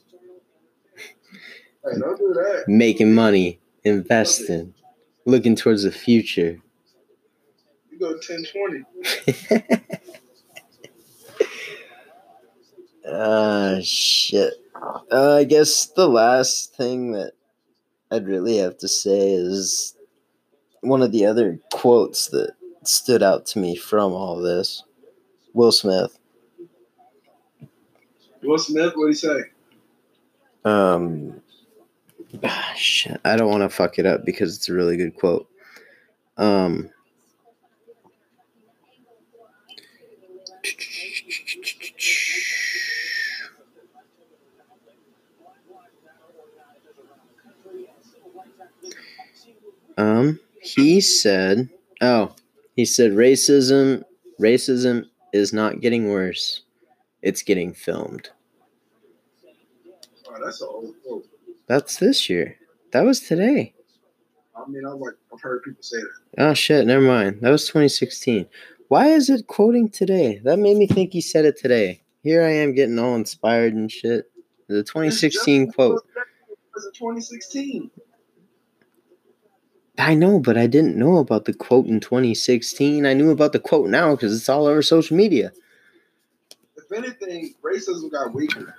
Hey, 0.96 2.00
don't 2.00 2.18
do 2.18 2.32
that. 2.34 2.64
Making 2.66 3.14
money, 3.14 3.60
investing, 3.84 4.74
looking 5.24 5.54
towards 5.54 5.84
the 5.84 5.92
future. 5.92 6.58
You 7.92 7.98
go 8.00 8.18
ten 8.18 8.44
twenty. 8.52 8.82
Ah, 13.08 13.76
shit. 13.84 14.54
Uh, 15.12 15.36
I 15.36 15.44
guess 15.44 15.86
the 15.86 16.08
last 16.08 16.74
thing 16.74 17.12
that 17.12 17.34
I'd 18.10 18.26
really 18.26 18.58
have 18.58 18.78
to 18.78 18.88
say 18.88 19.32
is 19.32 19.96
one 20.80 21.02
of 21.02 21.12
the 21.12 21.26
other 21.26 21.58
quotes 21.72 22.28
that 22.28 22.52
stood 22.84 23.22
out 23.22 23.46
to 23.46 23.58
me 23.58 23.76
from 23.76 24.12
all 24.12 24.36
this. 24.40 24.84
Will 25.52 25.72
Smith. 25.72 26.18
Will 28.42 28.58
Smith, 28.58 28.92
what 28.94 29.04
do 29.04 29.08
you 29.08 29.14
say? 29.14 29.40
Um, 30.64 31.40
shit. 32.76 33.20
I 33.24 33.36
don't 33.36 33.50
want 33.50 33.62
to 33.62 33.68
fuck 33.68 33.98
it 33.98 34.06
up 34.06 34.24
because 34.24 34.56
it's 34.56 34.68
a 34.68 34.74
really 34.74 34.96
good 34.96 35.16
quote. 35.16 35.48
Um, 36.36 36.90
um, 49.96 50.40
he 50.60 51.00
said, 51.00 51.68
oh, 52.00 52.34
he 52.74 52.84
said 52.84 53.12
racism, 53.12 54.04
racism 54.40 55.06
is 55.32 55.52
not 55.52 55.80
getting 55.80 56.08
worse. 56.08 56.62
It's 57.22 57.42
getting 57.42 57.72
filmed. 57.72 58.30
Oh, 60.28 60.36
that's 60.44 60.60
an 60.60 60.68
old 60.70 60.94
quote. 61.04 61.26
That's 61.66 61.96
this 61.96 62.28
year. 62.28 62.56
That 62.92 63.04
was 63.04 63.20
today. 63.20 63.74
I 64.54 64.68
mean, 64.68 64.86
I've 64.86 64.98
like 64.98 65.14
I've 65.32 65.40
heard 65.40 65.62
people 65.62 65.82
say 65.82 65.98
that. 65.98 66.44
Oh 66.44 66.54
shit, 66.54 66.86
never 66.86 67.04
mind. 67.04 67.40
That 67.40 67.50
was 67.50 67.66
2016. 67.66 68.46
Why 68.88 69.08
is 69.08 69.28
it 69.28 69.46
quoting 69.46 69.88
today? 69.88 70.40
That 70.44 70.58
made 70.58 70.76
me 70.76 70.86
think 70.86 71.12
he 71.12 71.20
said 71.20 71.44
it 71.44 71.58
today. 71.58 72.02
Here 72.22 72.42
I 72.42 72.50
am 72.50 72.74
getting 72.74 72.98
all 72.98 73.14
inspired 73.16 73.74
and 73.74 73.90
shit. 73.90 74.30
The 74.68 74.82
2016 74.82 75.72
quote. 75.72 76.04
It 76.16 76.26
was 76.74 76.86
in 76.86 76.92
2016. 76.92 77.90
I 79.98 80.14
know, 80.14 80.38
but 80.38 80.58
I 80.58 80.66
didn't 80.66 80.96
know 80.96 81.18
about 81.18 81.46
the 81.46 81.54
quote 81.54 81.86
in 81.86 82.00
2016. 82.00 83.06
I 83.06 83.14
knew 83.14 83.30
about 83.30 83.52
the 83.52 83.58
quote 83.58 83.88
now 83.88 84.14
because 84.14 84.36
it's 84.36 84.48
all 84.48 84.66
over 84.66 84.82
social 84.82 85.16
media. 85.16 85.52
If 86.76 86.92
anything, 86.92 87.54
racism 87.62 88.10
got 88.10 88.34
weaker. 88.34 88.74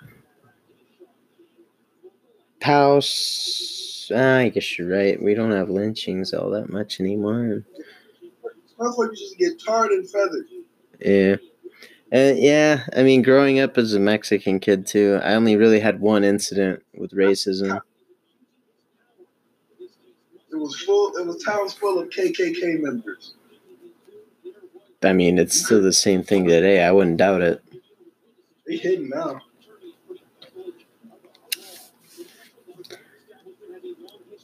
House. 2.61 4.11
I 4.13 4.49
guess 4.49 4.77
you're 4.77 4.89
right. 4.89 5.21
We 5.21 5.33
don't 5.33 5.51
have 5.51 5.69
lynchings 5.69 6.33
all 6.33 6.49
that 6.51 6.69
much 6.69 6.99
anymore. 6.99 7.63
Motherfuckers 8.77 9.17
just 9.17 9.37
get 9.37 9.59
tarred 9.59 9.91
and 9.91 10.09
feathered. 10.09 10.47
Yeah. 10.99 11.35
Uh, 12.13 12.33
yeah, 12.35 12.85
I 12.95 13.03
mean, 13.03 13.21
growing 13.21 13.59
up 13.59 13.77
as 13.77 13.93
a 13.93 13.99
Mexican 13.99 14.59
kid 14.61 14.87
too, 14.87 15.19
I 15.21 15.33
only 15.33 15.57
really 15.57 15.81
had 15.81 15.99
one 15.99 16.23
incident 16.23 16.83
with 16.93 17.11
racism. 17.11 17.81
It 20.57 20.61
was 20.61 20.75
full. 20.81 21.15
It 21.15 21.23
was 21.27 21.43
towns 21.43 21.73
full 21.73 21.99
of 21.99 22.09
KKK 22.09 22.81
members. 22.81 23.35
I 25.03 25.13
mean, 25.13 25.37
it's 25.37 25.63
still 25.63 25.83
the 25.83 25.93
same 25.93 26.23
thing 26.23 26.47
today. 26.47 26.83
I 26.83 26.91
wouldn't 26.91 27.17
doubt 27.17 27.41
it. 27.41 27.63
They 28.65 28.77
hidden 28.77 29.09
now. 29.09 29.39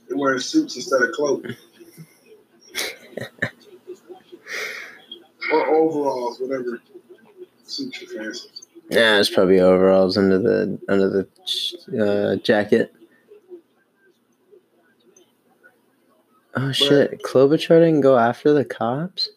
They're 0.08 0.16
wearing 0.16 0.40
suits 0.40 0.76
instead 0.76 1.02
of 1.02 1.14
clothes. 1.14 1.56
or 5.52 5.68
overalls, 5.68 6.40
whatever 6.40 6.80
suits 7.64 8.00
you 8.04 8.08
fancy. 8.20 8.50
Yeah, 8.92 9.20
it's 9.20 9.32
probably 9.32 9.62
overalls 9.62 10.16
under 10.16 10.38
the 10.38 10.80
under 10.88 11.10
the 11.10 11.28
uh, 12.00 12.36
jacket. 12.44 12.94
Oh 16.56 16.72
shit! 16.72 17.22
Klobuchar 17.24 17.80
didn't 17.80 18.02
go 18.02 18.18
after 18.18 18.54
the 18.54 18.64
cops. 18.64 19.30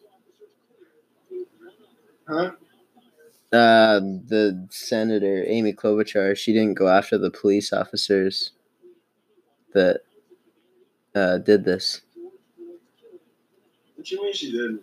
Huh? 2.27 2.51
Uh, 3.51 3.99
the 3.99 4.67
senator 4.69 5.45
Amy 5.47 5.73
Klobuchar, 5.73 6.37
she 6.37 6.51
didn't 6.51 6.73
go 6.73 6.89
after 6.89 7.17
the 7.17 7.31
police 7.31 7.71
officers 7.71 8.51
that 9.73 10.01
uh, 11.15 11.37
did 11.37 11.63
this. 11.63 12.01
What 13.95 14.11
you 14.11 14.21
mean 14.21 14.33
she 14.33 14.51
didn't? 14.51 14.81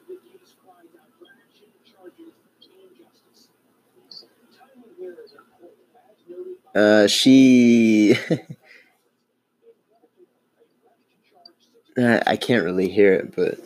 Uh, 6.74 7.07
she. 7.07 8.16
I 11.99 12.22
I 12.26 12.36
can't 12.36 12.64
really 12.64 12.88
hear 12.88 13.12
it, 13.14 13.34
but 13.34 13.59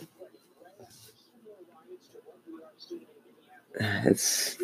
it's 3.81 4.57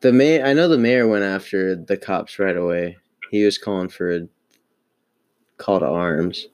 the 0.00 0.12
mayor. 0.12 0.44
I 0.44 0.52
know 0.52 0.68
the 0.68 0.78
mayor 0.78 1.08
went 1.08 1.24
after 1.24 1.74
the 1.74 1.96
cops 1.96 2.38
right 2.38 2.56
away. 2.56 2.96
He 3.30 3.44
was 3.44 3.58
calling 3.58 3.88
for 3.88 4.14
a 4.14 4.28
call 5.58 5.80
to 5.80 5.86
arms 5.86 6.48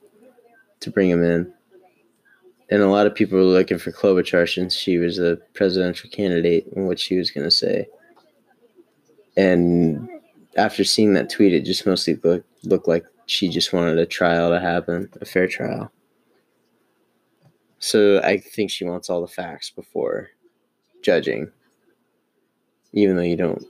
to 0.79 0.89
bring 0.89 1.09
him 1.09 1.23
in, 1.23 1.53
and 2.69 2.81
a 2.81 2.87
lot 2.87 3.07
of 3.07 3.15
people 3.15 3.37
were 3.37 3.45
looking 3.45 3.77
for 3.77 3.91
Klobuchar 3.91 4.51
since 4.51 4.75
she 4.75 4.97
was 4.97 5.19
a 5.19 5.37
presidential 5.53 6.09
candidate 6.09 6.67
and 6.75 6.87
what 6.87 6.99
she 6.99 7.17
was 7.17 7.31
going 7.31 7.45
to 7.45 7.51
say. 7.51 7.87
And 9.37 10.09
after 10.55 10.83
seeing 10.83 11.13
that 11.13 11.29
tweet, 11.29 11.53
it 11.53 11.65
just 11.65 11.85
mostly 11.85 12.15
looked 12.23 12.47
looked 12.65 12.87
like 12.87 13.05
she 13.25 13.49
just 13.49 13.73
wanted 13.73 13.97
a 13.97 14.05
trial 14.05 14.49
to 14.49 14.59
happen, 14.59 15.09
a 15.21 15.25
fair 15.25 15.47
trial. 15.47 15.91
So 17.79 18.21
I 18.21 18.37
think 18.37 18.71
she 18.71 18.85
wants 18.85 19.09
all 19.09 19.21
the 19.21 19.27
facts 19.27 19.69
before 19.69 20.29
judging, 21.01 21.51
even 22.93 23.15
though 23.15 23.21
you 23.23 23.35
don't. 23.35 23.63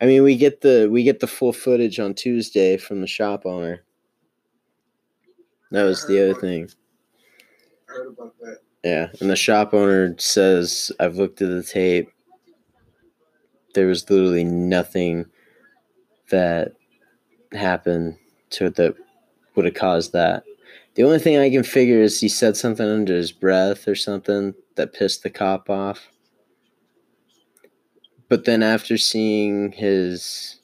I 0.00 0.06
mean, 0.06 0.22
we 0.22 0.36
get 0.36 0.60
the 0.60 0.88
we 0.90 1.02
get 1.02 1.20
the 1.20 1.26
full 1.26 1.52
footage 1.52 2.00
on 2.00 2.14
Tuesday 2.14 2.76
from 2.76 3.00
the 3.00 3.06
shop 3.06 3.46
owner. 3.46 3.84
That 5.70 5.84
was 5.84 6.06
the 6.06 6.22
other 6.22 6.40
thing. 6.40 6.68
Yeah, 8.82 9.08
and 9.20 9.30
the 9.30 9.36
shop 9.36 9.72
owner 9.72 10.14
says, 10.18 10.92
"I've 11.00 11.16
looked 11.16 11.40
at 11.42 11.48
the 11.48 11.62
tape. 11.62 12.10
There 13.74 13.86
was 13.86 14.10
literally 14.10 14.44
nothing 14.44 15.26
that 16.30 16.72
happened 17.54 18.16
to 18.50 18.70
that 18.70 18.94
would 19.54 19.64
have 19.64 19.74
caused 19.74 20.12
that. 20.12 20.44
The 20.94 21.02
only 21.02 21.18
thing 21.18 21.36
I 21.38 21.50
can 21.50 21.64
figure 21.64 22.00
is 22.00 22.20
he 22.20 22.28
said 22.28 22.56
something 22.56 22.86
under 22.86 23.14
his 23.14 23.32
breath 23.32 23.88
or 23.88 23.94
something 23.94 24.54
that 24.76 24.92
pissed 24.92 25.22
the 25.22 25.30
cop 25.30 25.68
off. 25.68 26.08
But 28.28 28.44
then 28.44 28.62
after 28.62 28.96
seeing 28.96 29.72
his, 29.72 30.60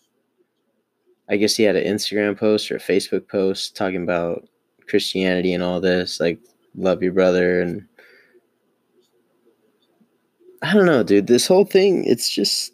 I 1.28 1.36
guess 1.36 1.56
he 1.56 1.64
had 1.64 1.76
an 1.76 1.84
Instagram 1.84 2.38
post 2.38 2.70
or 2.70 2.76
a 2.76 2.80
Facebook 2.80 3.28
post 3.28 3.76
talking 3.76 4.02
about 4.02 4.48
Christianity 4.88 5.52
and 5.52 5.62
all 5.62 5.80
this, 5.80 6.20
like 6.20 6.38
love 6.74 7.02
your 7.02 7.12
brother 7.12 7.60
and 7.60 7.86
I 10.62 10.74
don't 10.74 10.86
know, 10.86 11.02
dude. 11.02 11.26
This 11.26 11.46
whole 11.46 11.64
thing, 11.64 12.04
it's 12.04 12.28
just 12.28 12.72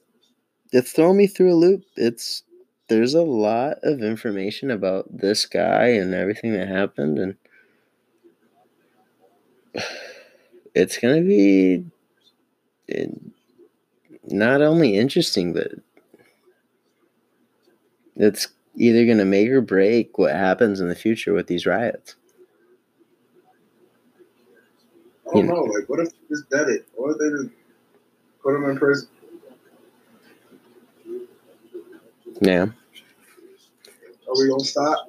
it's 0.73 0.93
throwing 0.93 1.17
me 1.17 1.27
through 1.27 1.53
a 1.53 1.55
loop. 1.55 1.85
It's 1.97 2.43
there's 2.89 3.14
a 3.14 3.22
lot 3.22 3.78
of 3.82 4.03
information 4.03 4.70
about 4.70 5.07
this 5.11 5.47
guy 5.47 5.87
and 5.89 6.14
everything 6.14 6.53
that 6.53 6.68
happened 6.68 7.18
and 7.18 7.37
it's 10.74 10.99
gonna 10.99 11.22
be 11.22 11.84
eh, 12.89 13.07
not 14.24 14.62
only 14.62 14.97
interesting 14.97 15.53
but 15.53 15.72
it's 18.16 18.49
either 18.76 19.07
gonna 19.07 19.24
make 19.24 19.49
or 19.49 19.61
break 19.61 20.18
what 20.18 20.34
happens 20.34 20.80
in 20.80 20.89
the 20.89 20.95
future 20.95 21.32
with 21.32 21.47
these 21.47 21.66
riots 21.66 22.16
I 25.28 25.34
don't 25.34 25.47
know. 25.47 25.62
Like, 25.62 25.89
what 25.89 26.01
if 26.01 26.11
they 26.11 26.16
just 26.28 26.49
dead 26.51 26.68
it? 26.68 26.87
What 26.95 27.12
if 27.12 27.18
they 27.18 27.30
just 27.30 27.51
put 28.43 28.55
him 28.55 28.70
in 28.70 28.78
prison? 28.78 29.09
Yeah 32.41 32.66
Are 34.28 34.34
we 34.34 34.49
gonna 34.49 34.64
stop? 34.64 35.09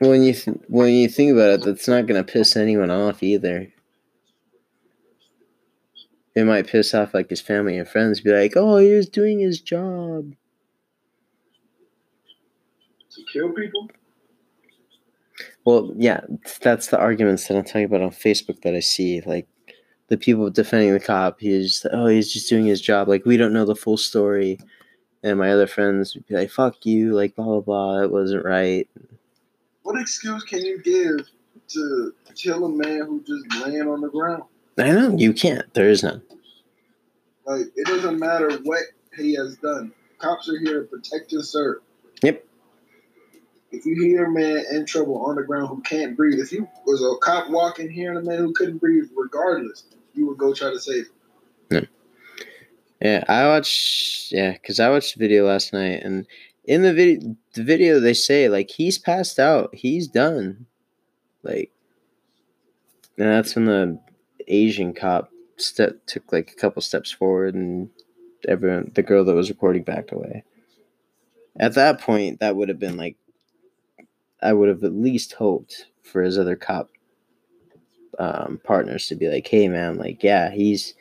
when 0.00 0.22
you 0.22 0.32
th- 0.32 0.56
when 0.68 0.92
you 0.92 1.08
think 1.08 1.32
about 1.32 1.50
it 1.50 1.62
that's 1.64 1.88
not 1.88 2.06
gonna 2.06 2.24
piss 2.24 2.56
anyone 2.56 2.90
off 2.90 3.22
either 3.22 3.72
it 6.34 6.44
might 6.44 6.66
piss 6.66 6.94
off 6.94 7.14
like 7.14 7.30
his 7.30 7.40
family 7.40 7.78
and 7.78 7.88
friends 7.88 8.20
be 8.20 8.30
like 8.32 8.52
oh 8.56 8.78
he 8.78 8.92
was 8.92 9.08
doing 9.08 9.38
his 9.38 9.60
job 9.60 10.32
To 13.14 13.22
kill 13.32 13.50
people? 13.52 13.90
Well, 15.64 15.92
yeah, 15.96 16.20
that's 16.62 16.88
the 16.88 16.98
arguments 16.98 17.46
that 17.46 17.56
I'm 17.56 17.64
talking 17.64 17.84
about 17.84 18.00
on 18.00 18.10
Facebook 18.10 18.62
that 18.62 18.74
I 18.74 18.80
see. 18.80 19.20
Like 19.20 19.46
the 20.08 20.16
people 20.16 20.48
defending 20.50 20.92
the 20.92 20.98
cop, 21.00 21.40
he's 21.40 21.84
oh, 21.92 22.06
he's 22.06 22.32
just 22.32 22.48
doing 22.48 22.64
his 22.64 22.80
job. 22.80 23.08
Like 23.08 23.24
we 23.26 23.36
don't 23.36 23.52
know 23.52 23.64
the 23.66 23.76
full 23.76 23.96
story. 23.98 24.58
And 25.22 25.38
my 25.38 25.52
other 25.52 25.66
friends 25.66 26.14
would 26.14 26.26
be 26.26 26.34
like, 26.34 26.50
"Fuck 26.50 26.84
you!" 26.84 27.14
Like 27.14 27.36
blah 27.36 27.44
blah 27.44 27.60
blah. 27.60 28.02
It 28.02 28.10
wasn't 28.10 28.44
right. 28.44 28.88
What 29.82 30.00
excuse 30.00 30.42
can 30.44 30.64
you 30.64 30.82
give 30.82 31.28
to 31.68 32.14
kill 32.34 32.64
a 32.64 32.68
man 32.68 33.00
who 33.06 33.22
just 33.22 33.64
laying 33.64 33.88
on 33.88 34.00
the 34.00 34.08
ground? 34.08 34.44
I 34.78 34.90
know 34.90 35.16
you 35.16 35.32
can't. 35.32 35.72
There 35.74 35.88
is 35.88 36.02
none. 36.02 36.22
Like, 37.44 37.66
it 37.76 37.86
doesn't 37.86 38.18
matter 38.18 38.50
what 38.62 38.82
he 39.16 39.34
has 39.34 39.56
done. 39.56 39.92
Cops 40.18 40.48
are 40.48 40.58
here 40.58 40.82
to 40.82 40.86
protect 40.86 41.32
and 41.32 41.44
serve. 41.44 41.78
Yep. 42.22 42.44
If 43.72 43.86
you 43.86 44.00
hear 44.02 44.26
a 44.26 44.30
man 44.30 44.64
in 44.72 44.86
trouble 44.86 45.24
on 45.24 45.36
the 45.36 45.42
ground 45.42 45.68
who 45.68 45.80
can't 45.82 46.16
breathe, 46.16 46.38
if 46.38 46.52
you 46.52 46.68
was 46.86 47.02
a 47.02 47.16
cop 47.24 47.50
walking 47.50 47.90
here 47.90 48.10
and 48.10 48.18
a 48.18 48.30
man 48.30 48.38
who 48.38 48.52
couldn't 48.52 48.78
breathe, 48.78 49.08
regardless, 49.16 49.84
you 50.14 50.26
would 50.26 50.38
go 50.38 50.54
try 50.54 50.70
to 50.70 50.78
save 50.78 51.06
him. 51.70 51.88
Yeah, 53.02 53.24
I 53.28 53.48
watched. 53.48 54.30
Yeah, 54.30 54.52
because 54.52 54.78
I 54.78 54.88
watched 54.88 55.14
the 55.14 55.24
video 55.24 55.46
last 55.46 55.72
night, 55.72 56.02
and 56.04 56.24
in 56.64 56.82
the 56.82 56.94
video, 56.94 57.36
the 57.54 57.64
video 57.64 57.98
they 57.98 58.14
say 58.14 58.48
like 58.48 58.70
he's 58.70 58.96
passed 58.96 59.40
out, 59.40 59.74
he's 59.74 60.06
done, 60.06 60.66
like, 61.42 61.72
and 63.18 63.26
that's 63.26 63.56
when 63.56 63.64
the 63.64 63.98
Asian 64.46 64.94
cop 64.94 65.30
step 65.56 65.96
took 66.06 66.32
like 66.32 66.52
a 66.52 66.54
couple 66.54 66.80
steps 66.80 67.10
forward, 67.10 67.56
and 67.56 67.90
everyone, 68.46 68.92
the 68.94 69.02
girl 69.02 69.24
that 69.24 69.34
was 69.34 69.50
recording, 69.50 69.82
backed 69.82 70.12
away. 70.12 70.44
At 71.58 71.74
that 71.74 72.00
point, 72.00 72.38
that 72.38 72.54
would 72.54 72.68
have 72.68 72.78
been 72.78 72.96
like, 72.96 73.16
I 74.40 74.52
would 74.52 74.68
have 74.68 74.84
at 74.84 74.94
least 74.94 75.32
hoped 75.32 75.86
for 76.02 76.22
his 76.22 76.38
other 76.38 76.54
cop 76.54 76.88
um, 78.20 78.60
partners 78.62 79.08
to 79.08 79.16
be 79.16 79.28
like, 79.28 79.48
"Hey, 79.48 79.66
man, 79.66 79.96
like, 79.98 80.22
yeah, 80.22 80.52
he's." 80.52 80.94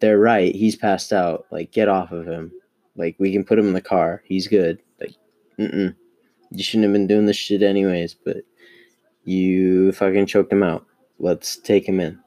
They're 0.00 0.18
right. 0.18 0.54
He's 0.54 0.76
passed 0.76 1.12
out. 1.12 1.46
Like, 1.50 1.72
get 1.72 1.88
off 1.88 2.12
of 2.12 2.26
him. 2.26 2.52
Like, 2.96 3.16
we 3.18 3.32
can 3.32 3.44
put 3.44 3.58
him 3.58 3.66
in 3.68 3.74
the 3.74 3.80
car. 3.80 4.22
He's 4.24 4.46
good. 4.48 4.80
Like, 5.00 5.14
mm-mm. 5.58 5.94
You 6.50 6.62
shouldn't 6.62 6.84
have 6.84 6.92
been 6.92 7.06
doing 7.06 7.26
this 7.26 7.36
shit 7.36 7.62
anyways, 7.62 8.14
but 8.14 8.38
you 9.24 9.92
fucking 9.92 10.26
choked 10.26 10.52
him 10.52 10.62
out. 10.62 10.86
Let's 11.18 11.56
take 11.56 11.88
him 11.88 11.98
in. 12.00 12.20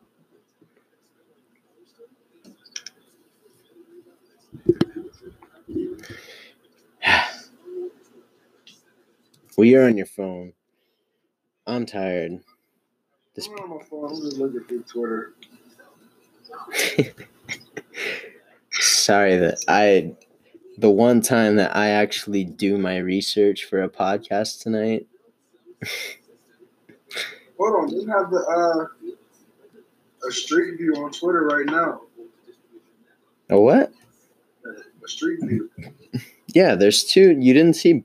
well, 9.57 9.65
you're 9.65 9.85
on 9.85 9.97
your 9.97 10.05
phone. 10.05 10.53
I'm 11.65 11.85
tired. 11.85 12.39
This 13.35 13.47
I'm 13.47 13.53
on 13.53 13.77
my 13.77 13.83
phone. 13.83 14.09
I'm 14.09 14.21
just 14.21 14.37
looking 14.37 14.63
through 14.65 14.83
Twitter. 14.83 15.33
sorry 18.79 19.37
that 19.37 19.63
I 19.67 20.13
the 20.77 20.89
one 20.89 21.21
time 21.21 21.57
that 21.57 21.75
I 21.75 21.89
actually 21.89 22.45
do 22.45 22.77
my 22.77 22.97
research 22.97 23.65
for 23.65 23.83
a 23.83 23.89
podcast 23.89 24.61
tonight. 24.61 25.07
Hold 27.57 27.75
on, 27.75 27.87
they 27.87 28.11
have 28.11 28.31
the 28.31 28.39
uh, 28.39 30.27
a 30.27 30.31
street 30.31 30.77
view 30.77 30.93
on 30.95 31.11
Twitter 31.11 31.45
right 31.45 31.65
now. 31.65 32.01
A 33.49 33.59
what? 33.59 33.91
A 34.65 35.07
street 35.07 35.39
view. 35.43 35.69
Yeah, 36.53 36.75
there's 36.75 37.03
two. 37.03 37.37
You 37.39 37.53
didn't 37.53 37.75
see 37.75 38.03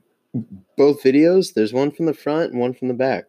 both 0.77 1.01
videos? 1.01 1.53
There's 1.53 1.73
one 1.73 1.91
from 1.91 2.05
the 2.05 2.13
front 2.13 2.51
and 2.51 2.59
one 2.59 2.73
from 2.73 2.89
the 2.89 2.93
back. 2.93 3.25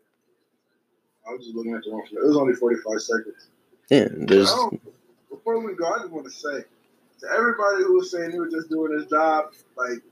I 1.27 1.33
was 1.33 1.45
just 1.45 1.57
looking 1.57 1.75
at 1.75 1.83
the 1.85 1.91
one. 1.91 2.07
From, 2.07 2.19
it 2.19 2.27
was 2.27 2.37
only 2.37 2.55
45 2.55 3.01
seconds. 3.01 3.49
Yeah, 3.91 4.09
there's 4.11 4.53
before 5.31 5.61
we 5.61 5.75
go, 5.75 5.87
I 5.87 5.99
just 5.99 6.11
want 6.11 6.27
to 6.27 6.31
say 6.31 6.65
to 7.21 7.27
everybody 7.33 7.85
who 7.85 7.95
was 7.95 8.11
saying 8.11 8.33
he 8.33 8.39
was 8.39 8.53
just 8.53 8.69
doing 8.69 8.99
his 8.99 9.09
job, 9.09 9.53
like 9.77 10.03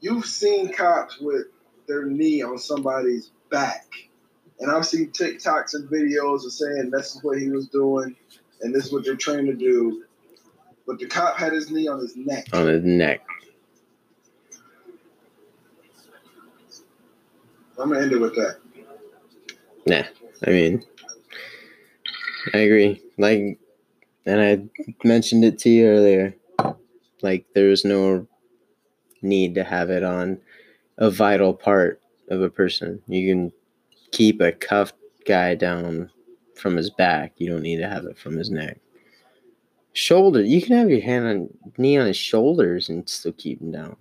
you've 0.00 0.24
seen 0.24 0.72
cops 0.72 1.18
with 1.20 1.46
their 1.88 2.04
knee 2.04 2.42
on 2.42 2.58
somebody's 2.58 3.30
back, 3.50 3.86
and 4.60 4.70
I've 4.70 4.86
seen 4.86 5.10
TikToks 5.10 5.74
and 5.74 5.88
videos 5.88 6.44
of 6.44 6.52
saying 6.52 6.90
this 6.90 7.16
is 7.16 7.22
what 7.22 7.38
he 7.38 7.48
was 7.48 7.68
doing, 7.68 8.16
and 8.60 8.74
this 8.74 8.86
is 8.86 8.92
what 8.92 9.04
they're 9.04 9.16
trained 9.16 9.48
to 9.48 9.54
do. 9.54 10.04
But 10.86 10.98
the 10.98 11.06
cop 11.06 11.36
had 11.36 11.52
his 11.52 11.70
knee 11.70 11.88
on 11.88 12.00
his 12.00 12.16
neck. 12.16 12.46
on 12.52 12.66
his 12.66 12.84
neck. 12.84 13.20
I'm 17.78 17.88
gonna 17.88 18.02
end 18.02 18.12
it 18.12 18.20
with 18.20 18.34
that. 18.36 18.58
Nah, 19.86 20.02
I 20.46 20.50
mean, 20.50 20.84
I 22.54 22.58
agree. 22.58 23.02
Like, 23.18 23.58
and 24.26 24.40
I 24.40 24.86
mentioned 25.04 25.44
it 25.44 25.58
to 25.60 25.70
you 25.70 25.86
earlier. 25.86 26.34
Like, 27.22 27.46
there's 27.54 27.84
no 27.84 28.26
need 29.22 29.54
to 29.54 29.64
have 29.64 29.90
it 29.90 30.02
on 30.02 30.38
a 30.98 31.10
vital 31.10 31.54
part 31.54 32.00
of 32.28 32.42
a 32.42 32.50
person. 32.50 33.00
You 33.06 33.28
can 33.32 33.52
keep 34.10 34.40
a 34.40 34.52
cuffed 34.52 34.96
guy 35.26 35.54
down 35.54 36.10
from 36.56 36.76
his 36.76 36.90
back. 36.90 37.34
You 37.36 37.50
don't 37.50 37.62
need 37.62 37.78
to 37.78 37.88
have 37.88 38.04
it 38.04 38.18
from 38.18 38.36
his 38.36 38.50
neck. 38.50 38.78
Shoulder. 39.94 40.42
You 40.42 40.62
can 40.62 40.76
have 40.76 40.90
your 40.90 41.00
hand 41.00 41.26
on 41.26 41.48
knee 41.76 41.98
on 41.98 42.06
his 42.06 42.16
shoulders 42.16 42.88
and 42.88 43.08
still 43.08 43.32
keep 43.32 43.60
him 43.60 43.72
down. 43.72 43.96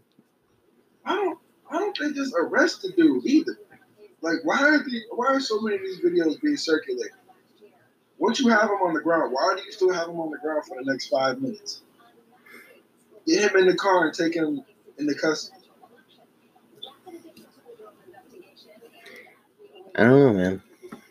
I 1.05 1.15
don't. 1.15 1.37
I 1.69 1.79
don't 1.79 1.97
think 1.97 2.15
arrest 2.37 2.81
the 2.81 2.91
dude 2.91 3.25
either. 3.25 3.57
Like, 4.21 4.37
why 4.43 4.61
are 4.61 4.77
the 4.77 5.01
why 5.11 5.27
are 5.27 5.39
so 5.39 5.59
many 5.59 5.77
of 5.77 5.81
these 5.81 5.99
videos 5.99 6.39
being 6.41 6.55
circulated? 6.55 7.11
Once 8.21 8.39
you 8.39 8.49
have 8.49 8.69
him 8.69 8.77
on 8.83 8.93
the 8.93 9.01
ground, 9.01 9.33
why 9.33 9.55
do 9.57 9.63
you 9.63 9.71
still 9.71 9.91
have 9.91 10.07
him 10.07 10.19
on 10.19 10.29
the 10.29 10.37
ground 10.37 10.63
for 10.63 10.77
the 10.77 10.91
next 10.91 11.07
five 11.07 11.41
minutes? 11.41 11.81
Get 13.25 13.49
him 13.49 13.57
in 13.59 13.65
the 13.65 13.75
car 13.75 14.05
and 14.05 14.13
take 14.13 14.35
him 14.35 14.63
into 14.99 15.15
custody. 15.15 15.57
I 19.95 20.03
don't 20.03 20.19
know, 20.19 20.33
man. 20.33 20.61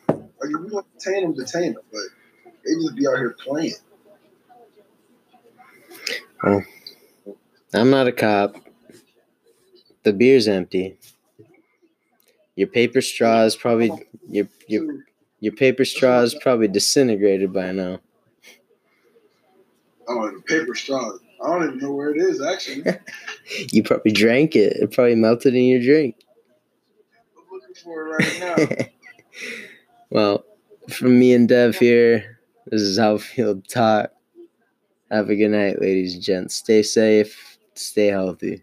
Like, 0.08 0.20
if 0.44 0.50
you 0.50 0.68
want 0.70 0.86
to 0.86 1.04
detain 1.04 1.24
him, 1.24 1.34
detain 1.34 1.62
him. 1.64 1.78
But 1.90 2.54
they 2.64 2.74
just 2.74 2.94
be 2.94 3.08
out 3.08 3.16
here 3.16 3.36
playing. 3.44 3.74
Well, 6.44 6.64
I'm 7.74 7.90
not 7.90 8.06
a 8.06 8.12
cop. 8.12 8.54
The 10.04 10.12
beer's 10.12 10.46
empty. 10.46 10.96
Your 12.54 12.68
paper 12.68 13.00
straw 13.00 13.42
is 13.42 13.56
probably 13.56 13.90
your 14.28 14.46
your 14.68 15.04
your 15.40 15.54
paper 15.54 15.84
straw 15.84 16.20
is 16.20 16.34
probably 16.34 16.68
disintegrated 16.68 17.52
by 17.52 17.72
now. 17.72 18.00
Oh, 20.08 20.30
the 20.30 20.42
paper 20.42 20.74
straw. 20.74 21.12
I 21.42 21.46
don't 21.46 21.64
even 21.64 21.78
know 21.78 21.92
where 21.92 22.14
it 22.14 22.20
is 22.20 22.40
actually. 22.40 22.84
You 23.72 23.82
probably 23.82 24.12
drank 24.12 24.54
it. 24.54 24.76
It 24.76 24.92
probably 24.92 25.16
melted 25.16 25.56
in 25.56 25.64
your 25.64 25.82
drink. 25.82 26.14
I'm 27.36 27.42
looking 27.52 27.74
for 27.74 28.06
it 28.06 28.38
right 28.38 28.78
now. 28.78 28.86
well, 30.10 30.44
from 30.88 31.18
me 31.18 31.34
and 31.34 31.48
Dev 31.48 31.74
here, 31.74 32.38
this 32.66 32.80
is 32.80 33.00
Outfield 33.00 33.66
Talk. 33.66 34.12
Have 35.10 35.30
a 35.30 35.34
good 35.34 35.48
night, 35.48 35.80
ladies 35.80 36.14
and 36.14 36.22
gents. 36.22 36.54
Stay 36.54 36.84
safe, 36.84 37.58
stay 37.74 38.06
healthy. 38.06 38.62